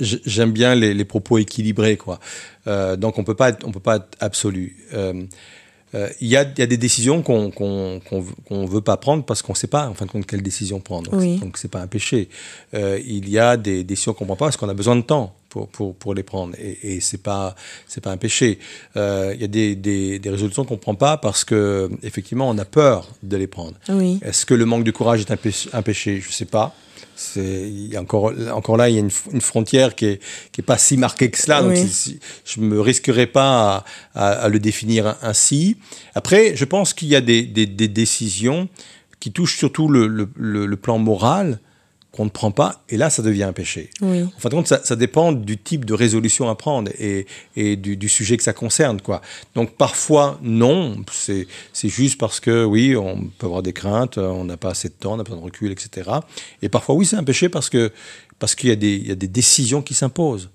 j'aime 0.00 0.52
bien 0.52 0.74
les, 0.74 0.94
les, 0.94 1.04
propos 1.04 1.36
équilibrés, 1.36 1.98
quoi. 1.98 2.18
Euh, 2.66 2.96
donc 2.96 3.18
on 3.18 3.24
peut 3.24 3.34
pas, 3.34 3.50
être, 3.50 3.66
on 3.66 3.72
peut 3.72 3.80
pas 3.80 3.96
être 3.96 4.16
absolu. 4.20 4.76
Il 4.92 4.98
euh, 5.98 6.08
y, 6.20 6.36
a, 6.36 6.42
y, 6.42 6.62
a, 6.62 6.66
des 6.66 6.76
décisions 6.76 7.20
qu'on 7.22 7.50
qu 7.50 8.14
veut 8.50 8.80
pas 8.80 8.96
prendre 8.96 9.24
parce 9.24 9.42
qu'on 9.42 9.54
sait 9.54 9.66
pas 9.66 9.88
en 9.88 9.94
fin 9.94 10.06
de 10.06 10.10
compte 10.10 10.24
quelle 10.24 10.42
décision 10.42 10.78
prendre. 10.78 11.12
Oui. 11.12 11.38
Donc 11.38 11.58
c'est 11.58 11.70
pas 11.70 11.80
un 11.80 11.88
péché. 11.88 12.28
Il 12.72 13.28
y 13.28 13.38
a 13.38 13.56
des 13.56 13.82
décisions 13.82 14.14
qu'on 14.14 14.24
prend 14.26 14.36
pas 14.36 14.46
parce 14.46 14.56
qu'on 14.56 14.68
a 14.68 14.74
besoin 14.74 14.94
de 14.94 15.02
temps 15.02 15.34
pour 15.48 15.66
pour 15.68 15.96
pour 15.96 16.14
les 16.14 16.22
prendre 16.22 16.54
et, 16.60 16.94
et 16.94 17.00
c'est 17.00 17.20
pas 17.20 17.56
c'est 17.88 18.00
pas 18.00 18.12
un 18.12 18.18
péché. 18.18 18.60
Il 18.94 19.40
y 19.40 19.44
a 19.44 19.48
des 19.48 19.74
des, 19.74 20.20
des 20.20 20.30
résolutions 20.30 20.64
qu'on 20.64 20.76
prend 20.76 20.94
pas 20.94 21.16
parce 21.16 21.42
que 21.42 21.90
effectivement 22.04 22.48
on 22.48 22.58
a 22.58 22.64
peur 22.64 23.08
de 23.24 23.36
les 23.36 23.48
prendre. 23.48 23.74
Oui. 23.88 24.20
Est-ce 24.22 24.46
que 24.46 24.54
le 24.54 24.66
manque 24.66 24.84
de 24.84 24.92
courage 24.92 25.20
est 25.22 25.32
un 25.32 25.36
péché, 25.36 25.70
un 25.72 25.82
péché? 25.82 26.20
Je 26.20 26.30
sais 26.30 26.44
pas 26.44 26.72
c'est 27.20 27.96
encore 27.98 28.32
encore 28.52 28.78
là 28.78 28.88
il 28.88 28.94
y 28.94 28.96
a 28.96 29.00
une, 29.00 29.10
une 29.32 29.40
frontière 29.42 29.94
qui 29.94 30.06
est 30.06 30.20
qui 30.52 30.62
est 30.62 30.64
pas 30.64 30.78
si 30.78 30.96
marquée 30.96 31.30
que 31.30 31.36
cela 31.36 31.62
donc 31.62 31.72
oui. 31.72 32.18
je 32.46 32.60
me 32.60 32.80
risquerais 32.80 33.26
pas 33.26 33.84
à, 34.14 34.28
à, 34.28 34.28
à, 34.44 34.48
le 34.48 34.58
définir 34.58 35.16
ainsi 35.20 35.76
après 36.14 36.56
je 36.56 36.64
pense 36.64 36.94
qu'il 36.94 37.08
y 37.08 37.16
a 37.16 37.20
des, 37.20 37.42
des, 37.42 37.66
des, 37.66 37.88
décisions 37.88 38.68
qui 39.20 39.32
touchent 39.32 39.58
surtout 39.58 39.88
le, 39.88 40.06
le, 40.06 40.30
le, 40.34 40.64
le 40.64 40.76
plan 40.76 40.98
moral 40.98 41.60
qu'on 42.20 42.26
ne 42.26 42.30
prend 42.30 42.50
pas, 42.50 42.82
et 42.90 42.98
là, 42.98 43.08
ça 43.08 43.22
devient 43.22 43.44
un 43.44 43.54
péché. 43.54 43.88
Oui. 44.02 44.24
En 44.24 44.38
fin 44.38 44.50
de 44.50 44.54
compte, 44.54 44.66
ça, 44.66 44.84
ça, 44.84 44.94
dépend 44.94 45.32
du 45.32 45.56
type 45.56 45.86
de 45.86 45.94
résolution 45.94 46.50
à 46.50 46.54
prendre 46.54 46.90
et, 46.98 47.26
et 47.56 47.76
du, 47.76 47.96
du, 47.96 48.10
sujet 48.10 48.36
que 48.36 48.42
ça 48.42 48.52
concerne. 48.52 49.00
Quoi. 49.00 49.22
Donc, 49.54 49.70
parfois, 49.78 50.38
non, 50.42 50.96
c'est 51.10 51.46
juste 51.88 52.20
parce 52.20 52.38
que, 52.38 52.62
oui, 52.62 52.94
on 52.94 53.30
peut 53.38 53.46
avoir 53.46 53.62
des 53.62 53.72
craintes, 53.72 54.18
on 54.18 54.44
n'a 54.44 54.58
pas 54.58 54.72
assez 54.72 54.88
de 54.88 54.94
temps, 54.94 55.14
on 55.14 55.16
n'a 55.16 55.24
pas 55.24 55.34
de 55.34 55.40
recul, 55.40 55.72
etc. 55.72 56.10
Et 56.60 56.68
parfois, 56.68 56.94
oui, 56.94 57.06
c'est 57.06 57.16
un 57.16 57.24
péché 57.24 57.48
parce 57.48 57.70
que 57.70 57.90
parce 58.38 58.54
qu'il 58.54 58.70
y, 58.70 59.08
y, 59.08 59.10
a 59.10 59.14
des 59.14 59.28
décisions 59.28 59.80
qui 59.80 59.94
s'imposent. 59.94 60.50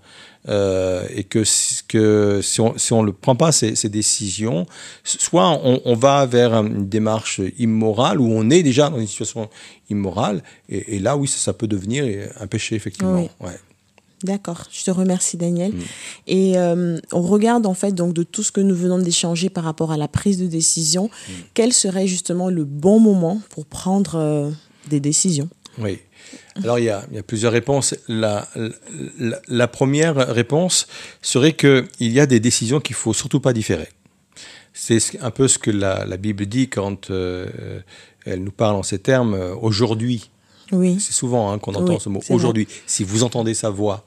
Euh, 0.47 1.07
et 1.09 1.23
que, 1.23 1.43
que 1.87 2.39
si 2.43 2.61
on 2.61 2.77
si 2.77 2.93
on 2.93 3.01
ne 3.01 3.09
prend 3.09 3.35
pas 3.35 3.51
ces, 3.51 3.75
ces 3.75 3.89
décisions, 3.89 4.67
soit 5.03 5.49
on, 5.63 5.81
on, 5.85 5.95
va 5.95 6.27
vers 6.27 6.53
une 6.53 6.87
démarche 6.87 7.41
immorale 7.57 8.21
où 8.21 8.31
on 8.31 8.51
est 8.51 8.61
déjà 8.61 8.91
dans 8.91 8.99
une 8.99 9.07
situation 9.07 9.49
immorale, 9.89 10.43
et, 10.69 10.97
et 10.97 10.99
là 10.99 11.17
oui 11.17 11.27
ça, 11.27 11.39
ça, 11.39 11.53
peut 11.53 11.67
devenir 11.67 12.29
un 12.39 12.45
péché 12.45 12.75
effectivement. 12.75 13.15
Oui. 13.15 13.29
Ouais. 13.39 13.55
D'accord, 14.23 14.63
je 14.71 14.83
te 14.83 14.91
remercie 14.91 15.37
Daniel. 15.37 15.71
Mmh. 15.71 15.81
Et 16.27 16.57
euh, 16.57 16.99
on 17.11 17.21
regarde 17.21 17.65
en 17.65 17.73
fait 17.73 17.91
donc 17.91 18.13
de 18.13 18.23
tout 18.23 18.43
ce 18.43 18.51
que 18.51 18.61
nous 18.61 18.75
venons 18.75 18.97
d'échanger 18.97 19.49
par 19.49 19.63
rapport 19.63 19.91
à 19.91 19.97
la 19.97 20.07
prise 20.07 20.37
de 20.37 20.47
décision, 20.47 21.05
mmh. 21.05 21.31
quel 21.53 21.73
serait 21.73 22.07
justement 22.07 22.49
le 22.49 22.63
bon 22.63 22.99
moment 22.99 23.41
pour 23.49 23.65
prendre 23.65 24.15
euh, 24.15 24.51
des 24.89 24.99
décisions? 24.99 25.49
Oui. 25.77 25.99
Alors, 26.63 26.79
il 26.79 26.85
y, 26.85 26.89
a, 26.89 27.05
il 27.11 27.15
y 27.15 27.19
a, 27.19 27.23
plusieurs 27.23 27.51
réponses. 27.51 27.95
La, 28.07 28.47
la, 29.19 29.41
la 29.47 29.67
première 29.67 30.15
réponse 30.15 30.87
serait 31.21 31.53
qu'il 31.53 31.87
y 31.99 32.19
a 32.19 32.25
des 32.25 32.39
décisions 32.39 32.79
qu'il 32.79 32.95
ne 32.95 32.99
faut 32.99 33.13
surtout 33.13 33.39
pas 33.39 33.53
différer. 33.53 33.89
C'est 34.73 35.19
un 35.21 35.31
peu 35.31 35.47
ce 35.47 35.57
que 35.57 35.71
la, 35.71 36.05
la 36.05 36.17
Bible 36.17 36.45
dit 36.45 36.67
quand 36.67 37.09
euh, 37.09 37.79
elle 38.25 38.43
nous 38.43 38.51
parle 38.51 38.75
en 38.75 38.83
ces 38.83 38.99
termes 38.99 39.33
euh, 39.33 39.55
aujourd'hui. 39.55 40.29
Oui. 40.71 40.99
C'est 40.99 41.13
souvent 41.13 41.51
hein, 41.51 41.59
qu'on 41.59 41.75
entend 41.75 41.93
oui, 41.93 41.99
ce 41.99 42.09
mot 42.09 42.21
aujourd'hui. 42.29 42.67
Si 42.85 43.03
vous 43.03 43.23
entendez 43.23 43.53
sa 43.53 43.69
voix, 43.69 44.05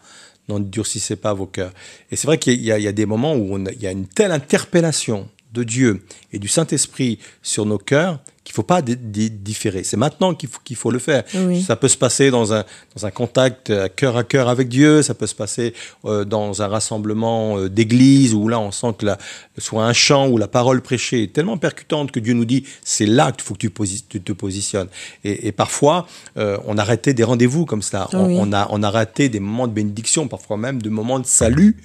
n'endurcissez 0.48 1.16
pas 1.16 1.32
vos 1.32 1.46
cœurs. 1.46 1.72
Et 2.10 2.16
c'est 2.16 2.26
vrai 2.26 2.38
qu'il 2.38 2.60
y, 2.60 2.66
y, 2.66 2.86
a 2.86 2.92
des 2.92 3.06
moments 3.06 3.34
où 3.34 3.48
on 3.50 3.64
a, 3.66 3.72
il 3.72 3.80
y 3.80 3.86
a 3.86 3.92
une 3.92 4.06
telle 4.06 4.32
interpellation 4.32 5.28
de 5.54 5.62
Dieu 5.62 6.04
et 6.32 6.38
du 6.38 6.48
Saint-Esprit 6.48 7.18
sur 7.42 7.64
nos 7.64 7.78
cœurs 7.78 8.20
qu'il 8.48 8.54
faut 8.54 8.62
pas 8.62 8.80
différer. 8.80 9.84
C'est 9.84 9.98
maintenant 9.98 10.32
qu'il 10.34 10.48
faut, 10.48 10.60
qu'il 10.64 10.74
faut 10.76 10.90
le 10.90 10.98
faire. 10.98 11.22
Oui. 11.34 11.60
Ça 11.60 11.76
peut 11.76 11.86
se 11.88 11.98
passer 11.98 12.30
dans 12.30 12.54
un, 12.54 12.64
dans 12.96 13.04
un 13.04 13.10
contact 13.10 13.68
à 13.68 13.90
cœur 13.90 14.16
à 14.16 14.24
cœur 14.24 14.48
avec 14.48 14.68
Dieu, 14.70 15.02
ça 15.02 15.12
peut 15.12 15.26
se 15.26 15.34
passer 15.34 15.74
euh, 16.06 16.24
dans 16.24 16.62
un 16.62 16.66
rassemblement 16.66 17.58
euh, 17.58 17.68
d'église 17.68 18.32
où 18.32 18.48
là 18.48 18.58
on 18.58 18.70
sent 18.70 18.94
que 18.98 19.04
la, 19.04 19.18
soit 19.58 19.84
un 19.84 19.92
chant 19.92 20.28
ou 20.28 20.38
la 20.38 20.48
parole 20.48 20.80
prêchée 20.80 21.24
est 21.24 21.32
tellement 21.34 21.58
percutante 21.58 22.10
que 22.10 22.20
Dieu 22.20 22.32
nous 22.32 22.46
dit 22.46 22.64
c'est 22.82 23.04
là 23.04 23.32
qu'il 23.32 23.42
faut 23.42 23.52
que 23.52 23.58
tu, 23.58 23.68
posi- 23.68 24.04
tu 24.08 24.18
te 24.22 24.32
positionnes. 24.32 24.88
Et, 25.24 25.48
et 25.48 25.52
parfois 25.52 26.06
euh, 26.38 26.56
on 26.66 26.78
a 26.78 26.84
raté 26.84 27.12
des 27.12 27.24
rendez-vous 27.24 27.66
comme 27.66 27.82
ça, 27.82 28.08
on, 28.14 28.28
Oui. 28.28 28.36
on 28.40 28.50
a, 28.54 28.66
on 28.70 28.82
a 28.82 28.90
raté 28.90 29.28
des 29.28 29.40
moments 29.40 29.68
de 29.68 29.74
bénédiction, 29.74 30.26
parfois 30.26 30.56
même 30.56 30.80
de 30.80 30.88
moments 30.88 31.18
de 31.18 31.26
salut, 31.26 31.76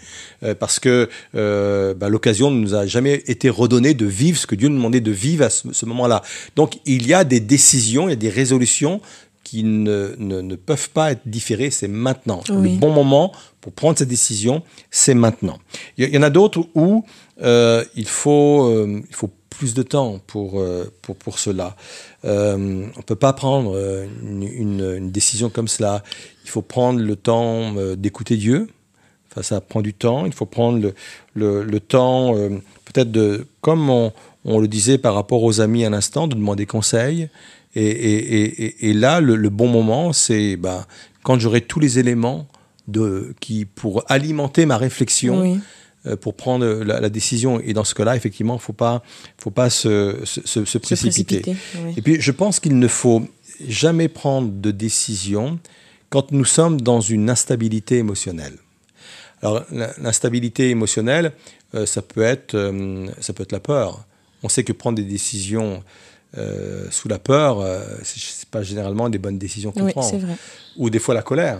euh, 0.43 0.55
parce 0.55 0.79
que 0.79 1.09
euh, 1.35 1.93
bah, 1.93 2.07
l'occasion 2.07 2.51
ne 2.51 2.59
nous 2.61 2.73
a 2.73 2.85
jamais 2.85 3.21
été 3.27 3.49
redonnée 3.49 3.93
de 3.93 4.05
vivre 4.05 4.37
ce 4.37 4.47
que 4.47 4.55
Dieu 4.55 4.69
nous 4.69 4.77
demandait 4.77 5.01
de 5.01 5.11
vivre 5.11 5.43
à 5.43 5.49
ce, 5.49 5.73
ce 5.73 5.85
moment-là. 5.85 6.21
Donc 6.55 6.79
il 6.85 7.07
y 7.07 7.13
a 7.13 7.23
des 7.23 7.39
décisions, 7.39 8.07
il 8.07 8.11
y 8.11 8.13
a 8.13 8.17
des 8.17 8.29
résolutions 8.29 9.01
qui 9.43 9.63
ne, 9.63 10.15
ne, 10.17 10.41
ne 10.41 10.55
peuvent 10.55 10.89
pas 10.89 11.11
être 11.11 11.27
différées, 11.27 11.69
c'est 11.69 11.87
maintenant. 11.87 12.41
Oui. 12.49 12.73
Le 12.73 12.79
bon 12.79 12.91
moment 12.91 13.33
pour 13.61 13.73
prendre 13.73 13.97
cette 13.97 14.09
décision, 14.09 14.63
c'est 14.89 15.13
maintenant. 15.13 15.59
Il 15.97 16.09
y, 16.09 16.17
en 16.17 16.23
a 16.23 16.29
d'autres 16.29 16.65
où 16.75 17.05
euh, 17.41 17.83
il, 17.95 18.07
faut, 18.07 18.67
euh, 18.67 19.01
il 19.07 19.15
faut 19.15 19.29
plus 19.49 19.73
de 19.73 19.83
temps 19.83 20.19
pour, 20.27 20.59
euh, 20.59 20.91
pour, 21.01 21.15
pour 21.15 21.39
cela. 21.39 21.75
On 22.23 22.57
ne 22.57 23.01
peut 23.05 23.15
pas 23.15 23.33
prendre 23.33 23.77
une, 24.23 24.43
une, 24.43 24.95
une 24.97 25.11
décision 25.11 25.49
comme 25.49 25.67
cela. 25.67 26.03
Il 26.45 26.49
faut 26.49 26.61
prendre 26.61 26.99
le 26.99 27.15
temps 27.15 27.73
d'écouter 27.95 28.37
Dieu. 28.37 28.69
Enfin, 29.31 29.43
ça 29.43 29.61
prend 29.61 29.81
du 29.81 29.93
temps. 29.93 30.25
Il 30.25 30.33
faut 30.33 30.45
prendre 30.45 30.79
le, 30.79 30.93
le, 31.33 31.63
le 31.63 31.79
temps, 31.79 32.33
peut-être 32.85 33.11
de, 33.11 33.45
comme 33.61 33.89
on, 33.89 34.13
on 34.45 34.59
le 34.59 34.67
disait 34.67 34.97
par 34.97 35.13
rapport 35.15 35.43
aux 35.43 35.61
amis 35.61 35.85
à 35.85 35.89
l'instant, 35.89 36.27
de 36.27 36.35
demander 36.35 36.65
conseil. 36.65 37.29
Et, 37.75 37.85
et, 37.85 38.35
et, 38.41 38.63
et- 38.65 38.89
et 38.89 38.93
là, 38.93 39.19
le, 39.21 39.35
le 39.35 39.49
bon 39.49 39.67
moment, 39.67 40.13
c'est 40.13 40.57
bah, 40.57 40.85
quand 41.23 41.39
j'aurai 41.39 41.61
tous 41.61 41.79
les 41.79 41.97
éléments 41.99 42.47
de, 42.87 43.33
qui, 43.39 43.65
pour 43.65 44.03
alimenter 44.09 44.65
ma 44.65 44.77
réflexion, 44.77 45.41
Oui. 45.41 45.59
euh, 46.05 46.15
pour 46.17 46.35
prendre 46.35 46.65
la, 46.65 46.99
la 46.99 47.09
décision. 47.09 47.59
Et 47.61 47.73
dans 47.73 47.83
ce 47.85 47.95
cas-là, 47.95 48.15
effectivement, 48.15 48.53
il 48.55 48.57
ne 48.57 48.61
faut 48.61 48.73
pas, 48.73 49.01
faut 49.37 49.49
pas 49.51 49.69
se, 49.69 50.17
se, 50.25 50.41
se- 50.41 50.65
se 50.65 50.65
Se 50.65 50.77
précipiter. 50.77 51.39
précipiter. 51.39 51.57
oui. 51.85 51.93
Et 51.97 52.01
puis, 52.01 52.17
je 52.19 52.31
pense 52.31 52.59
qu'il 52.59 52.77
ne 52.77 52.87
faut 52.87 53.23
jamais 53.67 54.07
prendre 54.09 54.51
de 54.51 54.71
décision 54.71 55.57
quand 56.09 56.31
nous 56.31 56.45
sommes 56.45 56.81
dans 56.81 56.99
une 57.01 57.29
instabilité 57.29 57.97
émotionnelle. 57.97 58.57
Alors, 59.41 59.63
l'instabilité 59.97 60.69
émotionnelle, 60.69 61.31
euh, 61.75 61.85
ça, 61.85 62.01
peut 62.01 62.21
être, 62.21 62.53
euh, 62.55 63.07
ça 63.19 63.33
peut 63.33 63.43
être 63.43 63.51
la 63.51 63.59
peur. 63.59 64.05
On 64.43 64.49
sait 64.49 64.63
que 64.63 64.73
prendre 64.73 64.97
des 64.97 65.03
décisions 65.03 65.81
euh, 66.37 66.85
sous 66.91 67.07
la 67.07 67.19
peur, 67.19 67.59
euh, 67.61 67.79
c'est 68.03 68.49
pas 68.49 68.61
généralement 68.63 69.09
des 69.09 69.17
bonnes 69.19 69.37
décisions 69.37 69.71
qu'on 69.71 69.83
Oui, 69.85 69.91
prend. 69.93 70.01
c'est 70.01 70.17
vrai. 70.17 70.35
Ou 70.77 70.89
des 70.89 70.99
fois 70.99 71.13
la 71.15 71.21
colère. 71.21 71.59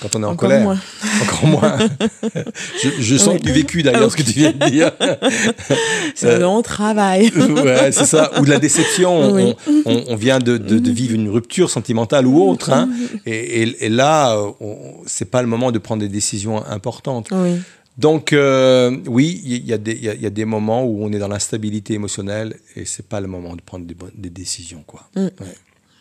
Quand 0.00 0.14
on 0.14 0.22
est 0.22 0.24
en 0.24 0.28
Encore 0.28 0.48
colère. 0.48 0.62
moins. 0.62 0.78
Encore 1.22 1.46
moins. 1.46 1.78
je, 2.80 2.90
je 3.00 3.16
sens 3.16 3.34
Oui. 3.34 3.40
que 3.40 3.46
tu 3.46 3.52
vécu 3.52 3.82
d'ailleurs 3.82 4.10
ce 4.12 4.16
que 4.16 4.22
tu 4.22 4.30
viens 4.32 4.52
de 4.52 4.70
dire. 4.70 4.92
C'est 6.14 6.34
un 6.34 6.38
long 6.38 6.62
travail. 6.62 7.32
ouais, 7.34 7.90
c'est 7.92 8.04
ça. 8.06 8.30
Ou 8.38 8.44
de 8.44 8.50
la 8.50 8.58
déception. 8.60 9.32
Oui. 9.32 9.54
On, 9.66 9.82
on- 9.86 10.04
on 10.08 10.16
vient 10.16 10.38
de, 10.38 10.58
de- 10.58 10.78
de 10.78 10.90
vivre 10.90 11.14
une 11.14 11.28
rupture 11.28 11.70
sentimentale 11.70 12.26
ou 12.26 12.40
autre. 12.40 12.70
hein. 12.72 12.88
Et, 13.26 13.62
et- 13.62 13.86
et 13.86 13.88
là, 13.88 14.36
euh, 14.36 14.74
c'est 15.06 15.28
pas 15.30 15.42
le 15.42 15.48
moment 15.48 15.72
de 15.72 15.78
prendre 15.78 16.00
des 16.02 16.08
décisions 16.08 16.64
importantes. 16.66 17.30
Donc, 18.00 18.32
euh, 18.32 18.96
oui, 19.06 19.40
il 19.44 19.66
y, 19.66 19.72
a 19.72 19.78
des- 19.78 19.92
il 19.92 20.04
y 20.04 20.08
a- 20.08 20.14
il 20.14 20.22
y 20.22 20.26
a 20.26 20.30
des 20.30 20.44
moments 20.46 20.84
où 20.84 21.04
on 21.04 21.12
est 21.12 21.18
dans 21.18 21.28
l'instabilité 21.28 21.94
émotionnelle 21.94 22.56
et 22.76 22.84
c'est 22.86 23.06
pas 23.06 23.20
le 23.20 23.28
moment 23.28 23.54
de 23.56 23.60
prendre 23.60 23.84
des, 24.24 24.30
décisions. 24.30 24.82
Quoi. 24.86 25.02
Mm. 25.16 25.20
Ouais. 25.20 25.56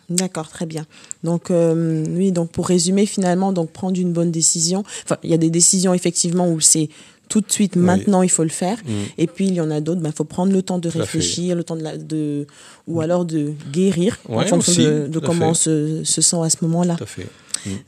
D'accord, 0.10 0.50
très 0.50 0.66
bien. 0.66 0.86
Donc 1.24 1.52
euh, 1.52 2.06
oui, 2.20 2.32
donc 2.32 2.52
pour 2.52 2.68
résumer 2.68 3.06
finalement, 3.06 3.52
donc 3.52 3.72
prendre 3.72 4.00
une 4.00 4.14
bonne 4.14 4.32
décision. 4.32 4.84
Enfin, 5.04 5.18
il 5.24 5.30
y 5.30 5.34
a 5.34 5.38
des 5.38 5.52
décisions 5.52 5.94
effectivement 5.94 6.48
où 6.52 6.60
c'est 6.62 6.90
tout 7.28 7.42
de 7.42 7.52
suite, 7.52 7.74
Oui. 7.76 7.84
maintenant, 7.84 8.24
il 8.24 8.30
faut 8.30 8.44
le 8.44 8.50
faire. 8.50 8.78
Mm. 8.86 8.92
Et 9.20 9.28
puis 9.28 9.46
il 9.48 9.54
y 9.54 9.62
en 9.62 9.70
a 9.70 9.82
d'autres, 9.82 10.02
il 10.04 10.12
faut 10.12 10.24
prendre 10.24 10.52
le 10.52 10.62
temps 10.64 10.80
de 10.80 10.90
Tout 10.90 10.98
réfléchir, 10.98 11.56
le 11.56 11.64
temps 11.64 11.76
de, 11.76 11.84
la, 11.84 11.96
de 11.98 12.48
ou 12.88 13.02
alors 13.02 13.24
de 13.26 13.54
guérir 13.72 14.18
en 14.28 14.40
fonction 14.42 14.58
aussi, 14.58 14.86
de, 14.86 15.20
comment 15.20 15.50
on 15.50 15.54
se, 15.54 16.04
se 16.04 16.22
sent 16.22 16.38
à 16.44 16.50
ce 16.50 16.58
moment-là. 16.62 16.96
Tout 16.96 17.04
à 17.04 17.08
fait. 17.08 17.28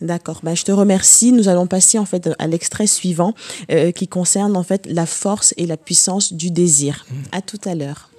D'accord. 0.01 0.39
Ben, 0.43 0.55
je 0.55 0.63
te 0.63 0.71
remercie. 0.71 1.31
Nous 1.31 1.47
allons 1.47 1.67
passer 1.67 1.99
en 1.99 2.05
fait 2.05 2.29
à 2.39 2.47
l'extrait 2.47 2.88
suivant 2.88 3.34
euh, 3.71 3.91
qui 3.91 4.07
concerne 4.07 4.55
en 4.57 4.63
fait 4.63 4.86
la 4.88 5.05
force 5.05 5.53
et 5.57 5.65
la 5.65 5.77
puissance 5.77 6.34
du 6.34 6.51
désir. 6.51 7.05
Mm. 7.10 7.15
À 7.31 7.41
tout 7.41 7.60
à 7.65 7.75
l'heure. 7.75 8.10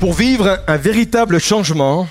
Pour 0.00 0.12
vivre 0.12 0.62
un, 0.66 0.76
véritable 0.76 1.38
changement, 1.38 2.06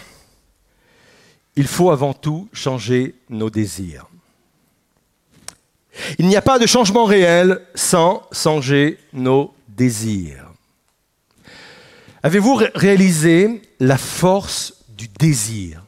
il 1.55 1.67
faut 1.67 1.91
avant 1.91 2.13
tout 2.13 2.47
changer 2.51 3.13
nos 3.29 3.49
désirs. 3.49 4.07
Il 6.17 6.27
n'y 6.27 6.35
a 6.35 6.41
pas 6.41 6.57
de 6.57 6.65
changement 6.65 7.05
réel 7.05 7.61
sans 7.75 8.23
changer 8.31 8.97
nos 9.13 9.53
désirs. 9.67 10.49
Avez-vous 12.23 12.55
ré- 12.55 12.71
réalisé 12.73 13.61
la 13.79 13.97
force 13.99 14.73
du 14.89 15.07
désir? 15.07 15.83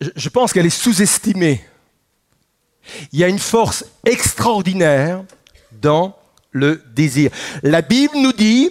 Je, 0.00 0.28
pense 0.28 0.52
qu'elle 0.52 0.66
est 0.66 0.70
sous-estimée. 0.70 1.64
Il 3.12 3.18
y 3.18 3.24
a 3.24 3.28
une 3.28 3.38
force 3.38 3.84
extraordinaire 4.04 5.24
dans 5.80 6.16
le 6.52 6.82
désir. 6.94 7.30
La 7.62 7.82
Bible 7.82 8.16
nous 8.16 8.32
dit 8.32 8.70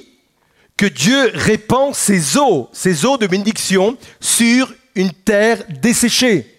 que 0.78 0.86
Dieu 0.86 1.32
répand 1.34 1.94
ses 1.94 2.38
eaux, 2.38 2.70
ses 2.74 3.06
eaux 3.06 3.18
de 3.18 3.28
bénédiction 3.28 3.98
sur 4.20 4.74
une 4.96 5.12
terre 5.12 5.64
desséchée. 5.82 6.52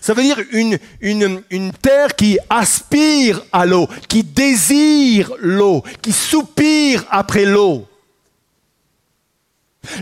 Ça 0.00 0.14
veut 0.14 0.22
dire 0.22 0.38
une, 0.52 0.78
une, 1.00 1.42
une 1.50 1.72
terre 1.72 2.14
qui 2.14 2.38
aspire 2.48 3.42
à 3.52 3.66
l'eau, 3.66 3.88
qui 4.08 4.22
désire 4.22 5.32
l'eau, 5.38 5.82
qui 6.00 6.12
soupire 6.12 7.04
après 7.10 7.44
l'eau. 7.44 7.88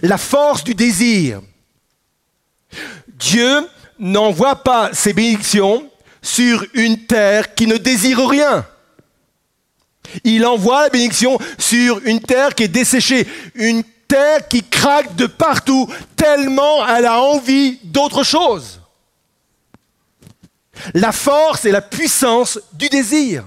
La 0.02 0.18
force 0.18 0.64
du 0.64 0.74
désir. 0.74 1.40
Dieu 3.08 3.66
n'envoie 4.00 4.56
pas 4.56 4.92
ses 4.92 5.12
bénédictions 5.12 5.88
sur 6.22 6.64
une 6.74 7.06
terre 7.06 7.54
qui 7.54 7.66
ne 7.66 7.76
désire 7.76 8.26
rien. 8.28 8.66
Il 10.24 10.44
envoie 10.44 10.82
la 10.84 10.88
bénédiction 10.88 11.38
sur 11.58 12.00
une 12.04 12.20
terre 12.20 12.54
qui 12.54 12.64
est 12.64 12.68
desséchée, 12.68 13.26
une 13.54 13.84
terre 14.08 14.48
qui 14.48 14.64
craque 14.64 15.14
de 15.14 15.26
partout, 15.26 15.88
tellement 16.16 16.84
elle 16.88 17.06
a 17.06 17.20
envie 17.20 17.78
d'autre 17.84 18.24
chose. 18.24 18.80
La 20.94 21.12
force 21.12 21.64
et 21.64 21.70
la 21.70 21.82
puissance 21.82 22.58
du 22.72 22.88
désir. 22.88 23.44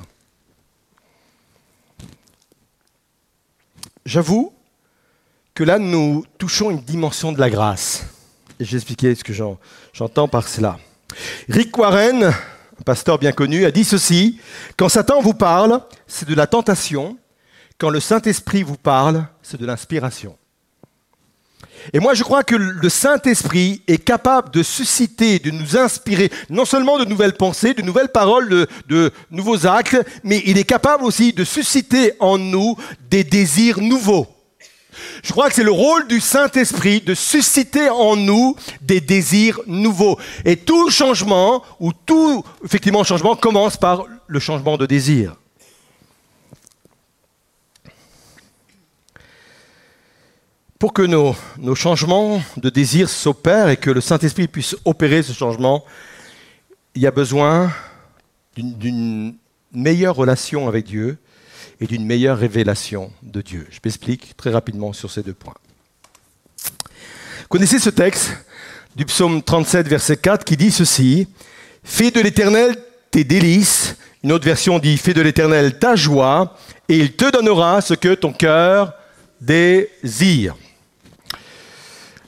J'avoue 4.05 4.53
que 5.53 5.63
là, 5.63 5.79
nous 5.79 6.25
touchons 6.37 6.71
une 6.71 6.81
dimension 6.81 7.31
de 7.31 7.39
la 7.39 7.49
grâce. 7.49 8.03
Vais 8.59 8.75
expliquer 8.77 9.13
ce 9.15 9.23
que 9.23 9.33
j'en- 9.33 9.57
j'entends 9.93 10.27
par 10.27 10.47
cela. 10.47 10.77
Rick 11.47 11.77
Warren, 11.77 12.23
un 12.23 12.83
pasteur 12.83 13.19
bien 13.19 13.31
connu, 13.31 13.65
a 13.65 13.71
dit 13.71 13.85
ceci 13.85 14.39
Quand 14.75 14.89
Satan 14.89 15.21
vous 15.21 15.35
parle, 15.35 15.79
c'est 16.07 16.27
de 16.27 16.35
la 16.35 16.47
tentation. 16.47 17.17
Quand 17.77 17.89
le 17.89 17.99
Saint-Esprit 17.99 18.63
vous 18.63 18.77
parle, 18.77 19.27
c'est 19.41 19.59
de 19.59 19.65
l'inspiration. 19.65 20.37
Et 21.91 21.99
moi, 21.99 22.13
je 22.13 22.23
crois 22.23 22.43
que 22.43 22.55
le 22.55 22.89
Saint-Esprit 22.89 23.81
est 23.87 23.97
capable 23.97 24.51
de 24.51 24.63
susciter, 24.63 25.39
de 25.39 25.51
nous 25.51 25.77
inspirer, 25.77 26.31
non 26.49 26.65
seulement 26.65 26.97
de 26.97 27.05
nouvelles 27.05 27.33
pensées, 27.33 27.73
de 27.73 27.81
nouvelles 27.81 28.09
paroles, 28.09 28.47
de, 28.47 28.67
de 28.87 29.11
nouveaux 29.31 29.67
actes, 29.67 29.97
mais 30.23 30.41
il 30.45 30.57
est 30.57 30.63
capable 30.63 31.03
aussi 31.03 31.33
de 31.33 31.43
susciter 31.43 32.13
en 32.19 32.37
nous 32.37 32.77
des 33.09 33.23
désirs 33.23 33.81
nouveaux. 33.81 34.32
Je 35.23 35.31
crois 35.31 35.49
que 35.49 35.55
c'est 35.55 35.63
le 35.63 35.71
rôle 35.71 36.07
du 36.07 36.19
Saint-Esprit 36.19 37.01
de 37.01 37.13
susciter 37.13 37.89
en 37.89 38.15
nous 38.15 38.55
des 38.81 39.01
désirs 39.01 39.59
nouveaux. 39.67 40.17
Et 40.45 40.57
tout 40.57 40.89
changement, 40.89 41.63
ou 41.79 41.91
tout 41.93 42.43
effectivement 42.63 43.03
changement, 43.03 43.35
commence 43.35 43.77
par 43.77 44.05
le 44.27 44.39
changement 44.39 44.77
de 44.77 44.85
désir. 44.85 45.35
Pour 50.79 50.91
que 50.93 51.01
nos, 51.01 51.35
nos 51.59 51.75
changements 51.75 52.41
de 52.57 52.69
désir 52.69 53.09
s'opèrent 53.09 53.69
et 53.69 53.77
que 53.77 53.89
le 53.89 54.01
Saint-Esprit 54.01 54.47
puisse 54.47 54.75
opérer 54.83 55.23
ce 55.23 55.31
changement, 55.31 55.85
il 56.95 57.01
y 57.01 57.07
a 57.07 57.11
besoin 57.11 57.71
d'une- 58.55 58.77
d'une 58.77 59.35
meilleure 59.71 60.15
relation 60.15 60.67
avec 60.67 60.85
Dieu 60.85 61.17
et 61.83 61.85
d'une 61.85 62.05
meilleure 62.05 62.37
révélation 62.37 63.11
de 63.23 63.41
Dieu. 63.41 63.67
Je 63.69 63.79
m'explique 63.83 64.37
très 64.37 64.51
rapidement 64.51 64.93
sur 64.93 65.11
ces 65.11 65.21
deux 65.21 65.33
points. 65.33 65.53
Connaissez 67.49 67.77
ce 67.77 67.89
texte 67.89 68.37
du 68.95 69.03
psaume 69.03 69.43
37, 69.43 69.89
verset 69.89 70.15
4, 70.15 70.45
qui 70.45 70.55
dit 70.55 70.71
ceci 70.71 71.27
Fais 71.83 72.09
de 72.09 72.21
l'Éternel 72.21 72.77
tes 73.11 73.25
délices. 73.25 73.97
Une 74.23 74.31
autre 74.31 74.45
version 74.45 74.79
dit 74.79 74.95
Fais 74.97 75.13
de 75.13 75.21
l'Éternel 75.21 75.77
ta 75.77 75.97
joie, 75.97 76.57
et 76.87 76.97
il 76.97 77.17
te 77.17 77.29
donnera 77.29 77.81
ce 77.81 77.95
que 77.95 78.13
ton 78.13 78.31
cœur 78.31 78.93
désirs. 79.41 80.55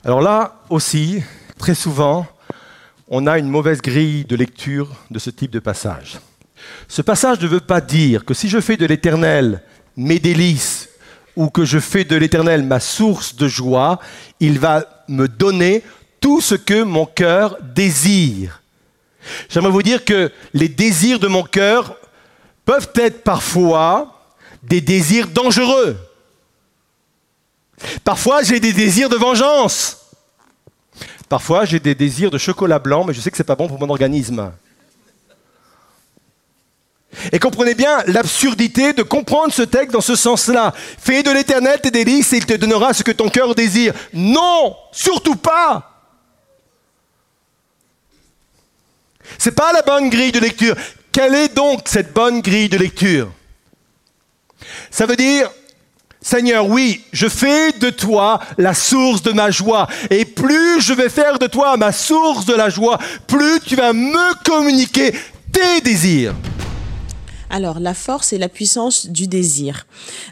Alors 0.03 0.21
là 0.21 0.63
aussi, 0.69 1.23
très 1.57 1.75
souvent, 1.75 2.27
on 3.07 3.25
a 3.25 3.39
une 3.39 3.47
mauvaise 3.47 3.81
grille 3.81 4.25
de 4.25 4.35
lecture 4.35 4.89
de 5.09 5.17
ce 5.17 5.29
type 5.29 5.51
de 5.51 5.59
passage. 5.59 6.19
Ce 6.87 7.01
passage 7.01 7.39
ne 7.41 7.47
veut 7.47 7.59
pas 7.59 7.81
dire 7.81 8.25
que 8.25 8.33
si 8.33 8.49
je 8.49 8.59
fais 8.59 8.77
de 8.77 8.85
l'éternel 8.85 9.61
mes 9.97 10.19
délices 10.19 10.89
ou 11.35 11.49
que 11.49 11.65
je 11.65 11.79
fais 11.79 12.03
de 12.03 12.15
l'éternel 12.15 12.63
ma 12.63 12.79
source 12.79 13.35
de 13.35 13.47
joie, 13.47 13.99
il 14.39 14.59
va 14.59 15.03
me 15.07 15.27
donner 15.27 15.83
tout 16.19 16.41
ce 16.41 16.55
que 16.55 16.83
mon 16.83 17.05
cœur 17.05 17.57
désire. 17.61 18.61
J'aimerais 19.49 19.71
vous 19.71 19.83
dire 19.83 20.05
que 20.05 20.31
les 20.53 20.69
désirs 20.69 21.19
de 21.19 21.27
mon 21.27 21.43
cœur 21.43 21.97
peuvent 22.63 22.91
être 22.95 23.23
parfois 23.23 24.33
des 24.63 24.81
désirs 24.81 25.27
dangereux. 25.27 25.97
Parfois, 28.03 28.43
j'ai 28.43 28.59
des 28.59 28.73
désirs 28.73 29.09
de 29.09 29.15
vengeance. 29.15 29.97
Parfois, 31.27 31.65
j'ai 31.65 31.79
des 31.79 31.95
désirs 31.95 32.31
de 32.31 32.37
chocolat 32.37 32.79
blanc, 32.79 33.03
mais 33.03 33.13
je 33.13 33.21
sais 33.21 33.31
que 33.31 33.37
ce 33.37 33.43
n'est 33.43 33.47
pas 33.47 33.55
bon 33.55 33.67
pour 33.67 33.79
mon 33.79 33.89
organisme. 33.89 34.51
Et 37.31 37.39
comprenez 37.39 37.75
bien 37.75 38.03
l'absurdité 38.07 38.93
de 38.93 39.03
comprendre 39.03 39.53
ce 39.53 39.61
texte 39.61 39.91
dans 39.91 40.01
ce 40.01 40.15
sens-là. 40.15 40.73
Fais 40.99 41.23
de 41.23 41.31
l'éternel 41.31 41.79
tes 41.81 41.91
délices 41.91 42.33
et 42.33 42.37
il 42.37 42.45
te 42.45 42.53
donnera 42.53 42.93
ce 42.93 43.03
que 43.03 43.11
ton 43.11 43.29
cœur 43.29 43.55
désire. 43.55 43.93
Non, 44.13 44.75
surtout 44.91 45.35
pas. 45.35 45.91
C'est 49.37 49.55
pas 49.55 49.73
la 49.73 49.81
bonne 49.81 50.09
grille 50.09 50.31
de 50.31 50.39
lecture. 50.39 50.75
Quelle 51.11 51.35
est 51.35 51.55
donc 51.55 51.81
cette 51.85 52.13
bonne 52.13 52.41
grille 52.41 52.69
de 52.69 52.77
lecture? 52.77 53.31
Ça 54.91 55.05
veut 55.05 55.15
dire, 55.15 55.49
Seigneur, 56.21 56.67
oui, 56.67 57.03
je 57.13 57.27
fais 57.27 57.71
de 57.73 57.89
toi 57.89 58.39
la 58.57 58.73
source 58.73 59.21
de 59.21 59.31
ma 59.31 59.51
joie. 59.51 59.87
Et 60.09 60.25
plus 60.25 60.81
je 60.81 60.93
vais 60.93 61.09
faire 61.09 61.37
de 61.37 61.47
toi 61.47 61.77
ma 61.77 61.91
source 61.91 62.45
de 62.45 62.53
la 62.55 62.69
joie, 62.69 62.97
plus 63.27 63.59
tu 63.59 63.75
vas 63.75 63.93
me 63.93 64.43
communiquer 64.43 65.13
tes 65.51 65.81
désirs. 65.81 66.33
Alors, 67.49 67.79
la 67.79 67.93
force 67.93 68.33
et 68.33 68.37
la 68.37 68.49
puissance 68.49 69.07
du 69.07 69.27
désir. 69.27 69.87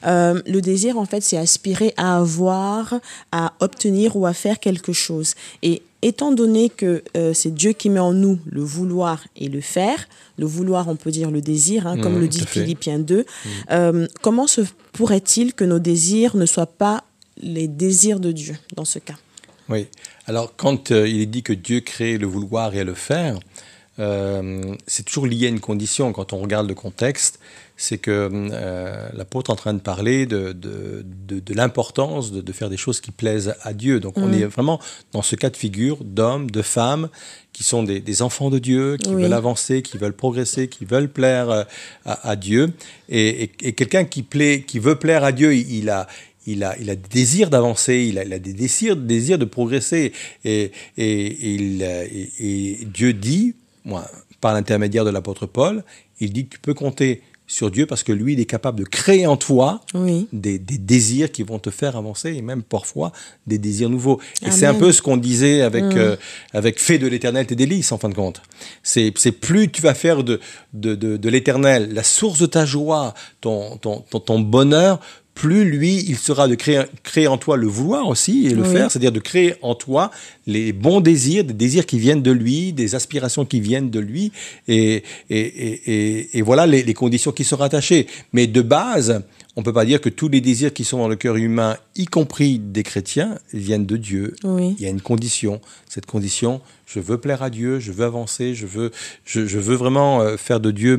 Euh, 0.05 0.41
le 0.45 0.61
désir, 0.61 0.97
en 0.97 1.05
fait, 1.05 1.21
c'est 1.21 1.37
aspirer 1.37 1.93
à 1.97 2.17
avoir, 2.17 2.95
à 3.31 3.53
obtenir 3.59 4.15
ou 4.15 4.25
à 4.25 4.33
faire 4.33 4.59
quelque 4.59 4.93
chose. 4.93 5.35
Et 5.61 5.83
étant 6.01 6.31
donné 6.31 6.69
que 6.69 7.03
euh, 7.15 7.33
c'est 7.33 7.53
Dieu 7.53 7.73
qui 7.73 7.89
met 7.89 7.99
en 7.99 8.13
nous 8.13 8.39
le 8.45 8.61
vouloir 8.61 9.23
et 9.35 9.47
le 9.47 9.61
faire, 9.61 10.07
le 10.37 10.45
vouloir, 10.45 10.87
on 10.87 10.95
peut 10.95 11.11
dire 11.11 11.31
le 11.31 11.41
désir, 11.41 11.87
hein, 11.87 11.97
comme 11.97 12.17
Mmh, 12.17 12.21
le 12.21 12.27
dit. 12.27 12.45
Philippiens 12.45 12.99
2, 12.99 13.25
euh, 13.71 14.07
comment 14.21 14.47
se 14.47 14.61
pourrait-il 14.91 15.53
que 15.53 15.63
nos 15.63 15.79
désirs 15.79 16.35
ne 16.35 16.45
soient 16.45 16.65
pas 16.65 17.03
les 17.41 17.67
désirs 17.67 18.19
de 18.19 18.31
Dieu 18.31 18.57
dans 18.75 18.85
ce 18.85 18.99
cas? 18.99 19.15
Oui. 19.69 19.87
Alors, 20.27 20.53
quand 20.57 20.89
il 20.89 21.21
est 21.21 21.25
dit 21.25 21.41
que 21.41 21.53
Dieu 21.53 21.79
crée 21.79 22.17
le 22.17 22.27
vouloir 22.27 22.75
et 22.75 22.83
le 22.83 22.93
faire, 22.93 23.39
euh, 23.99 24.61
c'est 24.87 25.03
toujours 25.03 25.27
lié 25.27 25.45
à 25.45 25.49
une 25.49 25.59
condition. 25.59 26.11
Quand 26.13 26.33
on 26.33 26.37
regarde 26.39 26.67
le 26.67 26.73
contexte, 26.75 27.39
c'est 27.77 27.97
que 27.97 28.29
euh, 28.31 29.09
l'apôtre 29.13 29.49
est 29.49 29.53
en 29.53 29.55
train 29.55 29.73
de 29.73 29.79
parler 29.79 30.25
de, 30.25 30.51
de, 30.51 31.03
de, 31.27 31.39
de 31.39 31.53
l'importance 31.53 32.31
de, 32.31 32.41
de 32.41 32.51
faire 32.51 32.69
des 32.69 32.77
choses 32.77 33.01
qui 33.01 33.11
plaisent 33.11 33.55
à 33.61 33.73
Dieu. 33.73 33.99
Donc, 33.99 34.17
on 34.17 34.27
Mm. 34.27 34.33
est 34.33 34.45
vraiment 34.45 34.79
dans 35.11 35.21
ce 35.21 35.35
cas 35.35 35.49
de 35.49 35.57
figure 35.57 35.97
d'hommes, 36.03 36.49
de 36.51 36.61
femmes 36.61 37.09
qui 37.51 37.63
sont 37.63 37.83
des, 37.83 37.99
des 37.99 38.21
enfants 38.21 38.49
de 38.49 38.57
Dieu, 38.59 38.97
qui 38.97 39.09
Oui. 39.09 39.23
veulent 39.23 39.33
avancer, 39.33 39.81
qui 39.83 39.97
veulent 39.97 40.13
progresser, 40.13 40.67
qui 40.67 40.85
veulent 40.85 41.09
plaire 41.09 41.49
euh, 41.49 41.63
à, 42.05 42.29
à 42.29 42.35
Dieu. 42.35 42.73
Et, 43.09 43.43
et- 43.43 43.51
et 43.61 43.73
quelqu'un 43.73 44.05
qui, 44.05 44.23
plaît, 44.23 44.63
qui 44.65 44.79
veut 44.79 44.95
plaire 44.95 45.23
à 45.23 45.31
Dieu, 45.31 45.53
il, 45.55 45.71
il 45.71 45.89
a, 45.89 46.07
il 46.47 46.63
a, 46.63 46.75
il 46.79 46.89
a 46.89 46.95
des 46.95 47.09
désirs 47.09 47.49
d'avancer, 47.49 48.05
il 48.09 48.17
a, 48.19 48.23
il 48.25 48.33
a 48.33 48.39
des 48.39 48.53
désirs, 48.53 48.95
des 48.95 49.05
désirs 49.15 49.37
de 49.37 49.45
progresser. 49.45 50.13
Et, 50.45 50.71
et, 50.97 51.25
et 51.27 51.53
il, 51.55 51.83
euh, 51.83 52.05
et- 52.39 52.79
Dieu 52.85 53.13
dit, 53.13 53.55
par 54.41 54.53
l'intermédiaire 54.53 55.05
de 55.05 55.09
l'apôtre 55.09 55.45
Paul, 55.45 55.83
il 56.19 56.31
dit 56.33 56.45
que 56.45 56.55
tu 56.55 56.59
peux 56.59 56.73
compter 56.73 57.21
sur 57.45 57.69
Dieu 57.69 57.85
parce 57.85 58.03
que 58.03 58.13
lui, 58.13 58.33
il 58.33 58.39
est 58.39 58.45
capable 58.45 58.79
de 58.79 58.85
créer 58.85 59.27
en 59.27 59.35
toi 59.35 59.81
Oui. 59.93 60.27
des, 60.31 60.57
des 60.57 60.77
désirs 60.77 61.29
qui 61.31 61.43
vont 61.43 61.59
te 61.59 61.69
faire 61.69 61.97
avancer 61.97 62.29
et 62.33 62.41
même 62.41 62.63
parfois 62.63 63.11
des 63.47 63.57
désirs 63.57 63.89
nouveaux. 63.89 64.19
Et 64.45 64.49
c'est 64.49 64.65
un 64.65 64.73
peu 64.73 64.93
ce 64.93 65.01
qu'on 65.01 65.17
disait 65.17 65.61
avec, 65.61 65.83
Mm. 65.83 65.97
euh, 65.97 66.15
avec 66.53 66.79
Fais 66.79 66.97
de 66.97 67.05
l'éternel 67.05 67.45
tes 67.45 67.55
délices, 67.55 67.91
en 67.91 67.97
fin 67.97 68.07
de 68.09 68.15
compte. 68.15 68.41
C'est 68.81 69.11
c'est 69.17 69.33
plus 69.33 69.69
tu 69.69 69.81
vas 69.81 69.93
faire 69.93 70.23
de, 70.23 70.39
de, 70.73 70.95
de, 70.95 71.17
de 71.17 71.29
l'éternel 71.29 71.93
la 71.93 72.03
source 72.03 72.39
de 72.39 72.45
ta 72.45 72.65
joie, 72.65 73.13
ton, 73.41 73.77
ton, 73.77 73.99
ton, 74.09 74.19
ton 74.21 74.39
bonheur, 74.39 74.99
plus 75.33 75.65
lui, 75.65 76.03
il 76.07 76.17
sera 76.17 76.47
de 76.47 76.55
créer, 76.55 76.83
créer 77.01 77.27
en 77.27 77.37
toi 77.37 77.57
le 77.57 77.65
vouloir 77.67 78.07
aussi 78.07 78.45
et 78.45 78.51
le 78.53 78.61
Oui. 78.61 78.69
faire, 78.71 78.91
c'est-à-dire 78.91 79.11
de 79.11 79.19
créer 79.19 79.55
en 79.61 79.73
toi 79.75 80.11
les 80.45 80.73
bons 80.73 81.01
désirs, 81.01 81.43
des 81.43 81.53
désirs 81.53 81.85
qui 81.85 81.97
viennent 81.97 82.21
de 82.21 82.31
lui, 82.31 82.71
des 82.71 82.93
aspirations 82.93 83.43
qui 83.43 83.59
viennent 83.59 83.89
de 83.89 83.99
lui, 83.99 84.31
et, 84.67 85.03
et, 85.29 85.39
et, 85.39 85.81
et, 85.87 86.37
et 86.37 86.41
voilà 86.43 86.67
les, 86.67 86.83
les 86.83 86.93
conditions 86.93 87.31
qui 87.31 87.43
sont 87.43 87.57
rattachées. 87.57 88.05
Mais 88.31 88.45
de 88.45 88.61
base, 88.61 89.23
on 89.55 89.61
ne 89.61 89.65
peut 89.65 89.73
pas 89.73 89.85
dire 89.85 90.01
que 90.01 90.09
tous 90.09 90.29
les 90.29 90.41
désirs 90.41 90.73
qui 90.73 90.83
sont 90.83 90.97
dans 90.97 91.07
le 91.07 91.15
cœur 91.15 91.35
humain, 91.35 91.77
y 91.95 92.05
compris 92.05 92.57
des 92.57 92.81
chrétiens, 92.81 93.37
viennent 93.53 93.85
de 93.85 93.97
Dieu. 93.97 94.35
Oui. 94.43 94.75
Il 94.79 94.83
y 94.83 94.87
a 94.87 94.89
une 94.89 95.01
condition. 95.01 95.61
Cette 95.87 96.07
condition, 96.07 96.59
je 96.87 96.99
veux 96.99 97.19
plaire 97.19 97.43
à 97.43 97.51
Dieu, 97.51 97.79
je 97.79 97.91
veux 97.91 98.03
avancer, 98.03 98.55
je 98.55 98.65
veux, 98.65 98.91
je, 99.25 99.45
je 99.45 99.59
veux 99.59 99.75
vraiment 99.75 100.21
euh, 100.21 100.37
faire 100.37 100.59
de 100.59 100.71
Dieu 100.71 100.97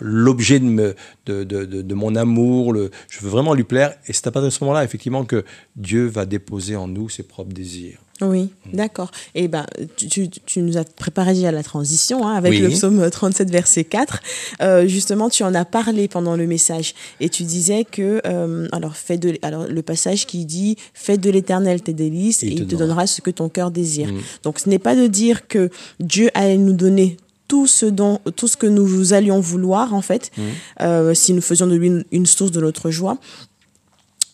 l'objet 0.00 0.60
de, 0.60 0.64
me- 0.66 0.94
de, 1.24 1.44
de, 1.44 1.64
de, 1.64 1.80
de 1.82 1.94
mon 1.94 2.14
amour. 2.14 2.74
Le, 2.74 2.90
je 3.08 3.20
veux 3.20 3.30
vraiment 3.30 3.54
lui 3.54 3.64
plaire. 3.64 3.94
Et 4.06 4.12
c'est 4.12 4.26
à 4.26 4.30
partir 4.30 4.50
de 4.50 4.54
ce 4.54 4.62
moment-là, 4.64 4.84
effectivement, 4.84 5.24
que 5.24 5.44
Dieu 5.76 6.06
va 6.06 6.26
déposer 6.26 6.76
en 6.76 6.88
nous 6.88 7.08
ses 7.08 7.22
propres 7.22 7.54
désirs. 7.54 8.00
Oui, 8.22 8.50
d'accord. 8.72 9.10
Et 9.34 9.48
ben, 9.48 9.66
tu, 9.96 10.08
tu- 10.08 10.28
tu 10.46 10.62
nous 10.62 10.76
as 10.78 10.84
préparé 10.84 11.34
déjà 11.34 11.50
la 11.52 11.62
transition 11.62 12.26
hein, 12.26 12.34
avec 12.34 12.52
Oui. 12.52 12.60
le 12.60 12.68
psaume 12.68 13.10
37, 13.10 13.50
verset 13.50 13.84
4. 13.84 14.20
Euh, 14.60 14.86
justement, 14.86 15.28
tu 15.28 15.42
en 15.42 15.54
as 15.54 15.64
parlé 15.64 16.08
pendant 16.08 16.36
le 16.36 16.46
message 16.46 16.94
et 17.20 17.28
tu 17.28 17.42
disais 17.42 17.84
que, 17.84 18.20
euh, 18.26 18.68
alors, 18.72 18.96
fais 18.96 19.18
de, 19.18 19.36
alors, 19.42 19.66
le 19.66 19.82
passage 19.82 20.26
qui 20.26 20.44
dit 20.44 20.76
Fais 20.94 21.18
de 21.18 21.30
l'éternel 21.30 21.82
tes 21.82 21.92
délices 21.92 22.42
et 22.42 22.48
il 22.48 22.66
te 22.66 22.76
donnera 22.76 23.06
ce 23.06 23.20
que 23.20 23.30
ton 23.30 23.48
cœur 23.48 23.70
désire. 23.70 24.08
Mm. 24.12 24.18
Donc, 24.44 24.58
ce 24.60 24.68
n'est 24.68 24.78
pas 24.78 24.94
de 24.94 25.06
dire 25.06 25.48
que 25.48 25.70
Dieu 26.00 26.30
allait 26.34 26.58
nous 26.58 26.72
donner 26.74 27.16
tout 27.48 27.66
ce, 27.66 27.84
dont, 27.86 28.18
tout 28.36 28.48
ce 28.48 28.56
que 28.56 28.66
nous 28.66 29.12
allions 29.12 29.40
vouloir, 29.40 29.92
en 29.94 30.00
fait, 30.02 30.30
Mm. 30.36 30.42
euh, 30.82 31.14
si 31.14 31.32
nous 31.34 31.42
faisions 31.42 31.66
de 31.66 31.74
lui 31.74 31.88
une, 31.88 32.04
une 32.12 32.26
source 32.26 32.50
de 32.52 32.60
notre 32.60 32.90
joie. 32.90 33.18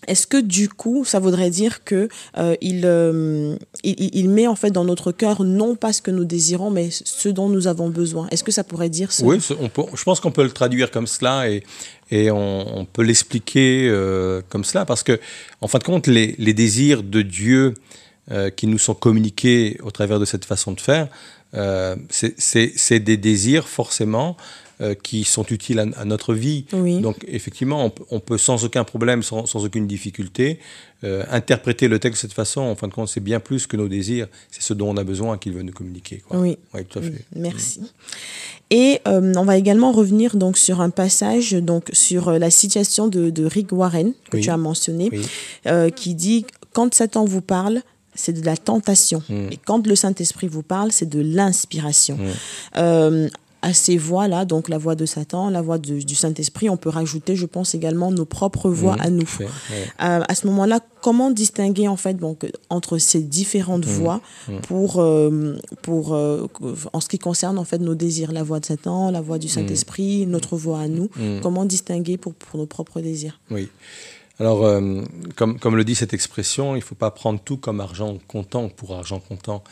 Est-ce 0.09 0.27
que 0.27 0.41
du 0.41 0.69
coup, 0.69 1.05
ça 1.05 1.19
voudrait 1.21 1.51
dire 1.51 1.85
que 1.85 2.09
euh, 2.37 2.55
il, 2.61 2.83
euh, 2.85 3.57
il, 3.85 3.95
il- 3.99 4.11
il 4.15 4.29
met 4.29 4.47
en 4.47 4.57
fait 4.57 4.71
dans 4.71 4.85
notre 4.85 5.13
cœur 5.13 5.45
non 5.45 5.77
pas 5.77 5.93
ce 5.93 6.03
que 6.03 6.11
nous 6.11 6.25
désirons, 6.25 6.71
mais 6.71 6.89
ce 6.91 7.29
dont 7.29 7.49
nous 7.49 7.67
avons 7.69 7.89
besoin? 7.91 8.27
Est-ce 8.31 8.43
que 8.43 8.53
ça 8.53 8.65
pourrait 8.65 8.89
dire 8.89 9.13
ça? 9.13 9.25
Oui, 9.25 9.39
je 9.41 10.03
pense 10.05 10.21
qu'on 10.21 10.31
peut 10.33 10.43
le 10.45 10.51
traduire 10.51 10.91
comme 10.91 11.07
cela 11.07 11.49
et, 11.51 11.63
et 12.11 12.31
on, 12.31 12.85
peut 12.91 13.03
l'expliquer 13.03 13.87
euh, 13.89 14.41
comme 14.49 14.65
cela 14.65 14.85
parce 14.85 15.03
que, 15.03 15.21
en 15.61 15.69
fin 15.69 15.79
de 15.79 15.85
compte, 15.85 16.07
les, 16.07 16.35
les 16.39 16.55
désirs 16.55 17.03
de 17.03 17.23
Dieu 17.23 17.75
qui 18.57 18.67
nous 18.67 18.77
sont 18.79 18.95
communiqués 18.95 19.79
au 19.83 19.91
travers 19.91 20.19
de 20.21 20.27
cette 20.27 20.45
façon 20.45 20.73
de 20.73 20.81
faire, 20.83 21.09
c'est 22.09 23.01
des 23.01 23.17
désirs 23.17 23.69
forcément 23.69 24.37
euh, 24.81 24.95
qui 24.95 25.25
sont 25.25 25.45
utiles 25.47 25.79
à, 25.81 25.87
à 25.97 26.05
notre 26.05 26.35
vie. 26.35 26.65
Oui. 26.73 27.01
Donc, 27.01 27.25
effectivement, 27.27 27.85
on, 27.85 27.91
peut- 27.91 28.05
on 28.11 28.21
peut 28.21 28.39
sans 28.39 28.65
aucun 28.65 28.85
problème, 28.85 29.23
sans, 29.23 29.47
sans 29.47 29.65
aucune 29.65 29.87
difficulté, 29.87 30.59
euh, 31.05 31.25
interpréter 31.31 31.89
le 31.89 31.99
texte 31.99 32.23
de 32.25 32.29
cette 32.29 32.35
façon. 32.37 32.61
En 32.61 32.75
fin 32.77 32.89
de 32.89 32.93
compte, 32.95 33.09
c'est 33.09 33.21
bien 33.21 33.41
plus 33.41 33.67
que 33.67 33.77
nos 33.77 33.89
désirs, 33.89 34.29
c'est 34.51 34.63
ce 34.63 34.75
dont 34.75 34.89
on 34.91 34.97
a 34.97 35.05
besoin 35.05 35.37
qu'il 35.39 35.53
veut 35.53 35.63
nous 35.63 35.73
communiquer. 35.73 36.23
Quoi. 36.29 36.39
Oui. 36.39 36.57
Tout 36.89 36.99
à 36.99 37.03
fait. 37.03 37.25
Merci. 37.35 37.81
Et 38.71 39.01
euh, 39.09 39.33
on 39.37 39.45
va 39.45 39.57
également 39.57 39.93
revenir 39.93 40.37
donc 40.37 40.59
sur 40.59 40.81
un 40.81 40.91
passage 40.91 41.53
donc 41.53 41.89
sur 41.93 42.31
la 42.33 42.51
situation 42.51 43.09
de, 43.09 43.31
de 43.31 43.45
Rick 43.47 43.73
Warren 43.73 44.13
que 44.31 44.37
Oui. 44.37 44.43
tu 44.43 44.51
as 44.51 44.57
mentionné, 44.57 45.09
Oui. 45.13 45.93
qui 45.97 46.15
dit 46.15 46.45
quand 46.73 46.93
Satan 46.95 47.25
vous 47.25 47.41
parle, 47.41 47.81
c'est 48.15 48.33
de 48.33 48.45
la 48.45 48.57
tentation, 48.57 49.23
Mm. 49.29 49.53
et 49.53 49.57
quand 49.65 49.87
le 49.87 49.95
Saint 49.95 50.15
Esprit 50.19 50.49
vous 50.49 50.63
parle, 50.65 50.91
c'est 50.93 51.09
de 51.09 51.21
l'inspiration. 51.21 52.17
Mm. 52.17 52.27
Euh, 52.79 53.29
à 53.61 53.73
ces 53.73 53.97
voix-là, 53.97 54.45
donc 54.45 54.69
la 54.69 54.79
voix 54.79 54.95
de 54.95 55.05
Satan, 55.05 55.51
la 55.51 55.63
voix 55.63 55.79
de- 55.79 56.01
du 56.01 56.15
Saint-Esprit, 56.15 56.71
on 56.71 56.77
peut 56.77 56.89
rajouter, 56.91 57.35
je 57.37 57.45
pense 57.47 57.75
également, 57.75 58.11
nos 58.13 58.25
propres 58.25 58.71
voix 58.71 58.95
Mmh, 58.97 59.01
à 59.01 59.11
nous. 59.11 59.27
fait, 59.27 59.45
ouais. 59.45 59.51
Euh, 60.03 60.23
à 60.29 60.35
ce 60.35 60.47
moment-là, 60.47 60.81
comment 61.03 61.31
distinguer 61.31 61.89
en 61.89 61.97
fait 61.97 62.15
donc 62.15 62.47
entre 62.71 62.99
ces 62.99 63.21
différentes 63.23 63.87
Mmh, 63.87 63.91
voix 63.91 64.21
pour 64.69 65.01
euh, 65.01 65.57
pour 65.83 66.15
euh, 66.15 66.47
en 66.93 67.01
ce 67.01 67.09
qui 67.09 67.19
concerne 67.19 67.59
en 67.59 67.65
fait 67.65 67.79
nos 67.79 67.95
désirs, 67.97 68.31
la 68.33 68.43
voix 68.45 68.61
de 68.61 68.67
Satan, 68.67 69.11
la 69.11 69.21
voix 69.21 69.39
du 69.39 69.49
Saint-Esprit, 69.49 70.27
notre 70.27 70.57
voix 70.57 70.81
à 70.81 70.89
nous? 70.89 71.11
Mmh. 71.17 71.41
Comment 71.43 71.65
distinguer 71.65 72.17
pour 72.17 72.35
pour 72.35 72.59
nos 72.61 72.67
propres 72.67 73.01
désirs? 73.01 73.41
Oui. 73.51 73.69
Alors, 74.41 74.61
comme, 75.35 75.59
comme 75.59 75.75
le 75.75 75.83
dit 75.85 75.97
cette 75.97 76.15
expression, 76.15 76.77
il 76.77 76.79
ne 76.79 76.85
faut 76.85 76.95
pas 76.95 77.11
prendre 77.11 77.41
tout 77.45 77.57
comme 77.57 77.81
argent 77.81 78.19
comptant 78.29 78.69
pour 78.69 78.95
argent 78.95 79.19
comptant. 79.19 79.65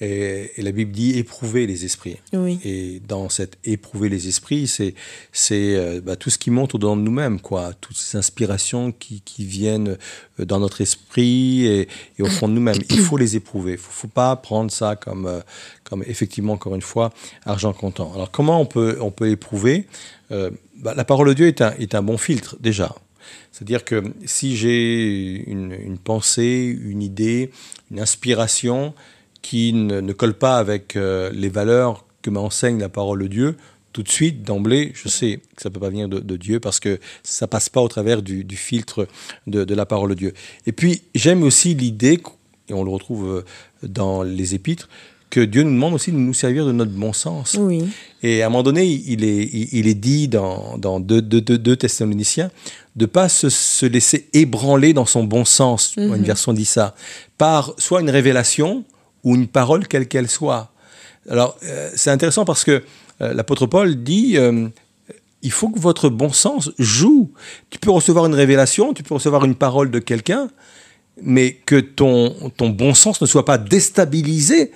Et, 0.00 0.50
la 0.58 0.72
Bible 0.72 0.92
dit 0.92 1.18
éprouver 1.18 1.66
les 1.66 1.84
esprits. 1.84 2.16
Oui. 2.32 2.58
Et 2.64 3.00
dans 3.06 3.28
cette 3.28 3.58
éprouver 3.64 4.08
les 4.08 4.28
esprits, 4.28 4.66
c'est 4.66 4.94
c'est 5.32 5.76
euh, 5.76 6.00
bah, 6.00 6.16
tout 6.16 6.30
ce 6.30 6.38
qui 6.38 6.50
monte 6.50 6.74
au-dedans 6.74 6.96
de 6.96 7.02
nous-mêmes, 7.02 7.40
quoi. 7.40 7.72
Toutes 7.80 7.96
ces 7.96 8.18
inspirations 8.18 8.92
qui, 8.92 9.20
qui 9.20 9.44
viennent 9.44 9.96
euh, 10.40 10.44
dans 10.44 10.58
notre 10.58 10.80
esprit 10.80 11.66
et, 11.66 11.88
et 12.18 12.22
au 12.22 12.26
fond 12.26 12.48
de 12.48 12.54
nous-mêmes. 12.54 12.78
Il 12.90 13.00
faut 13.00 13.16
les 13.16 13.36
éprouver. 13.36 13.72
Il 13.72 13.78
faut, 13.78 13.92
faut 13.92 14.08
pas 14.08 14.34
prendre 14.36 14.70
ça 14.70 14.96
comme 14.96 15.42
comme 15.84 16.02
effectivement 16.06 16.54
encore 16.54 16.74
une 16.74 16.82
fois 16.82 17.12
argent 17.44 17.72
comptant. 17.72 18.12
Alors 18.14 18.30
comment 18.30 18.60
on 18.60 18.66
peut 18.66 18.98
on 19.00 19.10
peut 19.10 19.30
éprouver 19.30 19.86
bah, 20.30 20.94
La 20.96 21.04
parole 21.04 21.28
de 21.28 21.34
Dieu 21.34 21.46
est 21.46 21.60
un 21.60 21.72
est 21.78 21.94
un 21.94 22.02
bon 22.02 22.18
filtre 22.18 22.56
déjà. 22.60 22.94
C'est-à-dire 23.52 23.84
que 23.84 24.02
si 24.24 24.56
j'ai 24.56 25.44
une, 25.46 25.98
pensée, 26.02 26.76
une 26.82 27.02
idée, 27.02 27.50
une 27.90 28.00
inspiration 28.00 28.94
qui 29.44 29.74
ne, 29.74 30.12
colle 30.14 30.32
pas 30.32 30.56
avec 30.56 30.96
euh, 30.96 31.30
les 31.34 31.50
valeurs 31.50 32.06
que 32.22 32.30
m'enseigne 32.30 32.78
la 32.80 32.88
parole 32.88 33.22
de 33.24 33.26
Dieu, 33.26 33.56
tout 33.92 34.02
de 34.02 34.08
suite, 34.08 34.42
d'emblée, 34.42 34.92
je 34.94 35.06
sais 35.08 35.42
que 35.54 35.60
ça 35.60 35.68
ne 35.68 35.74
peut 35.74 35.80
pas 35.80 35.90
venir 35.90 36.08
de, 36.08 36.36
Dieu 36.38 36.60
parce 36.60 36.80
que 36.80 36.98
ça 37.22 37.46
passe 37.46 37.68
pas 37.68 37.82
au 37.82 37.88
travers 37.88 38.22
du, 38.22 38.46
filtre 38.56 39.06
de, 39.46 39.74
la 39.74 39.84
parole 39.84 40.08
de 40.10 40.14
Dieu. 40.14 40.32
Et 40.66 40.72
puis, 40.72 41.02
j'aime 41.14 41.42
aussi 41.42 41.74
l'idée, 41.74 42.22
et 42.70 42.72
on 42.72 42.84
le 42.84 42.90
retrouve 42.90 43.28
euh, 43.28 43.42
dans 43.86 44.22
les 44.22 44.54
épîtres, 44.54 44.88
que 45.28 45.40
Dieu 45.40 45.62
nous 45.62 45.72
demande 45.72 45.92
aussi 45.92 46.10
de 46.10 46.16
nous 46.16 46.32
servir 46.32 46.64
de 46.64 46.72
notre 46.72 46.92
bon 46.92 47.12
sens. 47.12 47.58
Oui. 47.60 47.84
Et 48.22 48.42
à 48.42 48.46
un 48.46 48.48
moment 48.48 48.62
donné, 48.62 48.86
il 48.86 49.24
est, 49.24 49.50
il 49.52 49.86
est 49.86 49.94
dit 49.94 50.26
dans, 50.26 50.78
dans 50.78 51.00
deux, 51.00 51.20
deux, 51.20 51.42
deux, 51.42 51.76
Thessaloniciens 51.76 52.50
de 52.96 53.04
pas 53.04 53.28
se, 53.28 53.84
laisser 53.84 54.28
ébranler 54.32 54.94
dans 54.94 55.06
son 55.06 55.24
bon 55.24 55.44
sens, 55.44 55.94
une 55.98 56.08
mhm. 56.08 56.22
version 56.22 56.54
dit 56.54 56.64
ça, 56.64 56.94
par 57.36 57.74
soit 57.76 58.00
une 58.00 58.10
révélation 58.10 58.84
ou 59.24 59.34
une 59.34 59.48
parole 59.48 59.88
quelle 59.88 60.06
qu'elle 60.06 60.28
soit. 60.28 60.70
Alors, 61.28 61.56
euh, 61.64 61.90
c'est 61.94 62.10
intéressant 62.10 62.44
parce 62.44 62.64
que 62.64 62.82
euh, 63.20 63.34
l'apôtre 63.34 63.66
Paul 63.66 64.02
dit, 64.02 64.36
euh, 64.36 64.68
il 65.42 65.50
faut 65.50 65.68
que 65.68 65.78
votre 65.78 66.08
bon 66.08 66.30
sens 66.30 66.70
joue. 66.78 67.32
Tu 67.70 67.78
peux 67.78 67.90
recevoir 67.90 68.26
une 68.26 68.34
révélation, 68.34 68.92
tu 68.92 69.02
peux 69.02 69.14
recevoir 69.14 69.44
une 69.44 69.54
parole 69.54 69.90
de 69.90 69.98
quelqu'un, 69.98 70.48
mais 71.22 71.54
que 71.66 71.80
ton, 71.80 72.50
ton 72.56 72.68
bon 72.68 72.94
sens 72.94 73.20
ne 73.20 73.26
soit 73.26 73.44
pas 73.44 73.58
déstabilisé 73.58 74.72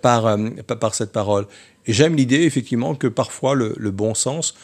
par, 0.00 0.38
par 0.80 0.94
cette 0.94 1.12
parole. 1.12 1.46
Et 1.86 1.92
j'aime 1.92 2.14
l'idée, 2.14 2.42
effectivement, 2.42 2.94
que 2.94 3.08
parfois 3.08 3.54
le, 3.54 3.90
bon 3.90 4.14
sens 4.14 4.54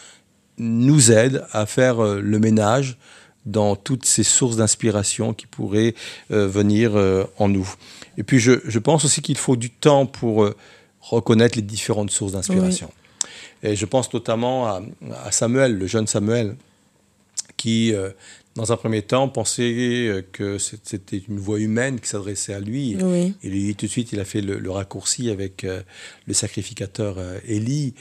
nous 0.57 1.11
aide 1.13 1.45
à 1.53 1.67
faire 1.67 2.01
le 2.01 2.39
ménage 2.39 2.97
dans 3.47 3.77
toutes 3.77 4.05
ces 4.05 4.23
sources 4.23 4.57
d'inspiration 4.57 5.33
qui 5.33 5.47
pourraient 5.47 5.95
euh, 6.31 6.47
venir 6.47 6.97
euh, 6.97 7.25
en 7.39 7.49
nous. 7.49 7.69
Et 8.19 8.23
puis 8.23 8.39
je, 8.39 8.79
pense 8.79 9.05
aussi 9.05 9.23
qu'il 9.23 9.39
faut 9.39 9.57
du 9.57 9.71
temps 9.71 10.07
pour 10.07 10.49
reconnaître 11.01 11.57
les 11.57 11.63
différentes 11.63 12.11
sources 12.11 12.33
d'inspiration. 12.33 12.91
Et 13.63 13.77
je 13.77 13.87
pense 13.87 14.13
notamment 14.13 14.67
à, 14.67 14.83
Samuel, 15.31 15.79
le 15.79 15.87
jeune 15.87 16.07
Samuel, 16.07 16.57
qui 17.57 17.95
dans 18.57 18.73
un 18.73 18.77
premier 18.77 19.03
temps, 19.03 19.29
pensait 19.29 20.09
euh, 20.09 20.23
que 20.33 20.59
c'était 20.59 21.23
une 21.29 21.39
voix 21.39 21.61
humaine 21.61 22.01
qui 22.01 22.09
s'adressait 22.09 22.53
à 22.53 22.61
lui. 22.61 22.97
Et 23.43 23.49
lui, 23.49 23.75
tout 23.75 23.87
de 23.87 23.91
suite, 23.91 24.13
il 24.13 24.21
a 24.21 24.25
fait 24.25 24.41
le, 24.41 24.71
raccourci 24.71 25.31
avec 25.31 25.65
euh, 25.65 25.83
le 26.27 26.35
sacrificateur 26.35 27.17
euh, 27.19 27.39
Élie, 27.47 27.95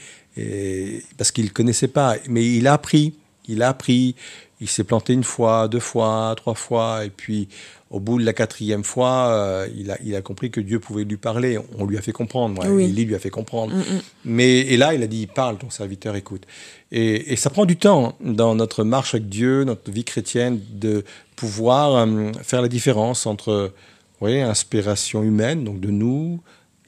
parce 1.16 1.30
qu'il 1.30 1.44
ne 1.44 1.50
connaissait 1.50 1.88
pas. 1.88 2.16
Mais 2.28 2.56
il 2.56 2.66
a 2.66 2.72
appris, 2.72 3.14
il 3.46 3.62
a 3.62 3.68
appris. 3.68 4.16
Il 4.60 4.68
s'est 4.68 4.84
planté 4.84 5.12
une 5.12 5.24
fois, 5.24 5.68
deux 5.68 5.80
fois, 5.80 6.34
trois 6.36 6.54
fois, 6.54 7.04
et 7.04 7.10
puis 7.10 7.48
au 7.90 7.98
bout 7.98 8.18
de 8.20 8.24
la 8.24 8.32
quatrième 8.32 8.84
fois, 8.84 9.28
euh, 9.30 9.68
il, 9.76 9.90
a, 9.90 9.98
il 10.04 10.14
a 10.14 10.22
compris 10.22 10.50
que 10.50 10.60
Dieu 10.60 10.78
pouvait 10.78 11.04
lui 11.04 11.16
parler. 11.16 11.58
On 11.76 11.86
lui 11.86 11.98
a 11.98 12.02
fait 12.02 12.12
comprendre. 12.12 12.64
Ouais. 12.64 12.86
lui 12.86 13.14
a 13.14 13.18
fait 13.18 13.30
comprendre. 13.30 13.74
Mm, 13.74 13.80
mm. 13.80 14.00
Mais 14.26 14.58
et 14.60 14.76
là, 14.76 14.94
il 14.94 15.02
a 15.02 15.08
dit 15.08 15.26
parle, 15.26 15.58
ton 15.58 15.70
serviteur 15.70 16.14
écoute. 16.14 16.44
Et, 16.92 17.32
et, 17.32 17.36
ça 17.36 17.50
prend 17.50 17.66
du 17.66 17.76
temps 17.76 18.16
dans 18.20 18.54
notre 18.54 18.84
marche 18.84 19.14
avec 19.14 19.28
Dieu, 19.28 19.64
notre 19.64 19.90
vie 19.90 20.04
chrétienne, 20.04 20.60
de 20.70 21.04
pouvoir 21.34 21.96
euh, 21.96 22.32
faire 22.42 22.62
la 22.62 22.68
différence 22.68 23.26
entre 23.26 23.72
oui, 24.20 24.40
inspiration 24.40 25.22
humaine, 25.22 25.64
donc 25.64 25.80
de 25.80 25.90
nous, 25.90 26.40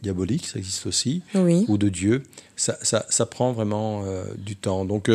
diabolique, 0.03 0.47
ça 0.47 0.59
existe 0.59 0.87
aussi, 0.87 1.23
ou 1.35 1.79
de 1.79 1.89
Dieu. 1.89 2.23
Ça, 2.57 2.77
ça, 2.83 3.07
ça 3.09 3.27
prend 3.27 3.53
vraiment 3.53 4.05
euh, 4.05 4.25
du 4.37 4.57
temps. 4.57 4.85
Donc 4.85 5.11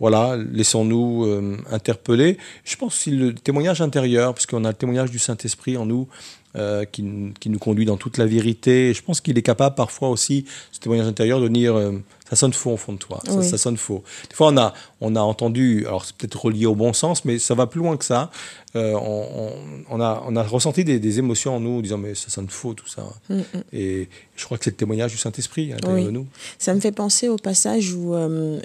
voilà, 0.00 0.36
laissons-nous 0.36 1.26
interpeller. 1.70 2.38
Je 2.64 2.76
pense 2.76 2.94
aussi 2.94 3.10
le 3.10 3.34
témoignage 3.34 3.80
intérieur, 3.80 4.34
parce 4.34 4.46
qu'on 4.46 4.64
a 4.64 4.68
le 4.68 4.74
témoignage 4.74 5.10
du 5.10 5.18
Saint-Esprit 5.18 5.76
en 5.76 5.86
nous, 5.86 6.08
euh, 6.56 6.86
qui, 6.86 7.04
qui, 7.38 7.50
nous 7.50 7.58
conduit 7.58 7.84
dans 7.84 7.98
toute 7.98 8.16
la 8.16 8.24
vérité. 8.24 8.94
je 8.94 9.02
pense 9.02 9.20
qu'il 9.20 9.36
est 9.36 9.42
capable 9.42 9.74
parfois 9.74 10.08
aussi, 10.08 10.46
ce 10.72 10.80
témoignage 10.80 11.06
intérieur, 11.06 11.40
de 11.40 11.66
euh, 11.68 11.98
ça 12.28 12.36
sonne 12.36 12.52
faux 12.52 12.72
au 12.72 12.76
fond 12.76 12.92
de 12.92 12.98
toi, 12.98 13.20
ça, 13.24 13.58
sonne 13.58 13.76
faux. 13.76 14.02
Des 14.28 14.36
fois, 14.36 14.48
on 14.48 14.56
a, 14.58 14.74
on 15.00 15.16
a 15.16 15.20
entendu, 15.20 15.86
alors 15.86 16.04
c'est 16.04 16.14
peut-être 16.14 16.44
relié 16.44 16.66
au 16.66 16.74
bon 16.74 16.92
sens, 16.92 17.24
mais 17.24 17.38
ça 17.38 17.54
va 17.54 17.66
plus 17.66 17.80
loin 17.80 17.96
que 17.96 18.04
ça. 18.04 18.30
Euh, 18.76 18.92
on, 18.94 19.50
on, 19.88 20.00
a, 20.00 20.22
on 20.26 20.36
a 20.36 20.42
ressenti 20.42 20.84
des, 20.84 20.98
des, 20.98 21.18
émotions 21.18 21.56
en 21.56 21.60
nous, 21.60 21.78
en 21.78 21.80
disant 21.80 21.96
mais 21.96 22.14
ça 22.14 22.28
sonne 22.28 22.48
faux 22.48 22.74
tout 22.74 22.86
ça. 22.86 23.02
Mm, 23.30 23.36
mm. 23.36 23.42
Et 23.72 24.08
je 24.36 24.44
crois 24.44 24.58
que 24.58 24.64
c'est 24.64 24.70
le 24.70 24.76
témoignage 24.76 25.12
du 25.12 25.16
Saint-Esprit 25.16 25.72
à 25.72 25.76
l'intérieur 25.76 26.04
de 26.04 26.10
nous. 26.10 26.26
Ça 26.58 26.74
me 26.74 26.80
fait 26.80 26.92
penser 26.92 27.28
au 27.28 27.36
passage 27.36 27.94
où 27.94 28.14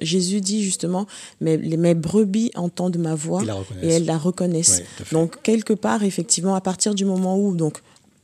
Jésus 0.02 0.42
dit 0.42 0.62
justement 0.62 1.08
mes, 1.40 1.58
mes 1.58 1.94
brebis 1.94 2.52
entendent 2.56 2.98
ma 2.98 3.16
voix 3.16 3.42
et 3.82 3.88
elles 3.88 4.06
la 4.06 4.18
reconnaissent. 4.18 4.84
donc 5.12 5.42
quelque 5.42 5.74
part, 5.74 6.04
effectivement, 6.04 6.56
à 6.56 6.62
partir 6.62 6.96
du 6.96 7.06
moment 7.06 7.38
où 7.38 7.56
donc 7.56 7.82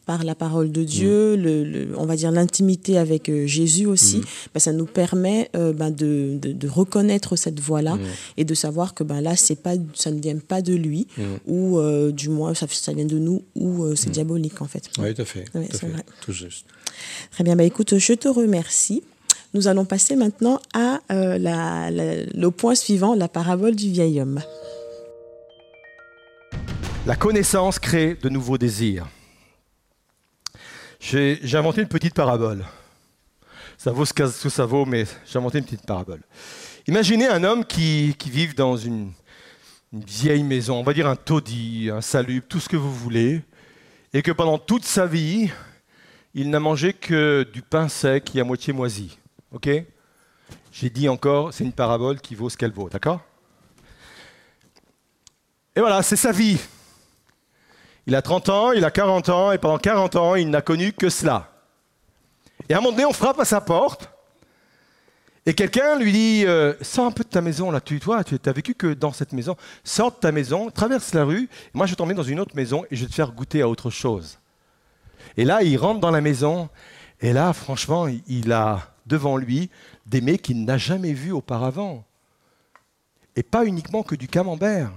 par 0.09 0.23
la 0.23 0.33
parole 0.33 0.71
de 0.71 0.83
Dieu, 0.83 1.37
mm. 1.37 1.39
le, 1.39 1.87
on 1.95 2.07
va 2.07 2.15
dire 2.15 2.31
l'intimité 2.31 2.97
avec 2.97 3.29
euh, 3.29 3.45
Jésus 3.45 3.85
aussi, 3.85 4.23
bah, 4.55 4.59
ça 4.59 4.73
nous 4.73 4.87
permet 4.87 5.51
euh, 5.55 5.71
bah, 5.71 5.91
de, 5.91 6.39
de, 6.41 6.67
reconnaître 6.67 7.35
cette 7.35 7.59
voie-là 7.59 7.93
mm. 7.93 8.01
et 8.37 8.43
de 8.43 8.55
savoir 8.55 8.95
que 8.95 9.03
bah, 9.03 9.21
là, 9.21 9.35
c'est 9.35 9.61
pas, 9.61 9.75
ça 9.93 10.09
ne 10.09 10.19
vient 10.19 10.39
pas 10.39 10.63
de 10.63 10.73
lui, 10.73 11.05
ou 11.45 11.77
euh, 11.77 12.11
du 12.11 12.29
moins 12.29 12.55
ça, 12.55 12.65
ça, 12.67 12.91
vient 12.91 13.05
de 13.05 13.19
nous, 13.19 13.43
ou 13.53 13.95
c'est 13.95 14.09
diabolique 14.09 14.63
en 14.63 14.65
fait. 14.65 14.89
Oui, 14.97 15.13
tout 15.13 15.21
à 15.21 15.25
fait. 15.25 15.45
Vrai. 15.53 15.67
Tout 16.21 16.31
juste. 16.31 16.65
Très 17.29 17.43
bien, 17.43 17.55
bah, 17.55 17.63
écoute, 17.63 17.99
je 17.99 18.13
te 18.13 18.27
remercie. 18.27 19.03
Nous 19.53 19.67
allons 19.67 19.85
passer 19.85 20.15
maintenant 20.15 20.59
à 20.73 21.01
la, 21.11 21.91
le 21.91 22.47
point 22.47 22.73
suivant, 22.73 23.13
la 23.13 23.27
parabole 23.27 23.75
du 23.75 23.91
vieil 23.91 24.19
homme. 24.19 24.41
La 27.05 27.15
connaissance 27.15 27.77
crée 27.77 28.17
de 28.19 28.29
nouveaux 28.29 28.57
désirs. 28.57 29.07
J'ai 30.99 31.55
inventé 31.55 31.81
une 31.81 31.87
petite 31.87 32.13
parabole. 32.13 32.65
Ça 33.77 33.91
vaut 33.91 34.05
ce 34.05 34.13
que 34.13 34.49
ça 34.49 34.65
vaut, 34.65 34.85
mais 34.85 35.05
j'ai 35.25 35.37
inventé 35.37 35.59
une 35.59 35.63
petite 35.63 35.85
parabole. 35.85 36.21
Imaginez 36.87 37.27
un 37.27 37.43
homme 37.43 37.65
qui, 37.65 38.15
qui 38.17 38.29
vit 38.29 38.53
dans 38.53 38.75
une, 38.75 39.11
vieille 39.91 40.43
maison, 40.43 40.79
on 40.79 40.83
va 40.83 40.93
dire 40.93 41.07
un 41.07 41.15
taudis, 41.15 41.89
un 41.91 42.01
salut, 42.01 42.41
tout 42.41 42.59
ce 42.59 42.69
que 42.69 42.77
vous 42.77 42.93
voulez, 42.93 43.41
et 44.13 44.21
que 44.21 44.31
pendant 44.31 44.57
toute 44.57 44.85
sa 44.85 45.05
vie, 45.05 45.49
il 46.33 46.49
n'a 46.49 46.59
mangé 46.59 46.93
que 46.93 47.47
du 47.51 47.61
pain 47.61 47.87
sec 47.87 48.35
et 48.35 48.41
à 48.41 48.43
moitié 48.43 48.73
moisi. 48.73 49.17
Ok? 49.51 49.69
J'ai 50.71 50.89
dit 50.89 51.09
encore, 51.09 51.53
c'est 51.53 51.63
une 51.63 51.73
parabole 51.73 52.19
qui 52.21 52.35
vaut 52.35 52.49
ce 52.49 52.57
qu'elle 52.57 52.71
vaut, 52.71 52.89
d'accord? 52.89 53.21
Et 55.75 55.79
voilà, 55.79 56.03
c'est 56.03 56.15
sa 56.15 56.31
vie. 56.31 56.59
Il 58.09 58.15
a 58.15 58.23
30 58.23 58.49
ans, 58.49 58.71
il 58.71 58.83
a 58.85 58.89
40 58.89 59.29
ans, 59.29 59.51
et 59.51 59.59
pendant 59.59 59.77
40 59.77 60.15
ans, 60.15 60.33
il 60.33 60.49
n'a 60.49 60.63
connu 60.63 60.93
que 60.93 61.09
cela. 61.09 61.51
Et 62.67 62.73
à 62.73 62.77
un 62.77 62.81
moment 62.81 62.89
donné, 62.89 63.05
on 63.05 63.13
frappe 63.13 63.39
à 63.39 63.45
sa 63.45 63.61
porte, 63.61 64.09
et 65.45 65.53
quelqu'un 65.53 65.95
lui 65.95 66.11
dit 66.11 66.43
euh, 66.47 66.73
Sors 66.81 67.05
un 67.05 67.11
peu 67.11 67.23
de 67.23 67.29
ta 67.29 67.41
maison, 67.41 67.69
là, 67.69 67.79
tu, 67.79 67.99
toi, 67.99 68.23
tu 68.23 68.35
n'as 68.43 68.51
vécu 68.51 68.73
que 68.73 68.95
dans 68.95 69.13
cette 69.13 69.31
maison, 69.31 69.55
sors 69.83 70.09
de 70.09 70.15
ta 70.15 70.31
maison, 70.31 70.71
traverse 70.71 71.13
la 71.13 71.23
rue, 71.23 71.49
moi 71.75 71.85
je 71.85 71.91
vais 71.91 71.97
t'emmener 71.97 72.15
dans 72.15 72.23
une 72.23 72.39
autre 72.39 72.55
maison 72.55 72.83
et 72.89 72.95
je 72.95 73.03
vais 73.03 73.09
te 73.09 73.13
faire 73.13 73.31
goûter 73.31 73.61
à 73.61 73.69
autre 73.69 73.91
chose. 73.91 74.39
Et 75.37 75.45
là, 75.45 75.61
il 75.61 75.77
rentre 75.77 75.99
dans 75.99 76.09
la 76.09 76.21
maison, 76.21 76.67
et 77.21 77.31
là, 77.31 77.53
franchement, 77.53 78.07
il 78.25 78.51
a 78.51 78.91
devant 79.05 79.37
lui 79.37 79.69
des 80.07 80.21
mets 80.21 80.39
qu'il 80.39 80.65
n'a 80.65 80.79
jamais 80.79 81.13
vus 81.13 81.31
auparavant. 81.31 82.03
Et 83.35 83.43
pas 83.43 83.65
uniquement 83.65 84.01
que 84.01 84.15
du 84.15 84.27
camembert 84.27 84.89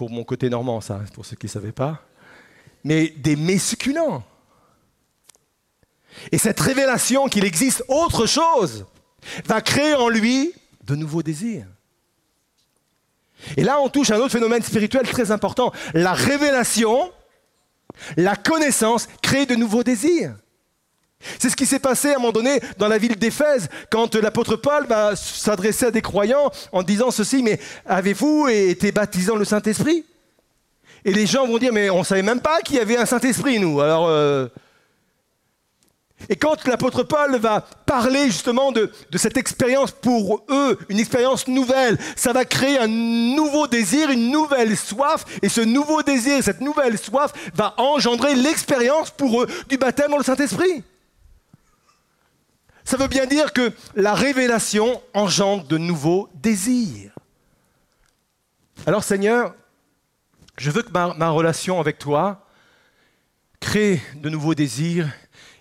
pour 0.00 0.08
mon 0.08 0.24
côté 0.24 0.48
normand, 0.48 0.80
ça, 0.80 0.98
pour 1.12 1.26
ceux 1.26 1.36
qui 1.36 1.44
ne 1.44 1.50
savaient 1.50 1.72
pas, 1.72 2.00
mais 2.84 3.12
des 3.18 3.36
mets. 3.36 3.58
Et 6.32 6.38
cette 6.38 6.58
révélation 6.58 7.28
qu'il 7.28 7.44
existe 7.44 7.84
autre 7.86 8.24
chose 8.24 8.86
va 9.44 9.60
créer 9.60 9.94
en 9.94 10.08
lui 10.08 10.54
de 10.84 10.94
nouveaux 10.94 11.22
désirs. 11.22 11.66
Et 13.58 13.62
là, 13.62 13.78
on 13.78 13.90
touche 13.90 14.10
à 14.10 14.16
un 14.16 14.20
autre 14.20 14.32
phénomène 14.32 14.62
spirituel 14.62 15.06
très 15.06 15.32
important. 15.32 15.70
La 15.92 16.14
révélation, 16.14 17.12
la 18.16 18.36
connaissance 18.36 19.06
crée 19.20 19.44
de 19.44 19.54
nouveaux 19.54 19.84
désirs. 19.84 20.34
C'est 21.38 21.50
ce 21.50 21.56
qui 21.56 21.66
s'est 21.66 21.78
passé 21.78 22.10
à 22.10 22.16
un 22.16 22.18
moment 22.18 22.32
donné 22.32 22.60
dans 22.78 22.88
la 22.88 22.98
ville 22.98 23.16
d'Éphèse, 23.16 23.68
quand 23.90 24.14
l'apôtre 24.14 24.56
Paul 24.56 24.86
va 24.86 25.16
s'adresser 25.16 25.86
à 25.86 25.90
des 25.90 26.02
croyants 26.02 26.50
en 26.72 26.82
disant 26.82 27.10
ceci, 27.10 27.42
mais 27.42 27.60
avez-vous 27.86 28.48
été 28.48 28.90
baptisé 28.92 29.28
dans 29.28 29.36
le 29.36 29.44
Saint-Esprit? 29.44 30.04
Et 31.04 31.12
les 31.12 31.26
gens 31.26 31.46
vont 31.46 31.58
dire, 31.58 31.72
mais 31.72 31.90
on 31.90 32.00
ne 32.00 32.04
savait 32.04 32.22
même 32.22 32.40
pas 32.40 32.60
qu'il 32.60 32.76
y 32.76 32.80
avait 32.80 32.96
un 32.96 33.06
Saint-Esprit, 33.06 33.58
nous. 33.58 33.80
Alors, 33.80 34.06
euh, 34.08 34.48
et 36.28 36.36
quand 36.36 36.66
l'apôtre 36.66 37.02
Paul 37.02 37.36
va 37.36 37.64
parler 37.86 38.26
justement 38.26 38.72
de, 38.72 38.90
cette 39.14 39.36
expérience 39.36 39.90
pour 39.90 40.44
eux, 40.50 40.78
une 40.88 40.98
expérience 40.98 41.48
nouvelle, 41.48 41.98
ça 42.16 42.32
va 42.32 42.44
créer 42.44 42.78
un 42.78 42.88
nouveau 42.88 43.66
désir, 43.66 44.10
une 44.10 44.30
nouvelle 44.30 44.76
soif, 44.76 45.24
et 45.42 45.48
ce 45.48 45.60
nouveau 45.60 46.02
désir, 46.02 46.42
cette 46.42 46.60
nouvelle 46.60 46.98
soif 46.98 47.32
va 47.54 47.74
engendrer 47.78 48.34
l'expérience 48.34 49.10
pour 49.10 49.42
eux 49.42 49.46
du 49.68 49.78
baptême 49.78 50.10
dans 50.10 50.18
le 50.18 50.24
Saint-Esprit. 50.24 50.84
Ça 52.90 52.96
veut 52.96 53.06
bien 53.06 53.26
dire 53.26 53.52
que 53.52 53.72
la 53.94 54.14
révélation 54.14 55.00
engendre 55.14 55.64
de 55.68 55.78
nouveaux 55.78 56.28
désirs. 56.34 57.12
Alors 58.84 59.04
Seigneur, 59.04 59.54
je 60.58 60.72
veux 60.72 60.82
que 60.82 60.90
ma, 60.90 61.30
relation 61.30 61.78
avec 61.78 62.00
toi 62.00 62.48
crée 63.60 64.02
de 64.16 64.28
nouveaux 64.28 64.56
désirs 64.56 65.08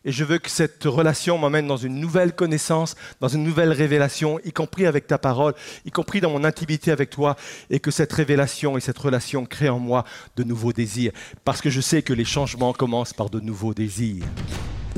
et 0.06 0.12
je 0.12 0.24
veux 0.24 0.40
que 0.40 0.50
cette 0.50 0.84
relation 0.86 1.38
m'emmène 1.38 1.68
dans 1.68 1.78
une 1.78 2.00
nouvelle 2.00 2.34
connaissance, 2.34 2.96
dans 3.20 3.28
une 3.28 3.44
nouvelle 3.44 3.74
révélation, 3.74 4.40
y 4.44 4.52
compris 4.52 4.88
avec 4.88 5.06
ta 5.06 5.20
parole, 5.20 5.54
y 5.86 5.92
compris 5.92 6.22
dans 6.22 6.32
mon 6.32 6.44
intimité 6.44 6.90
avec 6.90 7.12
toi, 7.12 7.36
et 7.70 7.80
que 7.80 7.92
cette 7.92 8.12
révélation 8.12 8.76
et 8.76 8.82
cette 8.82 8.98
relation 8.98 9.46
créent 9.46 9.70
en 9.70 9.78
moi 9.78 10.04
de 10.36 10.44
nouveaux 10.44 10.74
désirs. 10.74 11.12
Parce 11.46 11.62
que 11.62 11.70
je 11.70 11.82
sais 11.82 12.02
que 12.02 12.14
les 12.14 12.26
changements 12.26 12.74
commencent 12.74 13.14
par 13.14 13.30
de 13.30 13.40
nouveaux 13.40 13.76
désirs. 13.76 14.26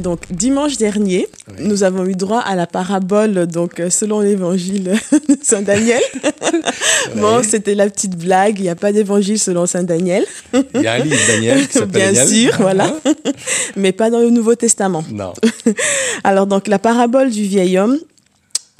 Donc 0.02 0.22
dimanche 0.32 0.78
dernier, 0.78 1.28
nous 1.60 1.84
avons 1.84 2.06
eu 2.06 2.16
droit 2.16 2.40
à 2.40 2.56
la 2.56 2.68
parabole 2.68 3.46
donc 3.48 3.80
euh, 3.80 3.90
selon 3.90 4.20
l'évangile 4.22 4.84
de 5.12 5.38
Saint 5.42 5.62
Daniel. 5.62 6.02
Bon, 7.16 7.42
c'était 7.44 7.74
la 7.74 7.90
petite 7.90 8.16
blague, 8.16 8.60
il 8.60 8.64
n'y 8.64 8.70
a 8.70 8.76
pas 8.76 8.92
d'évangile 8.92 9.40
selon 9.40 9.66
Saint 9.66 9.84
Daniel. 9.84 10.24
Il 10.54 10.82
y 10.82 10.88
a 10.88 10.94
un 10.94 11.00
livre 11.00 11.20
Daniel 11.28 11.68
qui 11.68 11.84
Bien 11.86 12.14
sûr, 12.26 12.56
voilà. 12.60 12.94
Mais 13.76 13.92
pas 13.92 14.10
dans 14.10 14.20
le 14.20 14.30
Nouveau 14.30 14.56
Testament. 14.56 15.04
Non. 15.12 15.34
Alors 16.24 16.46
donc 16.46 16.68
la 16.68 16.80
parabole 16.80 17.32
du 17.32 17.44
vieil 17.44 17.78
homme, 17.80 17.98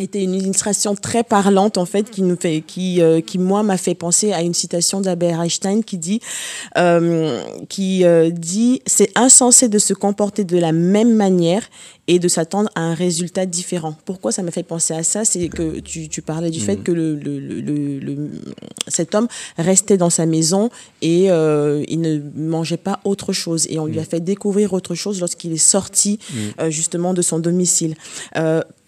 était 0.02 0.24
une 0.24 0.34
illustration 0.34 0.96
très 0.96 1.24
parlante 1.24 1.78
en 1.78 1.86
fait 1.86 2.10
qui 2.10 2.22
nous 2.22 2.36
fait 2.36 2.62
qui 2.66 3.02
euh, 3.02 3.22
qui 3.22 3.38
moi 3.38 3.64
m'a 3.64 3.78
fait 3.78 3.96
penser 3.96 4.34
à 4.34 4.42
une 4.42 4.54
citation 4.54 5.02
d'Albert 5.02 5.42
Einstein 5.42 5.84
qui 5.84 5.98
dit 5.98 6.22
euh, 6.78 7.42
qui 7.70 8.04
euh, 8.04 8.30
dit 8.30 8.82
c'est 8.86 9.12
insensé 9.16 9.70
de 9.70 9.80
se 9.80 9.94
comporter 9.94 10.44
de 10.44 10.58
la 10.58 10.72
même 10.72 11.16
manière 11.16 11.64
et 12.08 12.20
de 12.20 12.28
s'attendre 12.28 12.70
à 12.76 12.82
un 12.82 12.94
résultat 12.94 13.46
différent. 13.46 13.96
Pourquoi 14.06 14.32
ça 14.32 14.44
m'a 14.44 14.52
fait 14.52 14.64
penser 14.64 14.94
à 14.94 15.04
ça? 15.04 15.24
C'est 15.24 15.48
que 15.48 15.80
tu, 15.80 16.10
tu, 16.10 16.22
parlais 16.22 16.50
du 16.50 16.60
fait 16.60 16.78
mm. 16.78 16.84
que 16.84 16.92
le, 16.92 17.16
le, 17.16 17.40
le, 18.00 18.30
cet 18.88 19.16
homme 19.16 19.28
restait 19.58 19.98
dans 19.98 20.10
sa 20.10 20.26
maison 20.26 20.72
et 21.02 21.28
il 21.28 22.02
ne 22.02 22.20
mangeait 22.36 22.76
pas 22.78 23.00
autre 23.06 23.32
chose. 23.32 23.66
Et 23.70 23.80
on 23.80 23.86
lui 23.86 24.00
a 24.00 24.02
mm. 24.02 24.06
fait 24.06 24.20
découvrir 24.20 24.74
autre 24.74 24.96
chose 24.96 25.22
lorsqu'il 25.22 25.54
est 25.54 25.58
sorti 25.58 26.20
mm. 26.34 26.70
justement 26.70 27.14
de 27.14 27.22
son 27.22 27.40
domicile 27.40 27.96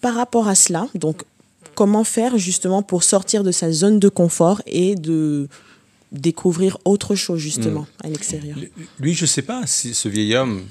par 0.04 0.16
rapport 0.16 0.48
à 0.48 0.54
cela, 0.54 0.86
donc 0.94 1.22
comment 1.74 2.04
faire 2.04 2.36
justement 2.36 2.82
pour 2.82 3.04
sortir 3.04 3.42
de 3.42 3.50
sa 3.50 3.72
zone 3.72 3.98
de 3.98 4.10
confort 4.10 4.60
et 4.66 4.96
de 4.96 5.48
découvrir 6.12 6.76
autre 6.84 7.14
chose 7.14 7.40
justement 7.40 7.80
hmm. 7.80 8.06
à 8.06 8.08
l'extérieur? 8.08 8.58
Lui, 9.00 9.14
je 9.14 9.22
ne 9.22 9.26
sais 9.26 9.40
pas 9.40 9.62
si 9.64 9.94
ce 9.94 10.10
vieil 10.10 10.36
homme, 10.36 10.66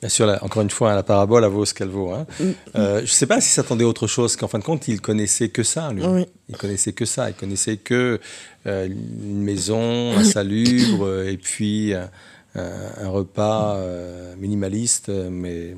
bien 0.00 0.08
sûr, 0.08 0.26
encore 0.40 0.62
une 0.62 0.70
fois, 0.70 0.94
la 0.94 1.02
parabole, 1.02 1.44
elle 1.44 1.50
vaut 1.50 1.66
ce 1.66 1.74
qu'elle 1.74 1.90
vaut. 1.90 2.12
Hein. 2.12 2.26
Hmm. 2.40 2.52
Euh, 2.76 2.96
je 3.00 3.02
ne 3.02 3.06
sais 3.08 3.26
pas 3.26 3.42
s'il 3.42 3.52
s'attendait 3.52 3.84
à 3.84 3.88
autre 3.88 4.06
chose, 4.06 4.36
qu'en 4.36 4.48
fin 4.48 4.58
de 4.58 4.64
compte, 4.64 4.88
il 4.88 5.02
connaissait 5.02 5.50
que 5.50 5.62
ça, 5.62 5.92
lui. 5.92 6.02
Il 6.48 6.56
connaissait 6.56 6.94
que 6.94 7.04
ça, 7.04 7.28
il 7.28 7.34
connaissait 7.34 7.76
que 7.76 8.20
euh, 8.66 8.86
une 8.86 9.42
maison 9.42 10.16
insalubre 10.16 11.24
et 11.28 11.36
puis 11.36 11.92
euh, 11.92 12.06
un 12.56 13.08
repas 13.10 13.78
minimaliste, 14.38 15.10
mais 15.10 15.76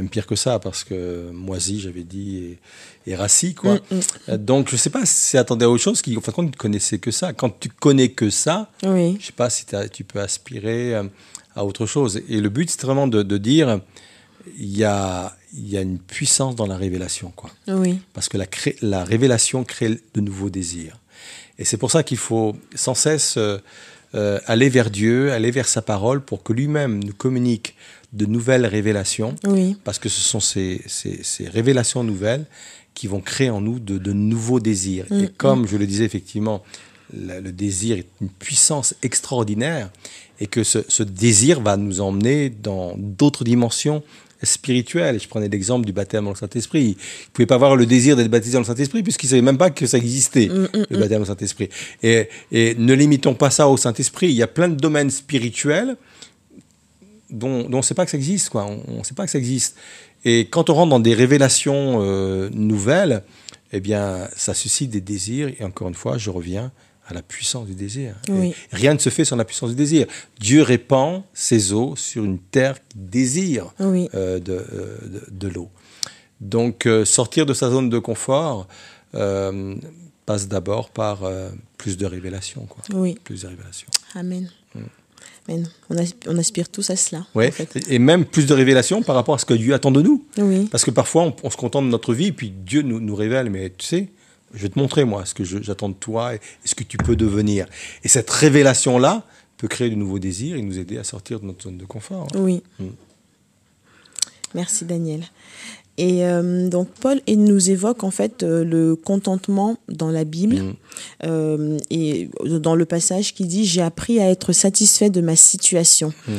même 0.00 0.08
pire 0.08 0.26
que 0.26 0.36
ça, 0.36 0.58
parce 0.58 0.84
que 0.84 1.30
moisi, 1.30 1.80
j'avais 1.80 2.02
dit, 2.04 2.58
et, 3.06 3.14
rassis, 3.14 3.54
quoi. 3.54 3.74
Mm, 3.74 4.00
mm. 4.28 4.36
Donc, 4.36 4.70
je 4.70 4.76
sais 4.76 4.90
pas 4.90 5.04
si 5.04 5.36
attendait 5.36 5.64
à 5.64 5.70
autre 5.70 5.82
chose, 5.82 6.02
qu'en 6.02 6.20
fin 6.20 6.32
de 6.32 6.36
compte, 6.36 6.52
tu 6.52 6.58
connaissais 6.58 6.98
que 6.98 7.10
ça. 7.10 7.32
Quand 7.32 7.50
tu 7.58 7.68
connais 7.68 8.10
que 8.10 8.30
ça, 8.30 8.70
oui. 8.84 9.16
je 9.20 9.26
sais 9.26 9.32
pas 9.32 9.50
si 9.50 9.64
tu 9.92 10.04
peux 10.04 10.20
aspirer 10.20 10.94
euh, 10.94 11.04
à 11.54 11.64
autre 11.64 11.86
chose. 11.86 12.22
Et 12.28 12.40
le 12.40 12.48
but, 12.48 12.70
c'est 12.70 12.82
vraiment 12.82 13.06
de, 13.06 13.38
dire, 13.38 13.80
il 14.58 14.76
y 14.76 14.84
a, 14.84 15.36
y 15.54 15.76
a 15.76 15.82
une 15.82 15.98
puissance 15.98 16.56
dans 16.56 16.66
la 16.66 16.76
révélation, 16.76 17.32
quoi. 17.34 17.50
Oui. 17.68 17.98
Parce 18.14 18.28
que 18.28 18.38
la, 18.38 18.46
la 18.82 19.04
révélation 19.04 19.64
crée 19.64 20.00
de 20.14 20.20
nouveaux 20.20 20.50
désirs. 20.50 20.98
Et 21.58 21.64
c'est 21.64 21.76
pour 21.76 21.90
ça 21.90 22.02
qu'il 22.02 22.16
faut 22.16 22.56
sans 22.74 22.94
cesse 22.94 23.34
euh, 23.36 23.58
euh, 24.14 24.40
aller 24.46 24.68
vers 24.68 24.90
Dieu, 24.90 25.30
aller 25.30 25.50
vers 25.50 25.68
sa 25.68 25.82
parole, 25.82 26.20
pour 26.20 26.42
que 26.42 26.52
lui-même 26.52 27.04
nous 27.04 27.12
communique 27.12 27.76
de 28.12 28.26
nouvelles 28.26 28.66
révélations, 28.66 29.36
parce 29.84 29.98
que 29.98 30.08
ce 30.08 30.20
sont 30.20 30.40
ces, 30.40 30.82
ces, 30.86 31.48
révélations 31.48 32.02
nouvelles 32.02 32.44
qui 32.94 33.06
vont 33.06 33.20
créer 33.20 33.50
en 33.50 33.60
nous 33.60 33.78
de, 33.78 34.12
nouveaux 34.12 34.60
désirs. 34.60 35.06
Et 35.10 35.24
mm, 35.24 35.28
comme 35.36 35.62
mm. 35.62 35.68
je 35.68 35.76
le 35.76 35.86
disais 35.86 36.04
effectivement, 36.04 36.62
le, 37.16 37.50
désir 37.50 37.98
est 37.98 38.06
une 38.20 38.28
puissance 38.28 38.94
extraordinaire, 39.02 39.90
et 40.40 40.46
que 40.46 40.64
ce, 40.64 41.02
désir 41.02 41.60
va 41.60 41.76
nous 41.76 42.00
emmener 42.00 42.50
dans 42.50 42.94
d'autres 42.96 43.44
dimensions 43.44 44.02
spirituelles. 44.42 45.20
Je 45.20 45.28
prenais 45.28 45.48
l'exemple 45.48 45.84
du 45.84 45.92
baptême 45.92 46.24
dans 46.24 46.30
le 46.30 46.36
Saint-Esprit. 46.36 46.82
Il 46.82 46.90
ne 46.90 47.32
pouvait 47.34 47.46
pas 47.46 47.56
avoir 47.56 47.76
le 47.76 47.84
désir 47.84 48.16
d'être 48.16 48.30
baptisé 48.30 48.54
dans 48.54 48.60
le 48.60 48.64
Saint-Esprit 48.64 49.02
puisqu'il 49.02 49.26
ne 49.26 49.30
savait 49.30 49.42
même 49.42 49.58
pas 49.58 49.68
que 49.68 49.86
ça 49.86 49.98
existait, 49.98 50.48
mm, 50.48 50.68
le 50.88 50.98
baptême 50.98 51.18
dans 51.18 51.18
le 51.20 51.24
Saint-Esprit. 51.26 51.68
Et, 52.02 52.28
et 52.50 52.74
ne 52.74 52.94
limitons 52.94 53.34
pas 53.34 53.50
ça 53.50 53.68
au 53.68 53.76
Saint-Esprit. 53.76 54.28
Il 54.28 54.36
y 54.36 54.42
a 54.42 54.48
plein 54.48 54.68
de 54.68 54.76
domaines 54.76 55.10
spirituels 55.10 55.96
dont, 57.30 57.66
on 57.72 57.76
ne 57.76 57.82
sait 57.82 57.94
pas 57.94 58.04
que 58.04 58.10
ça 58.10 58.16
existe, 58.16 58.50
quoi. 58.50 58.66
On 58.66 58.98
ne 58.98 59.04
sait 59.04 59.14
pas 59.14 59.24
que 59.24 59.30
ça 59.30 59.38
existe. 59.38 59.76
Et 60.24 60.46
quand 60.48 60.70
on 60.70 60.74
rentre 60.74 60.90
dans 60.90 61.00
des 61.00 61.14
révélations 61.14 61.98
euh, 62.02 62.50
nouvelles, 62.52 63.22
eh 63.72 63.80
bien, 63.80 64.28
ça 64.36 64.54
suscite 64.54 64.90
des 64.90 65.00
désirs. 65.00 65.48
Et 65.58 65.64
encore 65.64 65.88
une 65.88 65.94
fois, 65.94 66.18
je 66.18 66.30
reviens 66.30 66.72
à 67.06 67.14
la 67.14 67.22
puissance 67.22 67.66
du 67.66 67.74
désir. 67.74 68.14
Rien 68.70 68.94
ne 68.94 68.98
se 68.98 69.10
fait 69.10 69.24
sans 69.24 69.36
la 69.36 69.44
puissance 69.44 69.70
du 69.70 69.76
désir. 69.76 70.06
Dieu 70.38 70.62
répand 70.62 71.22
ses 71.32 71.72
eaux 71.72 71.96
sur 71.96 72.24
une 72.24 72.38
terre 72.38 72.76
qui 72.88 72.98
désire 72.98 73.72
euh, 73.80 74.06
euh, 74.14 74.38
de, 74.38 74.64
de, 75.30 75.48
l'eau. 75.48 75.70
Donc, 76.40 76.88
sortir 77.04 77.46
de 77.46 77.54
sa 77.54 77.70
zone 77.70 77.90
de 77.90 77.98
confort 77.98 78.68
passe 79.12 80.46
d'abord 80.48 80.90
par 80.90 81.22
plus 81.76 81.96
de 81.96 82.06
révélations. 82.06 82.66
Quoi. 82.66 82.82
Oui. 82.94 83.18
Plus 83.24 83.42
de 83.42 83.48
révélations. 83.48 83.88
Amen. 84.14 84.48
On, 85.88 86.38
aspire 86.38 86.68
tous 86.68 86.90
à 86.90 86.96
cela. 86.96 87.26
Ouais. 87.34 87.52
Et 87.88 87.98
même 87.98 88.24
plus 88.24 88.46
de 88.46 88.54
révélations 88.54 89.02
par 89.02 89.14
rapport 89.14 89.34
à 89.34 89.38
ce 89.38 89.44
que 89.44 89.54
Dieu 89.54 89.74
attend 89.74 89.90
de 89.90 90.02
nous. 90.02 90.24
Parce 90.70 90.84
que 90.84 90.90
parfois, 90.90 91.34
on, 91.42 91.50
se 91.50 91.56
contente 91.56 91.84
de 91.84 91.90
notre 91.90 92.14
vie, 92.14 92.26
et 92.26 92.32
puis 92.32 92.50
Dieu 92.50 92.82
nous, 92.82 93.00
nous 93.00 93.14
révèle, 93.14 93.50
mais 93.50 93.72
tu 93.76 93.86
sais, 93.86 94.08
je 94.54 94.62
vais 94.62 94.68
te 94.68 94.78
montrer, 94.78 95.04
moi, 95.04 95.24
ce 95.24 95.34
que 95.34 95.44
j'attends 95.44 95.88
de 95.88 95.94
toi 95.94 96.34
et, 96.34 96.40
ce 96.64 96.74
que 96.74 96.84
tu 96.84 96.96
peux 96.96 97.16
devenir. 97.16 97.66
Et 98.04 98.08
cette 98.08 98.30
révélation-là 98.30 99.24
peut 99.56 99.68
créer 99.68 99.90
de 99.90 99.94
nouveaux 99.94 100.18
désirs 100.18 100.56
et 100.56 100.62
nous 100.62 100.78
aider 100.78 100.98
à 100.98 101.04
sortir 101.04 101.40
de 101.40 101.46
notre 101.46 101.64
zone 101.64 101.78
de 101.78 101.84
confort. 101.84 102.26
Oui. 102.34 102.62
Mm. 102.78 102.86
Merci, 104.54 104.84
Daniel. 104.84 105.24
Et 106.00 106.24
euh, 106.24 106.66
donc 106.70 106.88
Paul 106.98 107.20
il 107.26 107.44
nous 107.44 107.68
évoque 107.68 108.04
en 108.04 108.10
fait 108.10 108.42
euh, 108.42 108.64
le 108.64 108.96
contentement 108.96 109.76
dans 109.90 110.10
la 110.10 110.24
Bible 110.24 110.56
mm. 110.56 110.74
euh, 111.24 111.78
et 111.90 112.30
dans 112.46 112.74
le 112.74 112.86
passage 112.86 113.34
qui 113.34 113.44
dit 113.44 113.66
j'ai 113.66 113.82
appris 113.82 114.18
à 114.18 114.30
être 114.30 114.54
satisfait 114.54 115.10
de 115.10 115.20
ma 115.20 115.36
situation. 115.36 116.14
Mm. 116.26 116.32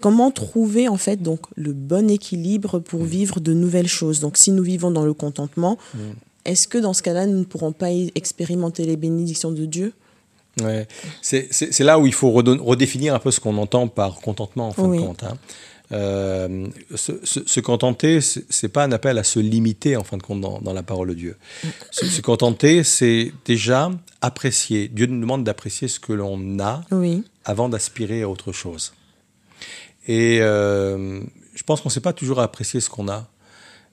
Comment 0.00 0.30
trouver 0.30 0.86
en 0.86 0.96
fait 0.96 1.20
donc 1.20 1.40
le 1.56 1.72
bon 1.72 2.08
équilibre 2.08 2.78
pour 2.78 3.00
mm. 3.00 3.06
vivre 3.06 3.40
de 3.40 3.52
nouvelles 3.52 3.88
choses? 3.88 4.20
Donc 4.20 4.36
si 4.36 4.52
nous 4.52 4.62
vivons 4.62 4.92
dans 4.92 5.04
le 5.04 5.14
contentement, 5.14 5.78
est-ce 6.44 6.68
que 6.68 6.78
dans 6.78 6.92
ce 6.92 7.02
cas-là 7.02 7.26
nous 7.26 7.40
ne 7.40 7.44
pourrons 7.44 7.72
pas 7.72 7.90
expérimenter 8.14 8.86
les 8.86 8.96
bénédictions 8.96 9.50
de 9.50 9.66
Dieu? 9.66 9.94
Ouais. 10.60 10.86
C'est 11.22 11.80
là 11.80 11.98
où 11.98 12.06
il 12.06 12.14
faut 12.14 12.30
redéfinir 12.30 13.16
un 13.16 13.18
peu 13.18 13.32
ce 13.32 13.40
qu'on 13.40 13.58
entend 13.58 13.88
par 13.88 14.20
contentement 14.20 14.68
en 14.68 14.72
fin 14.72 14.86
de 14.86 15.00
compte. 15.00 15.24
Hein. 15.24 15.38
Euh, 15.92 16.68
se, 16.94 17.60
contenter, 17.60 18.20
ce 18.20 18.40
n'est 18.62 18.68
pas 18.70 18.84
un 18.84 18.92
appel 18.92 19.18
à 19.18 19.24
se 19.24 19.38
limiter, 19.38 19.96
en 19.96 20.04
fin 20.04 20.16
de 20.16 20.22
compte, 20.22 20.40
dans, 20.40 20.72
la 20.72 20.82
parole 20.82 21.08
de 21.08 21.14
Dieu. 21.14 21.36
Se, 21.90 22.20
contenter, 22.20 22.82
c'est 22.82 23.32
déjà 23.44 23.90
apprécier. 24.20 24.88
Dieu 24.88 25.06
nous 25.06 25.20
demande 25.20 25.44
d'apprécier 25.44 25.88
ce 25.88 26.00
que 26.00 26.12
l'on 26.12 26.58
a 26.60 26.82
avant 27.44 27.68
d'aspirer 27.68 28.22
à 28.22 28.28
autre 28.28 28.52
chose. 28.52 28.94
Et 30.06 30.38
euh, 30.40 31.20
je 31.54 31.62
pense 31.62 31.80
qu'on 31.80 31.88
ne 31.88 31.92
sait 31.92 32.00
pas 32.00 32.12
toujours 32.12 32.40
apprécier 32.40 32.80
ce 32.80 32.90
qu'on 32.90 33.08
a. 33.08 33.28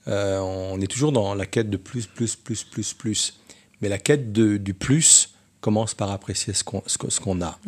Euh, 0.07 0.39
on 0.39 0.79
est 0.81 0.87
toujours 0.87 1.11
dans 1.11 1.35
la 1.35 1.45
quête 1.45 1.69
de 1.69 1.77
plus, 1.77 2.07
plus, 2.07 2.35
plus, 2.35 2.63
plus, 2.63 2.93
plus. 2.93 3.39
Mais 3.81 3.89
la 3.89 3.97
quête 3.99 4.31
de, 4.31 4.57
du 4.57 4.73
plus 4.73 5.33
commence 5.61 5.93
par 5.93 6.11
apprécier 6.11 6.53
ce 6.53 6.63
qu'on 6.63 6.81
ce 6.87 7.43
a. 7.43 7.59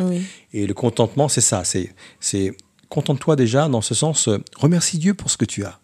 Et 0.54 0.66
le 0.66 0.74
contentement, 0.74 1.28
c'est 1.28 1.42
ça. 1.42 1.64
C'est 1.66 2.56
contente-toi 2.92 3.36
déjà 3.36 3.68
dans 3.70 3.82
ce 3.82 3.96
sens, 3.96 4.28
euh, 4.28 4.38
remercie 4.56 5.00
Dieu 5.00 5.14
pour 5.16 5.32
ce 5.32 5.38
que 5.38 5.46
tu 5.46 5.64
as. 5.66 5.80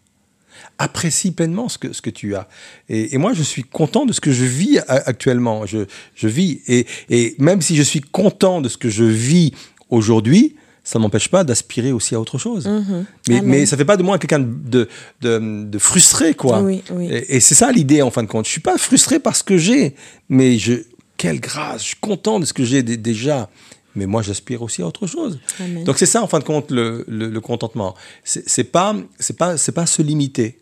Apprécie 0.79 1.31
pleinement 1.31 1.69
ce 1.69 1.77
que, 1.79 1.93
ce 1.93 2.01
que 2.01 2.09
tu 2.11 2.35
as. 2.35 2.47
Et, 2.89 3.15
et 3.15 3.17
moi, 3.17 3.33
je 3.33 3.41
suis 3.41 3.63
content 3.63 4.05
de 4.05 4.13
ce 4.13 4.21
que 4.21 4.31
je 4.31 4.43
vis 4.43 4.79
actuellement. 4.87 5.65
Je, 5.65 5.85
je 6.15 6.27
vis. 6.27 6.61
Et, 6.67 6.85
et 7.09 7.35
même 7.39 7.61
si 7.61 7.75
je 7.75 7.81
suis 7.83 8.01
content 8.01 8.61
de 8.61 8.69
ce 8.69 8.77
que 8.77 8.89
je 8.89 9.03
vis 9.03 9.53
aujourd'hui, 9.89 10.55
ça 10.83 10.99
m'empêche 10.99 11.29
pas 11.29 11.43
d'aspirer 11.43 11.91
aussi 11.91 12.15
à 12.15 12.19
autre 12.19 12.37
chose. 12.37 12.67
Mhm. 12.67 13.05
Mais, 13.29 13.41
mais 13.41 13.65
ça 13.65 13.75
fait 13.77 13.85
pas 13.85 13.97
de 13.97 14.03
moi 14.03 14.17
quelqu'un 14.19 14.39
de, 14.39 14.87
de, 15.21 15.63
de 15.65 15.79
frustré, 15.79 16.33
quoi. 16.33 16.61
Oui, 16.61 16.83
oui. 16.91 17.07
Et, 17.11 17.37
et 17.37 17.39
c'est 17.39 17.55
ça 17.55 17.71
l'idée, 17.71 18.01
en 18.01 18.11
fin 18.11 18.23
de 18.23 18.27
compte. 18.27 18.45
Je 18.45 18.51
suis 18.51 18.61
pas 18.61 18.77
frustré 18.77 19.19
parce 19.19 19.43
que 19.43 19.57
j'ai, 19.57 19.95
mais 20.29 20.57
je, 20.57 20.73
quelle 21.17 21.39
grâce, 21.39 21.81
je 21.81 21.87
suis 21.87 21.95
content 21.99 22.39
de 22.39 22.45
ce 22.45 22.53
que 22.53 22.63
j'ai 22.63 22.83
dé- 22.83 22.97
déjà. 22.97 23.49
Mais 23.97 24.05
moi, 24.05 24.21
j'aspire 24.21 24.61
aussi 24.61 24.81
à 24.81 24.87
autre 24.87 25.07
chose. 25.07 25.39
Amen. 25.59 25.83
Donc 25.83 25.97
c'est 25.97 26.05
ça, 26.05 26.21
en 26.23 26.27
fin 26.27 26.39
de 26.39 26.45
compte, 26.45 26.71
le, 26.71 27.03
le, 27.09 27.27
le 27.29 27.41
contentement. 27.41 27.95
C'est 28.23 28.63
pas, 28.71 28.95
c'est 29.19 29.35
pas, 29.37 29.57
c'est 29.57 29.73
pas 29.73 29.85
se 29.85 30.01
limiter. 30.01 30.59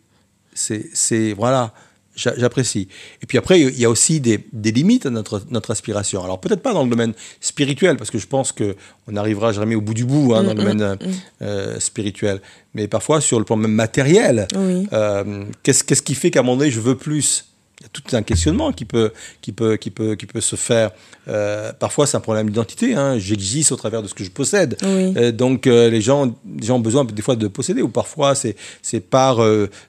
C'est, 0.54 1.34
voilà, 1.34 1.74
j'a- 2.16 2.34
j'apprécie. 2.38 2.88
Et 3.22 3.26
puis 3.26 3.38
après, 3.38 3.60
il 3.60 3.78
y 3.80 3.84
a 3.86 3.90
aussi 3.90 4.22
des, 4.22 4.40
des 4.54 4.72
limites 4.72 5.06
à 5.06 5.10
notre, 5.10 5.42
notre 5.52 5.72
aspiration. 5.72 6.24
Alors 6.24 6.40
peut-être 6.40 6.62
pas 6.62 6.74
dans 6.74 6.84
le 6.84 6.90
domaine 6.90 7.14
spirituel, 7.42 7.98
parce 7.98 8.10
que 8.10 8.18
je 8.18 8.28
pense 8.28 8.52
que 8.54 8.76
on 9.08 9.12
n'arrivera 9.12 9.52
jamais 9.52 9.76
au 9.76 9.82
bout 9.82 9.94
du 9.94 10.06
bout 10.06 10.34
hein, 10.34 10.44
dans 10.44 10.54
le 10.54 10.56
domaine 10.56 10.82
euh, 10.82 10.96
euh, 11.42 11.80
spirituel. 11.80 12.42
Mais 12.74 12.88
parfois 12.88 13.20
sur 13.22 13.38
le 13.38 13.46
plan 13.46 13.58
même 13.58 13.74
matériel, 13.74 14.48
Oui. 14.56 14.88
euh, 14.94 15.44
qu'est-ce, 15.62 15.84
qui 16.02 16.16
fait 16.16 16.32
qu'à 16.32 16.40
un 16.40 16.44
moment 16.44 16.58
donné, 16.58 16.72
je 16.72 16.80
veux 16.80 16.96
plus 16.96 17.46
y 17.86 17.88
a 17.88 17.90
tout 17.94 18.16
un 18.16 18.24
questionnement 18.24 18.72
qui 18.72 18.86
peut, 18.86 19.12
qui 19.42 19.52
peut, 19.52 19.78
qui 19.78 19.92
peut, 19.92 20.16
qui 20.16 20.26
peut 20.26 20.42
se 20.42 20.56
faire. 20.56 20.92
Euh, 21.28 21.72
parfois, 21.74 22.06
c'est 22.08 22.18
un 22.18 22.22
problème 22.22 22.50
d'identité. 22.50 22.94
Hein. 22.96 23.18
J'existe 23.20 23.72
au 23.72 23.76
travers 23.76 24.02
de 24.04 24.08
ce 24.08 24.14
que 24.14 24.24
je 24.24 24.32
possède. 24.32 24.76
Oui. 24.84 25.14
Euh, 25.18 25.32
donc, 25.32 25.68
euh, 25.68 25.90
les, 25.90 26.02
gens, 26.02 26.34
les 26.60 26.66
gens 26.68 26.78
ont 26.78 26.80
besoin 26.80 27.06
des 27.06 27.22
fois 27.22 27.36
de 27.36 27.48
posséder, 27.48 27.82
ou 27.82 27.90
parfois, 27.90 28.36
c'est 28.36 28.56
c'est 28.82 29.00
par 29.00 29.38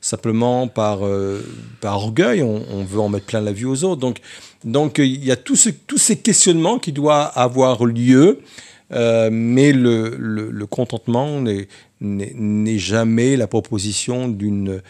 simplement 0.00 0.68
par, 0.68 1.00
par 1.80 1.96
orgueil, 1.96 2.42
on, 2.42 2.62
on 2.72 2.84
veut 2.84 3.00
en 3.00 3.08
mettre 3.08 3.26
plein 3.26 3.40
la 3.40 3.52
vue 3.52 3.66
aux 3.66 3.84
autres. 3.84 4.00
Donc, 4.00 4.18
donc 4.64 4.98
il 4.98 5.24
y 5.24 5.30
a 5.30 5.36
tout 5.36 5.56
ce- 5.56 5.70
tous 5.70 5.98
ces 5.98 6.16
questionnements 6.16 6.78
qui 6.78 6.92
doivent 6.92 7.32
avoir 7.34 7.84
lieu. 7.84 8.40
Euh, 8.92 9.30
mais 9.32 9.72
le, 9.72 10.14
le, 10.16 10.48
le 10.52 10.66
contentement 10.66 11.40
n'est 12.00 12.78
jamais 12.78 13.36
la 13.36 13.48
proposition 13.48 14.28
d'une 14.28 14.80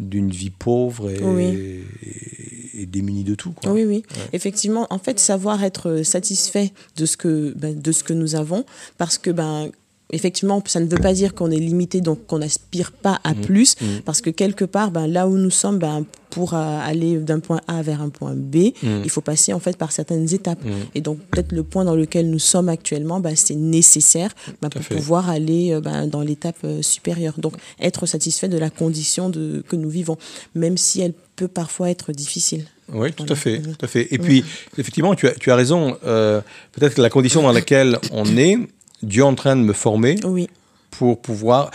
d'une 0.00 0.30
vie 0.30 0.50
pauvre 0.50 1.10
et, 1.10 1.22
Oui. 1.22 1.82
et, 2.02 2.82
et 2.82 2.86
démunie 2.86 3.24
de 3.24 3.34
tout. 3.34 3.52
Quoi. 3.52 3.72
Oui, 3.72 3.84
oui. 3.84 4.02
Effectivement, 4.32 4.86
en 4.90 4.98
fait, 4.98 5.18
savoir 5.20 5.62
être 5.64 6.02
satisfait 6.02 6.72
de 6.96 7.06
ce 7.06 7.16
que, 7.16 7.52
ben, 7.56 7.78
de 7.78 7.92
ce 7.92 8.02
que 8.02 8.12
nous 8.12 8.34
avons, 8.34 8.64
parce 8.98 9.18
que, 9.18 9.30
ben, 9.30 9.70
effectivement, 10.14 10.62
ça 10.66 10.80
ne 10.80 10.86
veut 10.86 10.98
pas 10.98 11.12
dire 11.12 11.34
qu'on 11.34 11.50
est 11.50 11.58
limité, 11.58 12.00
donc 12.00 12.26
qu'on 12.26 12.38
n'aspire 12.38 12.92
pas 12.92 13.20
à 13.24 13.34
plus, 13.34 13.76
Mhm. 13.80 14.02
parce 14.04 14.20
que 14.20 14.30
quelque 14.30 14.64
part, 14.64 14.90
ben, 14.90 15.06
là 15.06 15.26
où 15.28 15.36
nous 15.36 15.50
sommes, 15.50 15.78
ben, 15.78 16.04
pour 16.30 16.54
euh, 16.54 16.78
aller 16.82 17.16
d'un 17.18 17.38
point 17.38 17.60
A 17.68 17.82
vers 17.82 18.00
un 18.02 18.08
point 18.08 18.34
B, 18.34 18.72
Mhm. 18.82 19.02
il 19.04 19.10
faut 19.10 19.20
passer 19.20 19.52
en 19.52 19.60
fait 19.60 19.76
par 19.76 19.92
certaines 19.92 20.32
étapes. 20.34 20.58
Et 20.94 21.00
donc, 21.00 21.18
peut-être 21.30 21.52
le 21.52 21.62
point 21.62 21.84
dans 21.84 21.94
lequel 21.94 22.28
nous 22.28 22.40
sommes 22.40 22.68
actuellement, 22.68 23.20
ben, 23.20 23.36
c'est 23.36 23.54
nécessaire 23.54 24.30
ben, 24.60 24.68
pour 24.68 24.82
fait. 24.82 24.96
pouvoir 24.96 25.28
aller 25.30 25.72
euh, 25.72 25.80
ben, 25.80 26.06
dans 26.08 26.22
l'étape 26.22 26.56
euh, 26.64 26.82
supérieure. 26.82 27.34
Donc, 27.38 27.54
être 27.80 28.06
satisfait 28.06 28.48
de 28.48 28.58
la 28.58 28.70
condition 28.70 29.30
de, 29.30 29.62
que 29.68 29.76
nous 29.76 29.88
vivons, 29.90 30.16
même 30.54 30.76
si 30.76 31.00
elle 31.00 31.12
peut 31.36 31.48
parfois 31.48 31.90
être 31.90 32.10
difficile. 32.12 32.64
Oui, 32.92 33.12
tout 33.12 33.24
à 33.28 33.34
fait, 33.34 33.60
tout 33.62 33.84
à 33.84 33.86
fait. 33.88 34.08
Et 34.12 34.18
puis, 34.18 34.44
effectivement, 34.76 35.14
tu 35.14 35.26
as, 35.26 35.32
tu 35.34 35.50
as 35.50 35.56
raison. 35.56 35.96
euh, 36.04 36.40
Peut-être 36.72 36.94
que 36.94 37.00
la 37.02 37.08
condition 37.10 37.40
dans 37.42 37.52
laquelle 37.52 37.98
on 38.12 38.24
est, 38.36 38.58
Dieu 39.04 39.22
est 39.22 39.26
en 39.26 39.34
train 39.34 39.56
de 39.56 39.62
me 39.62 39.72
former 39.72 40.16
Oui, 40.24 40.48
pour 40.90 41.20
pouvoir. 41.20 41.70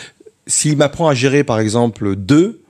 S'il 0.48 0.78
m'apprend 0.78 1.08
à 1.08 1.14
gérer, 1.14 1.44
par 1.44 1.60
exemple, 1.60 2.16
deux, 2.16 2.62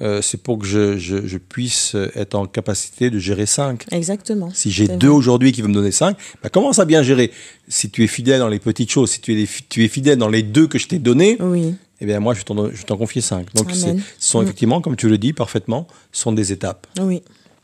euh, 0.00 0.22
c'est 0.22 0.40
pour 0.40 0.58
que 0.60 0.66
je, 0.66 0.96
je, 0.96 1.26
je 1.26 1.36
puisse 1.38 1.96
être 2.14 2.36
en 2.36 2.46
capacité 2.46 3.10
de 3.10 3.18
gérer 3.18 3.46
cinq. 3.46 3.86
exactement. 3.90 4.50
Si 4.54 4.70
j'ai 4.70 4.86
deux 4.86 5.08
aujourd'hui 5.08 5.50
qui 5.52 5.60
veulent 5.62 5.70
me 5.70 5.74
donner 5.74 5.90
cinq, 5.90 6.16
bah 6.42 6.48
commence 6.48 6.78
à 6.78 6.84
bien 6.84 7.02
gérer. 7.02 7.32
Si 7.68 7.90
tu 7.90 8.04
es 8.04 8.06
fidèle 8.06 8.38
dans 8.38 8.48
les 8.48 8.60
petites 8.60 8.90
choses, 8.90 9.10
si 9.10 9.20
tu 9.20 9.38
es, 9.42 9.48
tu 9.68 9.84
es 9.84 9.88
fidèle 9.88 10.16
dans 10.18 10.28
les 10.28 10.42
deux 10.44 10.68
que 10.68 10.78
je 10.78 10.86
t'ai 10.86 10.98
donnés, 11.00 11.36
Oui, 11.40 11.74
eh 12.00 12.06
bien 12.06 12.20
moi 12.20 12.34
je 12.34 12.38
vais 12.40 12.84
t'en 12.86 12.96
confier 12.96 13.20
cinq. 13.20 13.52
Donc 13.54 13.72
ce 13.72 13.96
sont 14.20 14.40
Mm. 14.40 14.44
effectivement, 14.44 14.80
comme 14.80 14.94
tu 14.96 15.08
le 15.08 15.18
dis 15.18 15.32
parfaitement, 15.32 15.88
ce 16.12 16.22
sont 16.22 16.32
des 16.32 16.52
étapes. 16.52 16.86
oui. 17.00 17.22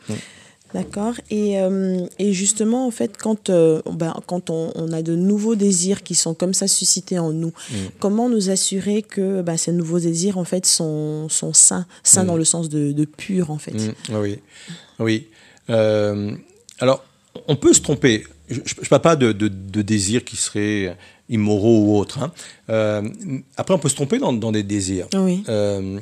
Mm. 0.08 0.14
D'accord. 0.74 1.14
Et, 1.30 1.58
euh, 1.60 2.04
et 2.18 2.32
justement, 2.32 2.86
en 2.86 2.90
fait, 2.90 3.16
quand, 3.16 3.50
euh, 3.50 3.80
ben, 3.90 4.14
quand 4.26 4.50
on, 4.50 4.72
on 4.74 4.92
a 4.92 5.00
de 5.02 5.14
nouveaux 5.14 5.54
désirs 5.54 6.02
qui 6.02 6.14
sont 6.14 6.34
comme 6.34 6.52
ça 6.54 6.66
suscités 6.68 7.18
en 7.18 7.32
nous, 7.32 7.52
Mm. 7.70 7.74
comment 8.00 8.28
nous 8.28 8.50
assurer 8.50 9.02
que 9.02 9.42
ben, 9.42 9.56
ces 9.56 9.72
nouveaux 9.72 10.00
désirs, 10.00 10.38
en 10.38 10.44
fait, 10.44 10.66
sont, 10.66 11.28
sont 11.28 11.52
sains 11.52 11.86
Sains 12.02 12.24
Mm. 12.24 12.26
dans 12.26 12.36
le 12.36 12.44
sens 12.44 12.68
de, 12.68 12.92
de 12.92 13.04
pur, 13.04 13.50
en 13.50 13.58
fait. 13.58 13.72
Mm, 13.74 14.16
oui, 14.20 14.38
oui. 14.98 15.26
Euh, 15.70 16.32
alors, 16.80 17.04
on 17.48 17.56
peut 17.56 17.72
se 17.72 17.80
tromper. 17.80 18.24
Je 18.48 18.58
ne 18.60 18.86
parle 18.88 19.02
pas 19.02 19.16
de, 19.16 19.32
de, 19.32 19.48
de 19.48 19.82
désirs 19.82 20.24
qui 20.24 20.36
seraient 20.36 20.96
immoraux 21.28 21.84
ou 21.86 21.98
autres. 21.98 22.22
hein. 22.22 22.32
Euh, 22.70 23.02
après, 23.56 23.74
on 23.74 23.78
peut 23.78 23.88
se 23.88 23.94
tromper 23.96 24.18
dans, 24.18 24.32
dans 24.32 24.52
des 24.52 24.62
désirs. 24.62 25.06
Oui, 25.14 25.42
Euh, 25.48 25.98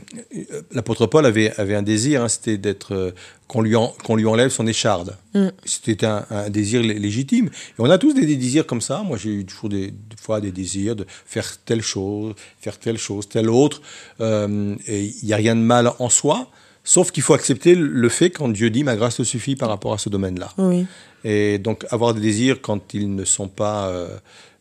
L'apôtre 0.72 1.06
Paul 1.06 1.24
avait, 1.26 1.52
avait 1.58 1.74
un 1.74 1.82
désir, 1.82 2.22
hein, 2.22 2.28
c'était 2.28 2.58
d'être 2.58 2.92
euh, 2.94 3.10
qu'on 3.48 3.62
lui, 3.62 3.74
en- 3.76 3.94
qu'on 4.04 4.16
lui 4.16 4.26
enlève 4.26 4.50
son 4.50 4.66
écharde. 4.66 5.16
Mm. 5.34 5.48
C'était 5.64 6.04
un, 6.04 6.24
un 6.30 6.50
désir 6.50 6.82
lé- 6.82 6.98
légitime. 6.98 7.46
Et 7.46 7.74
on 7.78 7.88
a 7.90 7.98
tous 7.98 8.12
des, 8.14 8.26
des 8.26 8.36
désirs 8.36 8.66
comme 8.66 8.80
ça. 8.80 9.02
Moi, 9.02 9.16
j'ai 9.16 9.30
eu 9.30 9.44
toujours 9.44 9.68
des, 9.70 9.90
des 9.90 10.16
fois 10.20 10.40
des 10.40 10.52
désirs 10.52 10.96
de 10.96 11.06
faire 11.26 11.56
telle 11.64 11.82
chose, 11.82 12.34
faire 12.60 12.78
telle 12.78 12.98
chose, 12.98 13.28
telle 13.28 13.48
autre. 13.50 13.80
Et 14.20 15.12
il 15.22 15.26
n'y 15.26 15.32
a 15.32 15.36
rien 15.36 15.54
de 15.56 15.60
mal 15.60 15.90
en 15.98 16.08
soi, 16.08 16.48
sauf 16.82 17.10
qu'il 17.10 17.22
faut 17.22 17.34
accepter 17.34 17.74
le 17.74 18.08
fait 18.08 18.30
quand 18.30 18.48
Dieu 18.48 18.70
dit 18.70 18.84
ma 18.84 18.96
grâce 18.96 19.16
te 19.16 19.22
suffit 19.22 19.56
par 19.56 19.68
rapport 19.68 19.92
à 19.94 19.98
ce 19.98 20.08
domaine-là. 20.08 20.52
oui, 20.58 20.86
Et 21.24 21.58
donc, 21.58 21.86
avoir 21.90 22.14
des 22.14 22.20
désirs 22.20 22.60
quand 22.60 22.92
ils 22.94 23.14
ne 23.14 23.24
sont 23.24 23.48
pas 23.48 23.90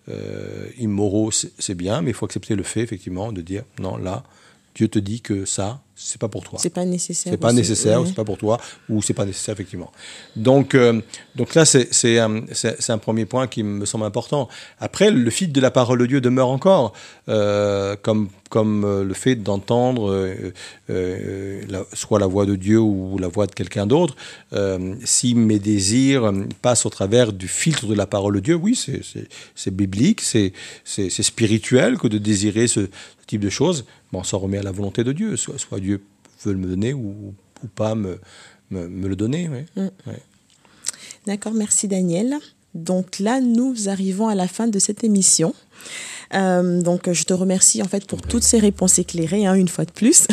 euh, 0.09 0.67
immoraux, 0.77 1.31
c'est 1.31 1.75
bien, 1.75 2.01
mais 2.01 2.11
il 2.11 2.13
faut 2.13 2.25
accepter 2.25 2.55
le 2.55 2.63
fait, 2.63 2.81
effectivement, 2.81 3.31
de 3.31 3.41
dire 3.41 3.63
non, 3.79 3.97
là, 3.97 4.23
Dieu 4.75 4.87
te 4.87 4.99
dit 4.99 5.21
que 5.21 5.45
ça, 5.45 5.81
c'est 6.05 6.19
pas 6.19 6.27
pour 6.27 6.43
toi. 6.43 6.59
c'est 6.61 6.69
pas 6.69 6.85
nécessaire. 6.85 7.31
C'est 7.33 7.37
pas 7.37 7.53
nécessaire, 7.53 8.01
Oui. 8.01 8.07
c'est 8.07 8.15
pas 8.15 8.25
pour 8.25 8.37
toi, 8.37 8.59
ou 8.89 9.01
c'est 9.01 9.13
pas 9.13 9.25
nécessaire, 9.25 9.53
effectivement. 9.53 9.91
Donc, 10.35 10.75
euh, 10.75 10.99
donc 11.35 11.55
là, 11.55 11.65
c'est 11.65 12.19
un, 12.19 12.41
c'est 12.51 12.89
un 12.89 12.97
premier 12.97 13.25
point 13.25 13.47
qui 13.47 13.63
me 13.63 13.85
semble 13.85 14.05
important. 14.05 14.49
Après, 14.79 15.11
le 15.11 15.29
fil 15.29 15.51
de 15.51 15.61
la 15.61 15.71
parole 15.71 15.99
de 15.99 16.05
Dieu 16.05 16.21
demeure 16.21 16.49
encore, 16.49 16.93
euh, 17.29 17.95
comme, 18.01 18.27
comme 18.49 18.83
euh, 18.85 19.03
le 19.03 19.13
fait 19.13 19.35
d'entendre 19.35 20.11
euh, 20.11 20.51
euh, 20.89 21.61
soit 21.93 22.19
la 22.19 22.27
voix 22.27 22.45
de 22.45 22.55
Dieu 22.55 22.79
ou 22.79 23.17
la 23.17 23.27
voix 23.27 23.47
de 23.47 23.53
quelqu'un 23.53 23.87
d'autre. 23.87 24.15
Euh, 24.53 24.95
si 25.03 25.33
mes 25.35 25.59
désirs 25.59 26.25
euh, 26.25 26.43
passent 26.61 26.85
au 26.85 26.89
travers 26.89 27.33
du 27.33 27.47
filtre 27.47 27.87
de 27.87 27.95
la 27.95 28.05
parole 28.05 28.35
de 28.35 28.39
Dieu, 28.41 28.55
oui, 28.55 28.75
c'est- 28.75 29.71
biblique, 29.71 30.21
c'est 30.21 30.53
spirituel 31.23 31.97
que 31.97 32.07
de 32.07 32.17
désirer 32.17 32.67
ce, 32.67 32.81
ce 32.81 33.25
type 33.27 33.41
de 33.41 33.49
choses. 33.49 33.85
Bon, 34.11 34.19
on 34.19 34.23
s'en 34.23 34.37
remet 34.37 34.59
à 34.59 34.63
la 34.63 34.71
volonté 34.71 35.03
de 35.03 35.11
Dieu, 35.11 35.35
soit, 35.37 35.57
soit 35.57 35.79
Dieu 35.79 35.92
veut 36.45 36.55
me 36.55 36.67
donner 36.67 36.93
ou, 36.93 37.33
ou 37.63 37.67
pas 37.67 37.95
me, 37.95 38.19
me, 38.69 38.87
me 38.87 39.07
le 39.07 39.15
donner. 39.15 39.49
oui. 39.77 40.13
D'accord, 41.25 41.53
merci 41.53 41.87
Daniel. 41.87 42.37
Donc 42.73 43.19
là, 43.19 43.39
nous 43.39 43.87
arrivons 43.87 44.27
à 44.27 44.35
la 44.35 44.47
fin 44.47 44.67
de 44.67 44.79
cette 44.79 45.03
émission. 45.03 45.53
Euh, 46.33 46.81
donc, 46.81 47.11
je 47.11 47.23
te 47.23 47.33
remercie 47.33 47.81
en 47.81 47.87
fait 47.87 48.07
pour 48.07 48.21
toutes 48.21 48.43
ces 48.43 48.59
réponses 48.59 48.97
éclairées, 48.99 49.45
hein, 49.45 49.53
une 49.53 49.67
fois 49.67 49.85
de 49.85 49.91
plus. 49.91 50.27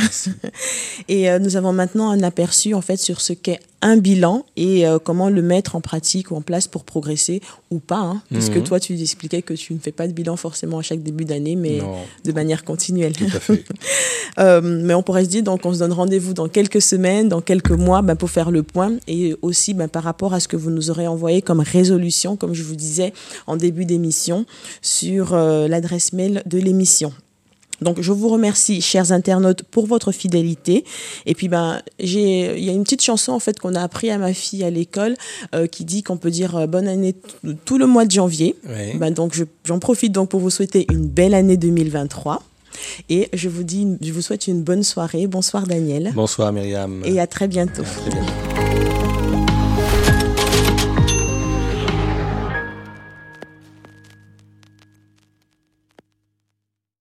et 1.08 1.30
euh, 1.30 1.38
nous 1.38 1.56
avons 1.56 1.72
maintenant 1.72 2.10
un 2.10 2.22
aperçu 2.22 2.74
en 2.74 2.80
fait 2.80 2.96
sur 2.96 3.20
ce 3.20 3.34
qu'est 3.34 3.60
un 3.82 3.96
bilan 3.96 4.44
et 4.56 4.86
euh, 4.86 4.98
comment 4.98 5.28
le 5.30 5.40
mettre 5.42 5.74
en 5.76 5.80
pratique 5.80 6.30
ou 6.30 6.36
en 6.36 6.42
place 6.42 6.66
pour 6.68 6.84
progresser 6.84 7.40
ou 7.70 7.78
pas. 7.78 7.96
hein, 8.00 8.22
puisque 8.30 8.56
Mhm. 8.56 8.62
toi, 8.64 8.80
tu 8.80 8.98
expliquais 9.00 9.42
que 9.42 9.54
tu 9.54 9.72
ne 9.74 9.78
fais 9.78 9.92
pas 9.92 10.06
de 10.06 10.12
bilan 10.12 10.36
forcément 10.36 10.78
à 10.78 10.82
chaque 10.82 11.02
début 11.02 11.24
d'année, 11.24 11.56
mais 11.56 11.78
Non, 11.78 11.94
de 12.24 12.32
manière 12.32 12.64
continuelle? 12.64 13.12
tout 13.14 13.24
à 13.34 13.40
fait. 13.40 13.64
Euh, 14.38 14.60
mais 14.62 14.94
on 14.94 15.02
pourrait 15.02 15.24
se 15.24 15.28
dire, 15.30 15.42
donc, 15.42 15.66
on 15.66 15.74
se 15.74 15.80
donne 15.80 15.92
rendez-vous 15.92 16.34
dans 16.34 16.48
quelques 16.48 16.80
semaines, 16.80 17.28
dans 17.28 17.40
quelques 17.40 17.72
mois, 17.72 18.00
ben, 18.00 18.14
pour 18.14 18.30
faire 18.30 18.50
le 18.52 18.62
point 18.62 18.92
et 19.08 19.34
aussi 19.42 19.74
ben, 19.74 19.88
par 19.88 20.04
rapport 20.04 20.32
à 20.34 20.40
ce 20.40 20.46
que 20.46 20.56
vous 20.56 20.70
nous 20.70 20.88
aurez 20.88 21.06
envoyé 21.08 21.42
comme 21.42 21.58
résolution, 21.60 22.36
comme 22.36 22.54
je 22.54 22.62
vous 22.62 22.76
disais 22.76 23.12
en 23.48 23.56
début 23.56 23.84
d'émission, 23.86 24.46
sur 24.82 25.34
euh, 25.34 25.66
l'adresse 25.68 26.12
mail 26.12 26.42
de 26.46 26.58
l'émission. 26.58 27.12
Donc, 27.82 28.00
je 28.00 28.12
vous 28.12 28.28
remercie, 28.28 28.80
chers 28.80 29.12
internautes, 29.12 29.62
pour 29.62 29.86
votre 29.86 30.12
fidélité. 30.12 30.84
Et 31.26 31.34
puis, 31.34 31.48
ben, 31.48 31.80
j'ai, 31.98 32.58
il 32.58 32.64
y 32.64 32.68
a 32.70 32.72
une 32.72 32.84
petite 32.84 33.02
chanson, 33.02 33.32
en 33.32 33.38
fait, 33.38 33.58
qu'on 33.58 33.74
a 33.74 33.82
appris 33.82 34.10
à 34.10 34.18
ma 34.18 34.32
fille 34.34 34.64
à 34.64 34.70
l'école, 34.70 35.16
euh, 35.54 35.66
qui 35.66 35.84
dit 35.84 36.02
qu'on 36.02 36.16
peut 36.16 36.30
dire 36.30 36.56
euh, 36.56 36.66
bonne 36.66 36.88
année 36.88 37.14
tout 37.64 37.78
le 37.78 37.86
mois 37.86 38.04
de 38.04 38.10
janvier. 38.10 38.56
Oui. 38.68 38.96
Ben, 38.98 39.10
donc, 39.12 39.34
je- 39.34 39.44
j'en 39.64 39.78
profite 39.78 40.12
donc 40.12 40.28
pour 40.30 40.40
vous 40.40 40.50
souhaiter 40.50 40.86
une 40.90 41.06
belle 41.06 41.34
année 41.34 41.56
2023. 41.56 42.42
Et 43.08 43.28
je 43.32 43.48
vous 43.48 43.62
dis, 43.64 43.86
je 44.00 44.12
vous 44.12 44.22
souhaite 44.22 44.46
une 44.46 44.62
bonne 44.62 44.82
soirée. 44.84 45.26
Bonsoir 45.26 45.66
Daniel. 45.66 46.12
Bonsoir 46.14 46.52
Myriam. 46.52 47.02
Et 47.04 47.20
à 47.20 47.26
très 47.26 47.48
bientôt. 47.48 47.82
À 47.82 47.84
très 47.84 48.10
bientôt. 48.10 48.59